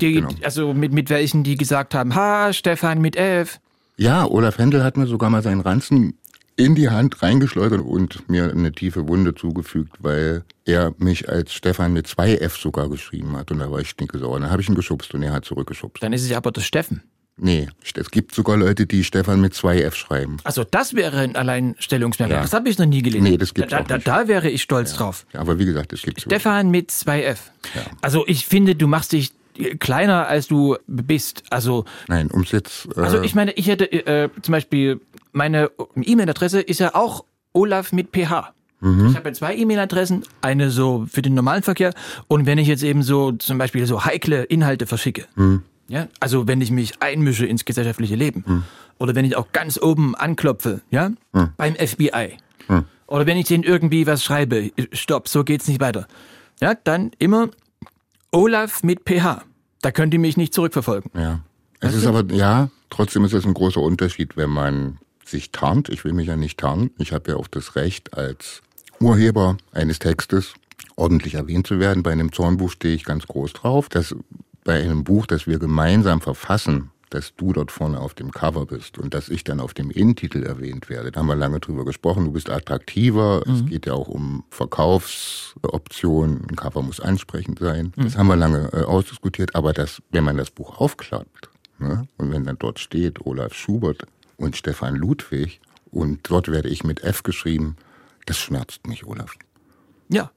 Die, 0.00 0.12
genau. 0.14 0.28
Also 0.42 0.74
mit, 0.74 0.92
mit 0.92 1.10
welchen, 1.10 1.42
die 1.42 1.56
gesagt 1.56 1.94
haben, 1.94 2.14
ha, 2.14 2.52
Stefan 2.52 3.00
mit 3.00 3.16
F. 3.16 3.60
Ja, 3.96 4.26
Olaf 4.26 4.58
Händel 4.58 4.84
hat 4.84 4.96
mir 4.96 5.06
sogar 5.06 5.30
mal 5.30 5.42
seinen 5.42 5.60
Ranzen 5.60 6.14
in 6.56 6.74
die 6.74 6.90
Hand 6.90 7.22
reingeschleudert 7.22 7.80
und 7.80 8.28
mir 8.28 8.50
eine 8.50 8.72
tiefe 8.72 9.06
Wunde 9.08 9.34
zugefügt, 9.34 9.96
weil 10.00 10.44
er 10.64 10.92
mich 10.98 11.28
als 11.28 11.52
Stefan 11.52 11.92
mit 11.92 12.08
zwei 12.08 12.34
F 12.34 12.56
sogar 12.56 12.88
geschrieben 12.88 13.36
hat. 13.36 13.52
Und 13.52 13.60
da 13.60 13.70
war 13.70 13.80
ich 13.80 13.88
stinkesauer. 13.88 14.40
Dann 14.40 14.50
habe 14.50 14.60
ich 14.60 14.68
ihn 14.68 14.74
geschubst 14.74 15.14
und 15.14 15.22
er 15.22 15.32
hat 15.32 15.44
zurückgeschubst. 15.44 16.02
Dann 16.02 16.12
ist 16.12 16.22
es 16.22 16.30
ja 16.30 16.36
aber 16.36 16.50
der 16.50 16.60
Steffen. 16.60 17.02
Nee, 17.40 17.68
es 17.94 18.10
gibt 18.10 18.34
sogar 18.34 18.56
Leute, 18.56 18.86
die 18.86 19.04
Stefan 19.04 19.40
mit 19.40 19.54
zwei 19.54 19.80
F 19.80 19.94
schreiben. 19.94 20.38
Also 20.44 20.64
das 20.64 20.94
wäre 20.94 21.18
ein 21.18 21.36
Alleinstellungsmerkmal. 21.36 22.38
Ja. 22.38 22.42
Das 22.42 22.52
habe 22.52 22.68
ich 22.68 22.78
noch 22.78 22.86
nie 22.86 23.02
gelesen. 23.02 23.24
Nee, 23.24 23.36
das 23.36 23.54
gibt's 23.54 23.70
da, 23.70 23.80
auch 23.80 23.86
da, 23.86 23.96
nicht. 23.96 24.06
da 24.08 24.28
wäre 24.28 24.50
ich 24.50 24.62
stolz 24.62 24.94
drauf. 24.94 25.24
Ja, 25.32 25.40
aber 25.40 25.58
wie 25.58 25.64
gesagt, 25.64 25.92
es 25.92 26.02
gibt 26.02 26.20
Stefan 26.20 26.70
mit 26.70 26.90
zwei 26.90 27.22
F. 27.22 27.52
Also 28.02 28.24
ich 28.26 28.46
finde, 28.46 28.74
du 28.74 28.88
machst 28.88 29.12
dich 29.12 29.32
kleiner, 29.78 30.26
als 30.28 30.48
du 30.48 30.76
bist. 30.86 31.44
Also, 31.50 31.84
Nein, 32.08 32.28
ums 32.32 32.52
jetzt. 32.52 32.88
Äh, 32.96 33.00
also 33.00 33.22
ich 33.22 33.34
meine, 33.34 33.52
ich 33.52 33.68
hätte 33.68 33.90
äh, 33.90 34.28
zum 34.42 34.52
Beispiel, 34.52 35.00
meine 35.32 35.70
E-Mail-Adresse 35.96 36.60
ist 36.60 36.80
ja 36.80 36.94
auch 36.94 37.24
Olaf 37.52 37.92
mit 37.92 38.10
PH. 38.12 38.52
Ich 38.80 39.16
habe 39.16 39.30
ja 39.30 39.32
zwei 39.32 39.56
E-Mail-Adressen, 39.56 40.22
eine 40.40 40.70
so 40.70 41.04
für 41.10 41.20
den 41.20 41.34
normalen 41.34 41.64
Verkehr 41.64 41.92
und 42.28 42.46
wenn 42.46 42.58
ich 42.58 42.68
jetzt 42.68 42.84
eben 42.84 43.02
so 43.02 43.32
zum 43.32 43.58
Beispiel 43.58 43.86
so 43.86 44.04
heikle 44.04 44.44
Inhalte 44.44 44.86
verschicke, 44.86 45.26
ja, 45.88 46.08
also 46.20 46.46
wenn 46.46 46.60
ich 46.60 46.70
mich 46.70 47.00
einmische 47.00 47.46
ins 47.46 47.64
gesellschaftliche 47.64 48.14
Leben 48.14 48.64
oder 48.98 49.14
wenn 49.14 49.24
ich 49.24 49.36
auch 49.36 49.52
ganz 49.52 49.80
oben 49.80 50.14
anklopfe, 50.14 50.82
ja, 50.90 51.10
beim 51.56 51.74
FBI 51.74 52.38
oder 53.06 53.26
wenn 53.26 53.36
ich 53.36 53.46
denen 53.46 53.64
irgendwie 53.64 54.06
was 54.06 54.22
schreibe, 54.22 54.70
stopp, 54.92 55.28
so 55.28 55.44
geht's 55.44 55.66
nicht 55.68 55.80
weiter, 55.80 56.06
ja, 56.60 56.74
dann 56.74 57.12
immer 57.18 57.48
Olaf 58.32 58.82
mit 58.82 59.08
PH. 59.08 59.42
Da 59.80 59.92
könnt 59.92 60.12
ihr 60.12 60.20
mich 60.20 60.36
nicht 60.36 60.52
zurückverfolgen. 60.52 61.10
Ja. 61.14 61.40
Es 61.80 61.94
ist 61.94 62.06
aber, 62.06 62.24
ja, 62.34 62.68
trotzdem 62.90 63.24
ist 63.24 63.32
es 63.32 63.46
ein 63.46 63.54
großer 63.54 63.80
Unterschied, 63.80 64.36
wenn 64.36 64.50
man 64.50 64.98
sich 65.24 65.52
tarnt. 65.52 65.88
Ich 65.88 66.04
will 66.04 66.12
mich 66.12 66.26
ja 66.26 66.36
nicht 66.36 66.58
tarnen. 66.58 66.90
Ich 66.98 67.12
habe 67.12 67.30
ja 67.30 67.36
auch 67.36 67.46
das 67.46 67.76
Recht, 67.76 68.14
als 68.14 68.62
Urheber 69.00 69.56
eines 69.72 70.00
Textes 70.00 70.54
ordentlich 70.96 71.34
erwähnt 71.34 71.66
zu 71.66 71.78
werden. 71.78 72.02
Bei 72.02 72.10
einem 72.10 72.32
Zornbuch 72.32 72.72
stehe 72.72 72.94
ich 72.94 73.04
ganz 73.04 73.26
groß 73.26 73.52
drauf, 73.52 73.88
dass 73.88 74.16
bei 74.68 74.82
einem 74.82 75.02
Buch, 75.02 75.24
das 75.24 75.46
wir 75.46 75.58
gemeinsam 75.58 76.20
verfassen, 76.20 76.90
dass 77.08 77.34
du 77.34 77.54
dort 77.54 77.72
vorne 77.72 78.00
auf 78.00 78.12
dem 78.12 78.32
Cover 78.32 78.66
bist 78.66 78.98
und 78.98 79.14
dass 79.14 79.30
ich 79.30 79.42
dann 79.42 79.60
auf 79.60 79.72
dem 79.72 79.90
Innentitel 79.90 80.42
erwähnt 80.42 80.90
werde. 80.90 81.10
Da 81.10 81.20
haben 81.20 81.26
wir 81.26 81.36
lange 81.36 81.58
drüber 81.58 81.86
gesprochen. 81.86 82.26
Du 82.26 82.32
bist 82.32 82.50
attraktiver. 82.50 83.42
Es 83.46 83.64
geht 83.64 83.86
ja 83.86 83.94
auch 83.94 84.08
um 84.08 84.44
Verkaufsoptionen. 84.50 86.44
Ein 86.50 86.56
Cover 86.56 86.82
muss 86.82 87.00
ansprechend 87.00 87.60
sein. 87.60 87.94
Das 87.96 88.18
haben 88.18 88.26
wir 88.26 88.36
lange 88.36 88.70
äh, 88.74 88.82
ausdiskutiert. 88.82 89.54
Aber 89.54 89.72
das, 89.72 90.02
wenn 90.10 90.24
man 90.24 90.36
das 90.36 90.50
Buch 90.50 90.78
aufklappt 90.78 91.48
ne, 91.78 92.06
und 92.18 92.30
wenn 92.30 92.44
dann 92.44 92.58
dort 92.58 92.78
steht 92.78 93.24
Olaf 93.24 93.54
Schubert 93.54 94.02
und 94.36 94.54
Stefan 94.54 94.96
Ludwig 94.96 95.62
und 95.90 96.30
dort 96.30 96.48
werde 96.48 96.68
ich 96.68 96.84
mit 96.84 97.02
F 97.04 97.22
geschrieben, 97.22 97.76
das 98.26 98.36
schmerzt 98.36 98.86
mich, 98.86 99.06
Olaf. 99.06 99.34
Ja. 100.10 100.30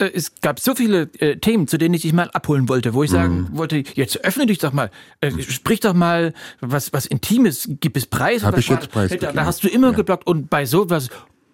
Äh, 0.00 0.10
Es 0.14 0.34
gab 0.40 0.58
so 0.60 0.74
viele 0.74 1.02
äh, 1.18 1.36
Themen, 1.36 1.68
zu 1.68 1.78
denen 1.78 1.94
ich 1.94 2.02
dich 2.02 2.12
mal 2.12 2.30
abholen 2.32 2.68
wollte, 2.68 2.94
wo 2.94 3.02
ich 3.04 3.10
sagen 3.10 3.48
Mhm. 3.52 3.58
wollte, 3.58 3.82
jetzt 3.94 4.24
öffne 4.24 4.46
dich 4.46 4.58
doch 4.58 4.72
mal, 4.72 4.90
äh, 5.20 5.30
sprich 5.42 5.80
doch 5.80 5.94
mal 5.94 6.32
was 6.60 6.92
was 6.92 7.06
Intimes, 7.06 7.68
gib 7.80 7.96
es 7.96 8.06
Preis. 8.06 8.42
Hab 8.42 8.56
ich 8.58 8.68
war- 8.70 8.76
jetzt 8.80 8.90
preisgegeben. 8.90 9.34
Da, 9.34 9.42
da 9.42 9.46
hast 9.46 9.62
du 9.64 9.68
immer 9.68 9.90
Ja. 9.90 9.96
geblockt 9.96 10.26
und 10.26 10.50
bei 10.50 10.64
sowas 10.66 11.08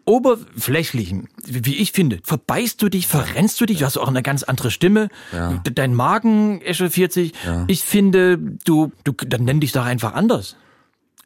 oberflächlichem, 0.09 1.27
wie 1.45 1.65
wie 1.67 1.77
ich 1.77 1.91
finde, 1.93 2.21
verbeißt 2.23 2.81
du 2.81 2.89
dich, 2.89 3.07
verrennst 3.09 3.61
du 3.61 3.67
dich, 3.67 3.79
du 3.79 3.85
hast 3.87 3.97
auch 3.99 4.07
eine 4.09 4.23
ganz 4.23 4.45
andere 4.45 4.71
Stimme, 4.71 5.09
Ja. 5.33 5.55
De- 5.55 5.75
dein 5.75 5.95
Magen 5.95 6.61
echauffiert 6.63 7.13
sich. 7.13 7.33
Ja. 7.45 7.65
Ich 7.67 7.83
finde, 7.83 8.39
du, 8.65 8.93
du, 9.05 9.13
dann 9.13 9.45
nenn 9.45 9.59
dich 9.61 9.73
doch 9.73 9.85
einfach 9.85 10.15
anders. 10.15 10.57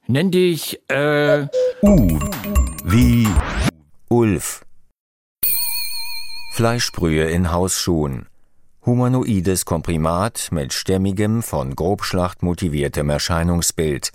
Nenn 0.07 0.31
dich, 0.31 0.81
äh, 0.89 1.47
U 1.83 2.19
wie 2.85 3.29
Ulf. 4.09 4.63
Fleischbrühe 6.61 7.25
in 7.25 7.53
Hausschuhen. 7.53 8.27
Humanoides 8.85 9.65
Komprimat 9.65 10.49
mit 10.53 10.75
stämmigem, 10.75 11.43
von 11.43 11.75
Grobschlacht 11.75 12.43
motiviertem 12.43 13.09
Erscheinungsbild. 13.09 14.13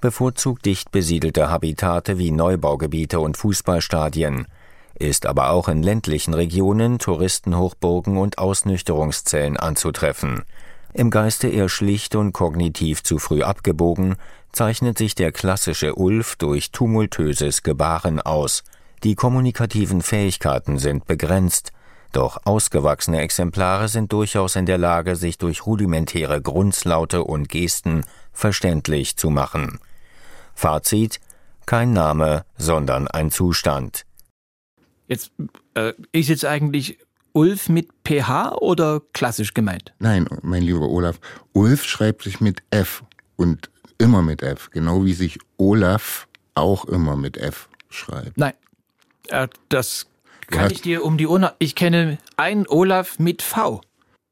Bevorzugt 0.00 0.64
dicht 0.64 0.90
besiedelte 0.90 1.50
Habitate 1.50 2.16
wie 2.16 2.30
Neubaugebiete 2.30 3.20
und 3.20 3.36
Fußballstadien. 3.36 4.46
Ist 4.94 5.26
aber 5.26 5.50
auch 5.50 5.68
in 5.68 5.82
ländlichen 5.82 6.32
Regionen, 6.32 6.98
Touristenhochburgen 6.98 8.16
und 8.16 8.38
Ausnüchterungszellen 8.38 9.58
anzutreffen. 9.58 10.44
Im 10.94 11.10
Geiste 11.10 11.48
eher 11.48 11.68
schlicht 11.68 12.14
und 12.14 12.32
kognitiv 12.32 13.02
zu 13.02 13.18
früh 13.18 13.42
abgebogen, 13.42 14.16
zeichnet 14.50 14.96
sich 14.96 15.14
der 15.14 15.30
klassische 15.30 15.94
Ulf 15.96 16.36
durch 16.36 16.70
tumultöses 16.70 17.62
Gebaren 17.62 18.18
aus. 18.18 18.64
Die 19.04 19.14
kommunikativen 19.14 20.00
Fähigkeiten 20.00 20.78
sind 20.78 21.06
begrenzt, 21.06 21.72
doch 22.12 22.38
ausgewachsene 22.44 23.20
Exemplare 23.20 23.88
sind 23.88 24.12
durchaus 24.12 24.56
in 24.56 24.66
der 24.66 24.78
Lage, 24.78 25.16
sich 25.16 25.38
durch 25.38 25.66
rudimentäre 25.66 26.40
Grundslaute 26.40 27.24
und 27.24 27.48
Gesten 27.48 28.04
verständlich 28.32 29.16
zu 29.16 29.30
machen. 29.30 29.78
Fazit 30.54 31.20
kein 31.66 31.92
Name, 31.92 32.44
sondern 32.56 33.08
ein 33.08 33.30
Zustand. 33.30 34.04
jetzt, 35.08 35.32
äh, 35.74 35.92
ist 36.12 36.28
jetzt 36.28 36.44
eigentlich 36.44 36.98
Ulf 37.32 37.68
mit 37.68 37.88
PH 38.06 38.56
oder 38.56 39.00
klassisch 39.12 39.54
gemeint? 39.54 39.94
Nein, 39.98 40.26
mein 40.42 40.62
lieber 40.62 40.88
Olaf, 40.88 41.18
Ulf 41.52 41.84
schreibt 41.84 42.22
sich 42.22 42.40
mit 42.40 42.62
F 42.70 43.04
und 43.36 43.70
immer 43.98 44.22
mit 44.22 44.42
F, 44.42 44.70
genau 44.70 45.04
wie 45.04 45.14
sich 45.14 45.38
Olaf 45.56 46.28
auch 46.54 46.84
immer 46.84 47.16
mit 47.16 47.36
F 47.36 47.68
schreibt. 47.88 48.36
Nein. 48.36 48.54
Äh, 49.28 49.48
das 49.68 50.06
kann 50.52 50.70
ich 50.70 50.80
dir 50.82 51.04
um 51.04 51.16
die 51.18 51.26
Ohren. 51.26 51.48
Ich 51.58 51.74
kenne 51.74 52.18
einen 52.36 52.66
Olaf 52.68 53.18
mit 53.18 53.42
V. 53.42 53.80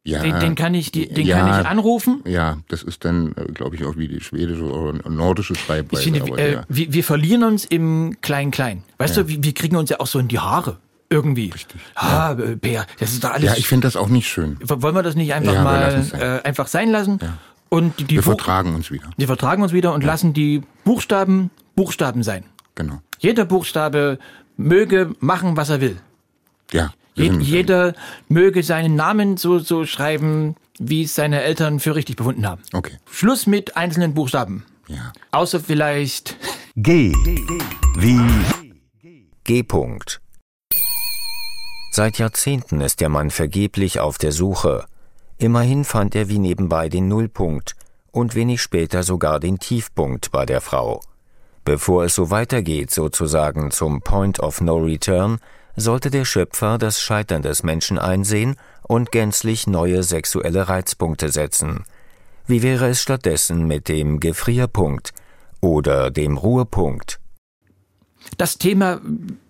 Ja, 0.02 0.22
Den, 0.22 0.40
den 0.40 0.54
kann 0.54 0.72
ich, 0.74 0.92
den 0.92 1.26
ja, 1.26 1.38
kann 1.40 1.60
ich 1.60 1.66
anrufen. 1.66 2.22
Ja, 2.24 2.56
das 2.68 2.82
ist 2.82 3.04
dann, 3.04 3.34
glaube 3.52 3.76
ich, 3.76 3.84
auch 3.84 3.96
wie 3.98 4.08
die 4.08 4.20
schwedische 4.20 4.64
oder 4.64 5.08
nordische 5.10 5.54
Schreibweise. 5.54 6.04
finde, 6.04 6.22
aber 6.22 6.38
äh, 6.38 6.52
ja. 6.54 6.64
wir, 6.70 6.92
wir 6.94 7.04
verlieren 7.04 7.44
uns 7.44 7.66
im 7.66 8.16
Klein-Klein. 8.22 8.82
Weißt 8.96 9.18
du, 9.18 9.28
wir, 9.28 9.44
wir 9.44 9.52
kriegen 9.52 9.76
uns 9.76 9.90
ja 9.90 10.00
auch 10.00 10.06
so 10.06 10.18
in 10.18 10.28
die 10.28 10.38
Haare. 10.38 10.78
Irgendwie. 11.10 11.50
Richtig. 11.50 11.80
Ah, 11.96 12.32
äh, 12.32 12.56
Peer, 12.56 12.86
das 12.98 13.12
ist 13.12 13.24
doch 13.24 13.32
alles. 13.32 13.44
ja, 13.44 13.56
ich 13.56 13.66
finde 13.66 13.86
das 13.88 13.96
auch 13.96 14.08
nicht 14.08 14.28
schön. 14.28 14.56
Wollen 14.62 14.94
wir 14.94 15.02
das 15.02 15.16
nicht 15.16 15.34
einfach 15.34 15.52
Ja, 15.52 15.58
wir 15.60 15.64
mal 15.64 16.02
sein. 16.02 16.20
äh, 16.20 16.40
einfach 16.44 16.68
sein 16.68 16.88
lassen? 16.90 17.18
Und 17.68 17.98
die, 17.98 18.04
die 18.04 18.14
Wir 18.16 18.22
vertragen 18.22 18.74
uns 18.74 18.90
wieder. 18.90 19.10
die 19.18 19.26
vertragen 19.26 19.62
uns 19.62 19.72
wieder 19.72 19.92
und 19.92 20.02
lassen 20.02 20.32
die 20.32 20.62
Buchstaben 20.84 21.50
Buchstaben 21.76 22.22
sein. 22.22 22.44
Genau. 22.74 23.00
Jeder 23.18 23.44
Buchstabe 23.44 24.18
möge 24.56 25.14
machen, 25.20 25.56
was 25.56 25.68
er 25.68 25.80
will. 25.80 25.98
Ja. 26.72 26.92
Je, 27.14 27.30
jeder 27.40 27.94
möge 28.28 28.62
seinen 28.62 28.94
Namen 28.94 29.36
so, 29.36 29.58
so 29.58 29.84
schreiben, 29.84 30.56
wie 30.78 31.02
es 31.02 31.14
seine 31.14 31.42
Eltern 31.42 31.80
für 31.80 31.94
richtig 31.94 32.16
befunden 32.16 32.46
haben. 32.46 32.62
Okay. 32.72 32.92
Schluss 33.10 33.46
mit 33.46 33.76
einzelnen 33.76 34.14
Buchstaben. 34.14 34.64
Ja. 34.88 35.12
Außer 35.30 35.60
vielleicht 35.60 36.36
G. 36.76 37.12
Wie 37.96 38.20
G. 39.44 39.60
-Punkt. 39.60 40.20
Seit 41.92 42.18
Jahrzehnten 42.18 42.80
ist 42.80 43.00
der 43.00 43.08
Mann 43.08 43.30
vergeblich 43.30 43.98
auf 43.98 44.16
der 44.16 44.32
Suche. 44.32 44.86
Immerhin 45.38 45.84
fand 45.84 46.14
er 46.14 46.28
wie 46.28 46.38
nebenbei 46.38 46.88
den 46.88 47.08
Nullpunkt 47.08 47.74
und 48.12 48.34
wenig 48.34 48.62
später 48.62 49.02
sogar 49.02 49.40
den 49.40 49.58
Tiefpunkt 49.58 50.30
bei 50.30 50.46
der 50.46 50.60
Frau. 50.60 51.00
Bevor 51.64 52.04
es 52.04 52.14
so 52.14 52.30
weitergeht, 52.30 52.90
sozusagen 52.90 53.70
zum 53.70 54.02
Point 54.02 54.40
of 54.40 54.60
No 54.60 54.76
Return, 54.76 55.38
sollte 55.76 56.10
der 56.10 56.24
Schöpfer 56.24 56.78
das 56.78 57.00
Scheitern 57.00 57.42
des 57.42 57.62
Menschen 57.62 57.98
einsehen 57.98 58.56
und 58.82 59.12
gänzlich 59.12 59.66
neue 59.66 60.02
sexuelle 60.02 60.68
Reizpunkte 60.68 61.30
setzen. 61.30 61.84
Wie 62.46 62.62
wäre 62.62 62.88
es 62.88 63.00
stattdessen 63.00 63.66
mit 63.66 63.88
dem 63.88 64.20
Gefrierpunkt 64.20 65.12
oder 65.60 66.10
dem 66.10 66.36
Ruhepunkt? 66.36 67.20
das 68.36 68.58
Thema, 68.58 69.00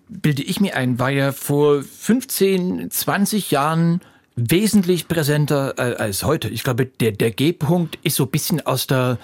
bilde 0.07 0.43
ich 0.43 0.59
mir 0.59 0.75
ein, 0.75 0.99
war 0.99 1.09
ja 1.09 1.31
vor 1.31 1.83
15, 1.83 2.89
20 2.91 3.51
Jahren 3.51 4.01
wesentlich 4.35 5.07
präsenter 5.07 5.75
äh, 5.77 5.95
als 5.95 6.23
heute. 6.23 6.49
Ich 6.49 6.63
glaube, 6.63 6.85
der, 6.85 7.11
der 7.11 7.31
G-Punkt 7.31 7.99
ist 8.03 8.15
so 8.15 8.23
ein 8.23 8.31
bisschen 8.31 8.65
aus 8.65 8.87
der, 8.87 9.17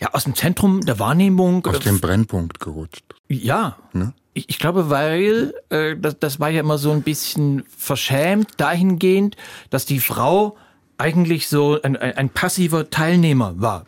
ja, 0.00 0.12
aus 0.12 0.24
dem 0.24 0.34
Zentrum 0.34 0.80
der 0.82 0.98
Wahrnehmung. 0.98 1.66
Aus 1.66 1.76
äh, 1.76 1.80
dem 1.80 2.00
Brennpunkt 2.00 2.60
gerutscht. 2.60 3.04
Ja. 3.28 3.76
Ne? 3.92 4.12
Ich, 4.34 4.48
ich 4.48 4.58
glaube, 4.58 4.90
weil 4.90 5.54
äh, 5.70 5.96
das, 5.96 6.18
das 6.18 6.40
war 6.40 6.50
ja 6.50 6.60
immer 6.60 6.78
so 6.78 6.92
ein 6.92 7.02
bisschen 7.02 7.64
verschämt 7.76 8.52
dahingehend, 8.58 9.36
dass 9.70 9.86
die 9.86 10.00
Frau 10.00 10.56
eigentlich 10.98 11.48
so 11.48 11.80
ein, 11.82 11.96
ein, 11.96 12.16
ein 12.16 12.28
passiver 12.30 12.90
Teilnehmer 12.90 13.54
war 13.56 13.86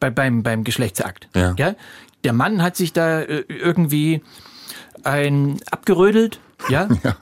bei, 0.00 0.10
beim, 0.10 0.42
beim 0.42 0.64
Geschlechtsakt. 0.64 1.28
Ja. 1.34 1.54
Der 2.24 2.32
Mann 2.32 2.62
hat 2.62 2.76
sich 2.76 2.92
da 2.92 3.20
äh, 3.20 3.44
irgendwie 3.48 4.22
ein 5.04 5.60
abgerödelt, 5.70 6.40
ja. 6.68 6.88
Ja. 7.02 7.16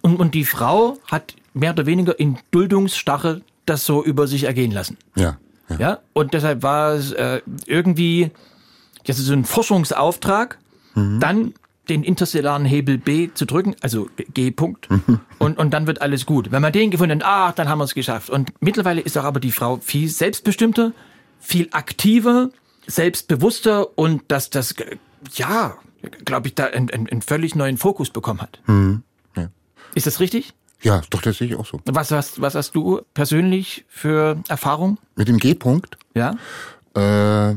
Und, 0.00 0.16
und 0.16 0.34
die 0.34 0.44
Frau 0.44 0.98
hat 1.10 1.34
mehr 1.54 1.72
oder 1.72 1.86
weniger 1.86 2.18
in 2.18 2.38
Duldungsstache 2.50 3.42
das 3.66 3.84
so 3.84 4.02
über 4.02 4.26
sich 4.26 4.44
ergehen 4.44 4.72
lassen. 4.72 4.96
Ja. 5.16 5.36
Ja. 5.72 5.90
Ja, 5.90 5.98
und 6.12 6.34
deshalb 6.34 6.62
war 6.62 6.94
es 6.94 7.12
äh, 7.12 7.40
irgendwie 7.66 8.30
das 9.04 9.18
ist 9.18 9.26
so 9.26 9.32
ein 9.32 9.44
Forschungsauftrag, 9.44 10.58
dann 10.94 11.54
den 11.88 12.04
interstellaren 12.04 12.64
Hebel 12.64 12.98
B 12.98 13.30
zu 13.34 13.44
drücken, 13.44 13.74
also 13.80 14.08
G-Punkt, 14.16 14.88
und, 15.38 15.58
und 15.58 15.70
dann 15.72 15.86
wird 15.86 16.00
alles 16.00 16.26
gut. 16.26 16.52
Wenn 16.52 16.62
man 16.62 16.72
den 16.72 16.90
gefunden 16.90 17.22
hat, 17.22 17.26
ach, 17.26 17.54
dann 17.54 17.68
haben 17.68 17.78
wir 17.78 17.84
es 17.84 17.94
geschafft. 17.94 18.30
Und 18.30 18.52
mittlerweile 18.60 19.00
ist 19.00 19.18
auch 19.18 19.24
aber 19.24 19.40
die 19.40 19.52
Frau 19.52 19.78
viel 19.78 20.08
selbstbestimmter, 20.08 20.92
viel 21.40 21.68
aktiver, 21.72 22.50
selbstbewusster 22.86 23.98
und 23.98 24.22
dass 24.28 24.50
das, 24.50 24.72
äh, 24.72 24.96
ja, 25.34 25.76
glaube 26.24 26.48
ich, 26.48 26.54
da 26.54 26.66
einen, 26.66 26.90
einen, 26.90 27.22
völlig 27.22 27.54
neuen 27.54 27.78
Fokus 27.78 28.10
bekommen 28.10 28.40
hat. 28.40 28.60
Ja. 29.36 29.48
Ist 29.94 30.06
das 30.06 30.20
richtig? 30.20 30.54
Ja, 30.82 31.00
doch, 31.10 31.22
das 31.22 31.38
sehe 31.38 31.48
ich 31.48 31.56
auch 31.56 31.66
so. 31.66 31.80
Was 31.86 32.10
hast, 32.10 32.40
was 32.40 32.54
hast 32.54 32.74
du 32.74 33.00
persönlich 33.14 33.84
für 33.88 34.42
Erfahrung? 34.48 34.98
Mit 35.16 35.28
dem 35.28 35.38
G-Punkt, 35.38 35.96
Ja? 36.14 36.36
äh, 36.96 37.54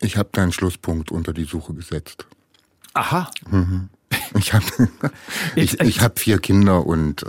ich 0.00 0.16
habe 0.16 0.28
da 0.32 0.42
einen 0.42 0.52
Schlusspunkt 0.52 1.10
unter 1.10 1.32
die 1.32 1.44
Suche 1.44 1.72
gesetzt. 1.74 2.26
Aha. 2.94 3.30
Ich 4.38 4.52
habe 4.52 4.64
ich, 5.56 5.80
ich 5.80 6.00
hab 6.00 6.18
vier 6.18 6.38
Kinder 6.38 6.84
und 6.86 7.22
äh, 7.22 7.28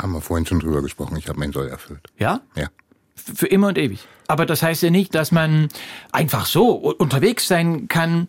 haben 0.00 0.12
wir 0.12 0.20
vorhin 0.20 0.46
schon 0.46 0.60
drüber 0.60 0.82
gesprochen. 0.82 1.16
Ich 1.16 1.28
habe 1.28 1.38
meinen 1.38 1.52
Soll 1.52 1.68
erfüllt. 1.68 2.06
Ja? 2.18 2.40
Ja. 2.56 2.68
Für 3.16 3.46
immer 3.46 3.68
und 3.68 3.78
ewig. 3.78 4.06
Aber 4.26 4.46
das 4.46 4.62
heißt 4.62 4.82
ja 4.82 4.90
nicht, 4.90 5.14
dass 5.14 5.32
man 5.32 5.68
einfach 6.12 6.46
so 6.46 6.72
unterwegs 6.72 7.48
sein 7.48 7.88
kann, 7.88 8.28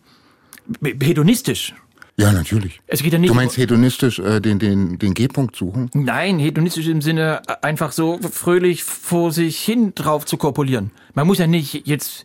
hedonistisch. 0.82 1.74
Ja, 2.20 2.32
natürlich. 2.32 2.80
Es 2.86 3.02
geht 3.02 3.12
ja 3.12 3.18
nicht 3.18 3.30
Du 3.30 3.34
meinst 3.34 3.56
hedonistisch 3.56 4.18
äh, 4.18 4.40
den, 4.40 4.58
den, 4.58 4.98
den 4.98 5.14
G-Punkt 5.14 5.56
suchen? 5.56 5.90
Nein, 5.94 6.38
hedonistisch 6.38 6.86
im 6.88 7.02
Sinne 7.02 7.42
äh, 7.46 7.54
einfach 7.62 7.92
so 7.92 8.18
fröhlich 8.18 8.84
vor 8.84 9.32
sich 9.32 9.58
hin 9.60 9.94
drauf 9.94 10.26
zu 10.26 10.36
korpulieren. 10.36 10.90
Man 11.14 11.26
muss 11.26 11.38
ja 11.38 11.46
nicht 11.46 11.86
jetzt 11.86 12.24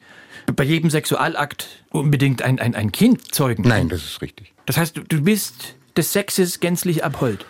bei 0.56 0.64
jedem 0.64 0.90
Sexualakt 0.90 1.84
unbedingt 1.90 2.42
ein, 2.42 2.60
ein, 2.60 2.76
ein 2.76 2.92
Kind 2.92 3.34
zeugen. 3.34 3.64
Nein, 3.64 3.90
das 3.90 4.04
ist 4.04 4.22
richtig. 4.22 4.54
Das 4.66 4.78
heißt, 4.78 4.98
du, 4.98 5.02
du 5.02 5.22
bist 5.22 5.76
des 5.96 6.12
Sexes 6.12 6.60
gänzlich 6.60 7.04
abhold. 7.04 7.46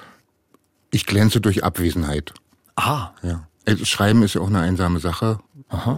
Ich 0.92 1.06
glänze 1.06 1.42
durch 1.42 1.64
Abwesenheit. 1.64 2.34
Ah. 2.76 3.10
Ja. 3.24 3.48
Schreiben 3.84 4.22
ist 4.22 4.36
ja 4.36 4.42
auch 4.42 4.48
eine 4.48 4.60
einsame 4.60 5.00
Sache. 5.00 5.40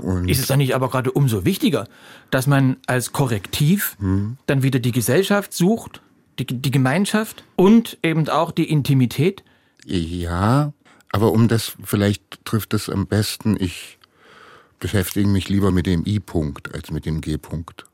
Und 0.01 0.29
Ist 0.29 0.39
es 0.39 0.47
dann 0.47 0.59
nicht 0.59 0.73
aber 0.73 0.89
gerade 0.89 1.11
umso 1.11 1.43
wichtiger, 1.43 1.87
dass 2.31 2.47
man 2.47 2.77
als 2.87 3.11
Korrektiv 3.11 3.97
dann 4.45 4.63
wieder 4.63 4.79
die 4.79 4.93
Gesellschaft 4.93 5.53
sucht, 5.53 6.01
die, 6.39 6.45
die 6.45 6.71
Gemeinschaft 6.71 7.43
und 7.55 7.97
eben 8.03 8.27
auch 8.29 8.51
die 8.51 8.69
Intimität? 8.69 9.43
ja, 9.85 10.73
aber 11.11 11.31
um 11.31 11.47
das, 11.47 11.77
vielleicht 11.83 12.43
trifft 12.43 12.73
es 12.73 12.89
am 12.89 13.07
besten, 13.07 13.55
ich 13.59 13.97
beschäftige 14.79 15.27
mich 15.27 15.49
lieber 15.49 15.71
mit 15.71 15.85
dem 15.85 16.05
I-Punkt 16.05 16.73
als 16.75 16.91
mit 16.91 17.05
dem 17.05 17.21
G-Punkt. 17.21 17.85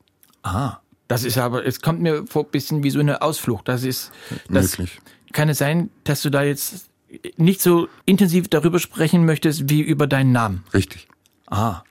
Ah. 0.42 0.78
Das 1.08 1.22
ist 1.22 1.38
aber, 1.38 1.64
es 1.66 1.80
kommt 1.80 2.00
mir 2.00 2.26
vor 2.26 2.44
ein 2.44 2.50
bisschen 2.50 2.82
wie 2.82 2.90
so 2.90 2.98
eine 2.98 3.22
Ausflucht. 3.22 3.68
Das 3.68 3.84
ist, 3.84 4.10
das 4.48 4.78
Möglich. 4.78 5.00
kann 5.32 5.48
es 5.48 5.58
sein, 5.58 5.90
dass 6.04 6.22
du 6.22 6.30
da 6.30 6.42
jetzt 6.42 6.88
nicht 7.36 7.60
so 7.60 7.88
intensiv 8.06 8.48
darüber 8.48 8.78
sprechen 8.78 9.24
möchtest 9.24 9.68
wie 9.68 9.80
über 9.80 10.06
deinen 10.06 10.32
Namen. 10.32 10.64
Richtig. 10.72 11.06
Ah. 11.46 11.82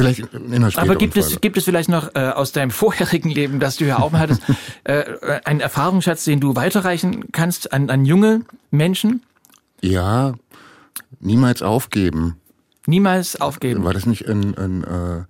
Vielleicht 0.00 0.32
in 0.32 0.54
einer 0.54 0.70
Aber 0.78 0.96
gibt 0.96 1.16
es, 1.16 1.40
gibt 1.40 1.56
es 1.56 1.64
vielleicht 1.64 1.88
noch 1.88 2.14
äh, 2.14 2.30
aus 2.30 2.52
deinem 2.52 2.70
vorherigen 2.70 3.30
Leben, 3.30 3.60
das 3.60 3.76
du 3.76 3.84
ja 3.84 3.98
auch 3.98 4.12
mal 4.12 4.20
hattest, 4.20 4.42
äh, 4.84 5.04
einen 5.44 5.60
Erfahrungsschatz, 5.60 6.24
den 6.24 6.40
du 6.40 6.56
weiterreichen 6.56 7.32
kannst 7.32 7.72
an, 7.72 7.90
an 7.90 8.04
junge 8.04 8.42
Menschen? 8.70 9.22
Ja, 9.82 10.34
niemals 11.20 11.62
aufgeben. 11.62 12.36
Niemals 12.86 13.40
aufgeben. 13.40 13.84
War 13.84 13.92
das 13.92 14.06
nicht 14.06 14.22
in, 14.22 14.54
in 14.54 14.84
äh, 14.84 15.24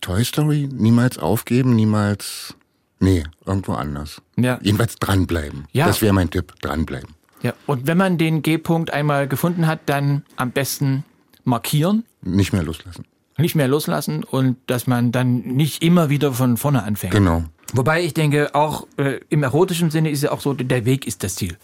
Toy 0.00 0.24
Story? 0.24 0.68
Niemals 0.72 1.18
aufgeben, 1.18 1.74
niemals. 1.74 2.54
Nee, 3.00 3.24
irgendwo 3.44 3.72
anders. 3.72 4.22
Ja. 4.36 4.60
Jedenfalls 4.62 4.96
dranbleiben. 4.96 5.66
Ja. 5.72 5.86
Das 5.86 6.00
wäre 6.00 6.12
mein 6.12 6.30
Tipp, 6.30 6.54
dranbleiben. 6.60 7.10
Ja. 7.42 7.54
Und 7.66 7.88
wenn 7.88 7.98
man 7.98 8.18
den 8.18 8.42
G-Punkt 8.42 8.92
einmal 8.92 9.26
gefunden 9.26 9.66
hat, 9.66 9.80
dann 9.86 10.22
am 10.36 10.52
besten 10.52 11.04
markieren, 11.44 12.04
Nicht 12.22 12.52
mehr 12.52 12.62
loslassen. 12.62 13.04
Nicht 13.38 13.54
mehr 13.54 13.68
loslassen 13.68 14.24
und 14.24 14.56
dass 14.66 14.86
man 14.86 15.12
dann 15.12 15.40
nicht 15.40 15.82
immer 15.82 16.10
wieder 16.10 16.32
von 16.32 16.56
vorne 16.56 16.82
anfängt. 16.82 17.12
Genau. 17.12 17.44
Wobei 17.72 18.04
ich 18.04 18.14
denke, 18.14 18.54
auch 18.54 18.86
äh, 18.98 19.20
im 19.28 19.42
erotischen 19.42 19.90
Sinne 19.90 20.10
ist 20.10 20.22
ja 20.22 20.32
auch 20.32 20.40
so, 20.40 20.52
der 20.52 20.84
Weg 20.84 21.06
ist 21.06 21.22
das 21.22 21.36
Ziel. 21.36 21.56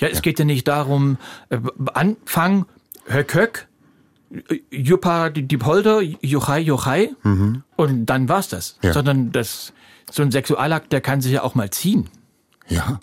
Ja, 0.00 0.08
es 0.08 0.22
geht 0.22 0.38
ja 0.38 0.44
nicht 0.44 0.66
darum, 0.66 1.18
äh, 1.50 1.58
Anfang, 1.94 2.66
Höck, 3.06 3.34
Höck, 3.34 3.68
äh, 4.48 4.58
Juppa, 4.70 5.30
die, 5.30 5.44
die 5.44 5.58
Polder, 5.58 6.00
Jochai, 6.00 6.60
Jochai, 6.60 7.10
und 7.76 8.06
dann 8.06 8.28
war's 8.28 8.48
das. 8.48 8.78
Ja. 8.82 8.92
Sondern 8.92 9.30
das, 9.30 9.72
so 10.10 10.22
ein 10.22 10.32
Sexualakt, 10.32 10.92
der 10.92 11.00
kann 11.00 11.20
sich 11.20 11.32
ja 11.32 11.42
auch 11.42 11.54
mal 11.54 11.70
ziehen. 11.70 12.08
Ja. 12.68 13.00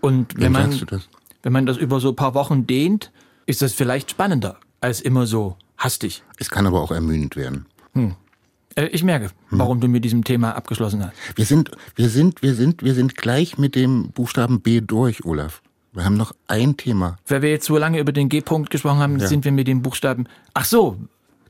Und 0.00 0.36
wenn 0.36 0.44
Wem 0.44 0.52
man, 0.52 1.02
wenn 1.42 1.52
man 1.52 1.66
das 1.66 1.78
über 1.78 2.00
so 2.00 2.10
ein 2.10 2.16
paar 2.16 2.34
Wochen 2.34 2.66
dehnt, 2.66 3.10
ist 3.46 3.62
das 3.62 3.72
vielleicht 3.72 4.10
spannender 4.10 4.58
als 4.80 5.00
immer 5.00 5.26
so 5.26 5.56
hastig. 5.78 6.22
Es 6.38 6.50
kann 6.50 6.66
aber 6.66 6.80
auch 6.80 6.90
ermüdend 6.90 7.36
werden. 7.36 7.66
Äh, 8.78 8.86
ich 8.88 9.02
merke, 9.02 9.30
warum 9.50 9.80
du 9.80 9.88
mit 9.88 10.04
diesem 10.04 10.24
Thema 10.24 10.52
abgeschlossen 10.52 11.04
hast. 11.04 11.14
Wir 11.34 11.44
sind, 11.44 11.70
wir 11.96 12.08
sind, 12.08 12.42
wir 12.42 12.54
sind, 12.54 12.82
wir 12.82 12.94
sind 12.94 13.16
gleich 13.16 13.58
mit 13.58 13.74
dem 13.74 14.10
Buchstaben 14.12 14.60
B 14.60 14.80
durch, 14.80 15.24
Olaf. 15.24 15.62
Wir 15.92 16.04
haben 16.04 16.16
noch 16.16 16.32
ein 16.46 16.76
Thema. 16.76 17.16
Weil 17.26 17.42
wir 17.42 17.50
jetzt 17.50 17.66
so 17.66 17.76
lange 17.76 17.98
über 17.98 18.12
den 18.12 18.28
G-Punkt 18.28 18.70
gesprochen 18.70 18.98
haben, 18.98 19.18
sind 19.18 19.44
wir 19.44 19.52
mit 19.52 19.66
dem 19.66 19.82
Buchstaben. 19.82 20.28
Ach 20.54 20.64
so, 20.64 20.96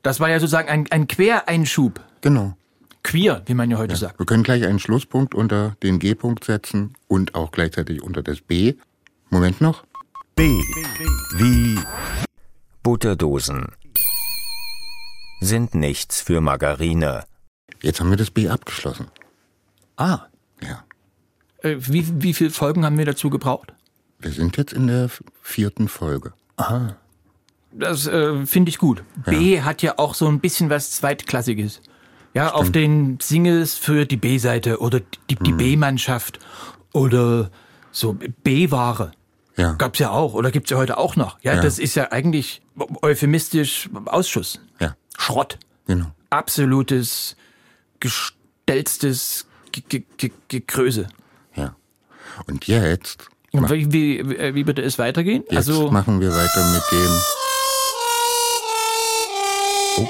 das 0.02 0.20
war 0.20 0.30
ja 0.30 0.40
sozusagen 0.40 0.68
ein, 0.68 0.86
ein 0.90 1.06
Quereinschub. 1.06 2.00
Genau. 2.20 2.56
Queer, 3.02 3.42
wie 3.46 3.54
man 3.54 3.70
ja 3.70 3.78
heute 3.78 3.96
sagt. 3.96 4.18
Wir 4.18 4.26
können 4.26 4.42
gleich 4.42 4.64
einen 4.64 4.78
Schlusspunkt 4.78 5.34
unter 5.34 5.76
den 5.82 5.98
G-Punkt 5.98 6.44
setzen 6.44 6.94
und 7.08 7.34
auch 7.34 7.50
gleichzeitig 7.50 8.02
unter 8.02 8.22
das 8.22 8.40
B. 8.40 8.74
Moment 9.30 9.60
noch. 9.60 9.84
B. 10.34 10.48
Wie 11.36 11.78
Butterdosen 12.82 13.66
sind 15.40 15.74
nichts 15.74 16.20
für 16.20 16.40
Margarine. 16.40 17.24
Jetzt 17.80 18.00
haben 18.00 18.10
wir 18.10 18.16
das 18.16 18.30
B 18.30 18.48
abgeschlossen. 18.48 19.08
Ah, 19.96 20.20
Ja. 20.60 20.84
äh, 21.62 21.76
wie, 21.78 22.22
wie 22.22 22.34
viele 22.34 22.50
Folgen 22.50 22.84
haben 22.84 22.98
wir 22.98 23.04
dazu 23.04 23.30
gebraucht? 23.30 23.72
Wir 24.18 24.32
sind 24.32 24.56
jetzt 24.56 24.72
in 24.72 24.88
der 24.88 25.10
vierten 25.42 25.88
Folge. 25.88 26.32
Das 27.72 28.06
äh, 28.06 28.46
finde 28.46 28.70
ich 28.70 28.78
gut. 28.78 29.04
B 29.26 29.60
hat 29.62 29.82
ja 29.82 29.94
auch 29.98 30.14
so 30.14 30.26
ein 30.26 30.40
bisschen 30.40 30.70
was 30.70 30.90
Zweitklassiges. 30.92 31.80
Ja, 32.34 32.52
auf 32.52 32.70
den 32.70 33.18
Singles 33.20 33.74
für 33.74 34.06
die 34.06 34.16
B-Seite 34.16 34.80
oder 34.80 35.00
die, 35.30 35.36
die 35.36 35.52
B-Mannschaft 35.52 36.38
oder 36.92 37.50
so 37.90 38.16
B-Ware. 38.42 39.12
Ja. 39.56 39.72
Gab's 39.74 39.98
ja 39.98 40.10
auch 40.10 40.34
oder 40.34 40.50
gibt's 40.50 40.70
ja 40.70 40.76
heute 40.76 40.98
auch 40.98 41.16
noch. 41.16 41.38
Ja, 41.42 41.54
Ja. 41.54 41.62
das 41.62 41.78
ist 41.78 41.94
ja 41.96 42.12
eigentlich 42.12 42.60
euphemistisch 43.02 43.88
Ausschuss. 44.06 44.60
Ja, 44.78 44.94
Schrott. 45.18 45.58
genau. 45.86 46.06
Absolutes, 46.30 47.36
gestellstes 48.00 49.46
Ge- 49.72 49.82
Ge- 49.88 50.04
Ge- 50.16 50.32
Gekröse. 50.48 51.08
Ja. 51.54 51.74
Und 52.46 52.66
jetzt, 52.66 53.28
Und 53.52 53.68
wie, 53.70 53.90
wie, 53.92 54.28
wie 54.30 54.54
wie 54.54 54.66
würde 54.66 54.82
es 54.82 54.98
weitergehen? 54.98 55.42
jetzt 55.50 55.56
also, 55.56 55.90
machen 55.90 56.20
wir 56.20 56.30
weiter 56.30 56.72
mit 56.72 56.82
dem. 56.92 57.20
Oh. 59.98 60.08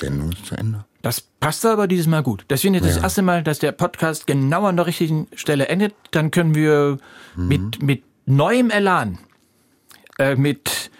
Sendung 0.00 0.32
ist 0.32 0.46
zu 0.46 0.54
Ende. 0.56 0.84
das 1.02 1.20
passt 1.20 1.64
aber 1.66 1.86
dieses 1.86 2.06
Mal 2.06 2.22
gut. 2.22 2.44
Das 2.48 2.62
finde 2.62 2.78
ich 2.80 2.84
das 2.84 2.96
Ja. 2.96 3.02
erste 3.02 3.22
Mal, 3.22 3.42
dass 3.42 3.58
der 3.58 3.72
Podcast 3.72 4.26
genau 4.26 4.64
an 4.66 4.76
der 4.76 4.86
richtigen 4.86 5.28
Stelle 5.34 5.68
endet. 5.68 5.94
Dann 6.10 6.30
können 6.30 6.54
wir 6.54 6.98
Mhm. 7.36 7.48
mit, 7.48 7.82
mit 7.82 8.02
neuem 8.26 8.70
Elan, 8.70 9.18
äh, 10.18 10.34
mit, 10.34 10.90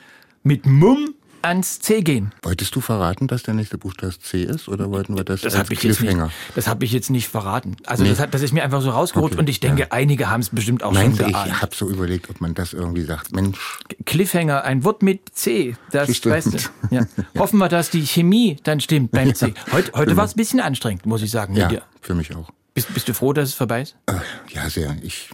mit 0.43 0.67
Mumm 0.67 1.15
ans 1.45 1.81
C 1.81 2.01
gehen. 2.03 2.33
Wolltest 2.43 2.75
du 2.75 2.81
verraten, 2.81 3.27
dass 3.27 3.43
der 3.43 3.55
nächste 3.55 3.79
Buchstabe 3.79 4.19
C 4.19 4.43
ist 4.43 4.69
oder 4.69 4.91
wollten 4.91 5.17
wir 5.17 5.25
das, 5.25 5.43
Das 5.43 5.55
als 5.55 5.65
habe 5.65 5.75
ich, 5.75 5.83
jetzt 5.83 6.01
nicht- 6.01 6.11
Cliffhanger? 6.11 6.31
das 6.55 6.67
hab 6.69 6.83
ich 6.83 6.93
jetzt 6.93 7.11
nicht 7.11 7.29
verraten. 7.29 7.77
Also 7.87 8.03
Nee. 8.03 8.11
das, 8.11 8.19
hat, 8.21 8.35
das 8.35 8.43
ist 8.43 8.53
mir 8.53 8.63
einfach 8.65 8.81
so 8.83 8.91
rausgerutscht 8.91 9.35
Okay, 9.35 9.41
und 9.41 9.49
ich 9.49 9.61
denke, 9.61 9.83
ja. 9.83 9.87
einige 9.91 10.31
haben 10.31 10.41
es 10.41 10.49
bestimmt 10.51 10.83
auch 10.83 10.93
Meinst 10.93 11.19
du, 11.19 11.23
schon 11.25 11.31
ich 11.31 11.37
geahnt. 11.37 11.63
habe 11.63 11.75
so 11.77 11.89
überlegt, 11.91 12.31
ob 12.31 12.41
man 12.41 12.55
das 12.55 12.73
irgendwie 12.73 13.03
sagt. 13.05 13.33
Mensch, 13.33 13.79
Cliffhanger, 14.07 14.65
ein 14.65 14.85
Wort 14.85 15.03
mit 15.03 15.29
C. 15.35 15.77
Das 15.91 16.17
Stimmt. 16.17 16.35
weißt 16.35 16.55
du. 16.55 16.59
Ja. 16.91 17.07
Hoffen 17.39 17.59
wir, 17.59 17.69
dass 17.69 17.91
die 17.91 18.07
Chemie 18.07 18.57
dann 18.63 18.81
stimmt 18.81 19.11
beim 19.11 19.35
C. 19.35 19.55
Heute, 19.73 19.93
heute 19.95 20.17
war 20.17 20.25
es 20.25 20.33
ein 20.35 20.37
bisschen 20.37 20.61
anstrengend, 20.61 21.07
muss 21.07 21.23
ich 21.23 21.31
sagen. 21.31 21.57
ja, 21.57 21.71
für 22.01 22.15
mich 22.15 22.35
auch. 22.35 22.51
Bist, 22.75 22.93
bist 22.95 23.09
du 23.09 23.15
froh, 23.15 23.33
dass 23.33 23.51
es 23.51 23.55
vorbei 23.55 23.83
ist? 23.83 23.97
Äh, 24.07 24.15
ja, 24.53 24.69
sehr. 24.69 24.97
Ich, 25.03 25.31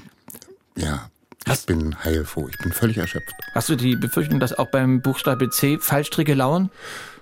ja, 0.76 1.10
ich 1.44 1.50
Hast- 1.50 1.66
bin 1.66 1.96
heilfroh. 2.04 2.48
Ich 2.48 2.58
bin 2.58 2.72
völlig 2.72 2.98
erschöpft. 2.98 3.32
Hast 3.54 3.68
du 3.68 3.76
die 3.76 3.96
Befürchtung, 3.96 4.40
dass 4.40 4.52
auch 4.52 4.68
beim 4.70 5.00
Buchstabe 5.00 5.48
C 5.50 5.78
Fallstricke 5.78 6.34
lauern? 6.34 6.70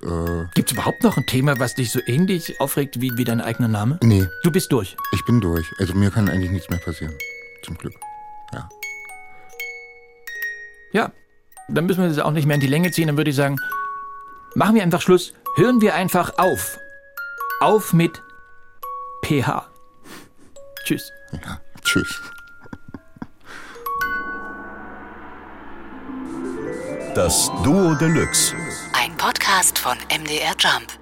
Äh, 0.03 0.45
Gibt 0.55 0.71
es 0.71 0.73
überhaupt 0.73 1.03
noch 1.05 1.17
ein 1.17 1.27
Thema, 1.27 1.59
was 1.61 1.75
dich 1.75 1.91
so 1.93 2.01
ähnlich 2.07 2.61
aufregt 2.61 3.01
wie, 3.01 3.17
wie 3.17 3.25
dein 3.25 3.41
eigener 3.41 3.69
Name? 3.69 3.99
nee, 4.03 4.27
Du 4.43 4.51
bist 4.51 4.73
durch. 4.73 4.97
ich 5.13 5.25
bin 5.25 5.41
durch. 5.41 5.67
Also 5.79 5.95
mir 5.95 6.11
kann 6.11 6.29
eigentlich 6.29 6.51
nichts 6.51 6.69
mehr 6.69 6.79
passieren. 6.81 7.15
Zum 7.65 7.77
Glück. 7.79 7.95
Ja. 8.53 8.69
Ja, 10.93 11.13
dann 11.69 11.87
müssen 11.87 12.03
wir 12.03 12.09
das 12.09 12.19
auch 12.19 12.31
nicht 12.33 12.47
mehr 12.47 12.55
in 12.55 12.61
die 12.61 12.67
Länge 12.67 12.91
ziehen. 12.91 13.07
Dann 13.09 13.17
würde 13.17 13.31
ich 13.31 13.37
sagen, 13.37 13.57
machen 14.55 14.75
wir 14.75 14.83
einfach 14.83 15.01
Schluss. 15.03 15.33
Hören 15.57 15.81
wir 15.81 15.95
einfach 15.95 16.39
auf. 16.39 16.79
Auf 17.61 17.93
mit 17.93 18.23
PH. 19.25 19.69
Tschüss. 20.85 21.11
Ja. 21.33 21.61
Tschüss. 21.85 22.21
Das 27.19 27.51
Duo 27.65 27.97
Deluxe. 27.97 28.55
Ein 28.93 29.17
Podcast 29.17 29.77
von 29.77 29.99
MDR 30.09 30.55
Jump. 30.57 30.98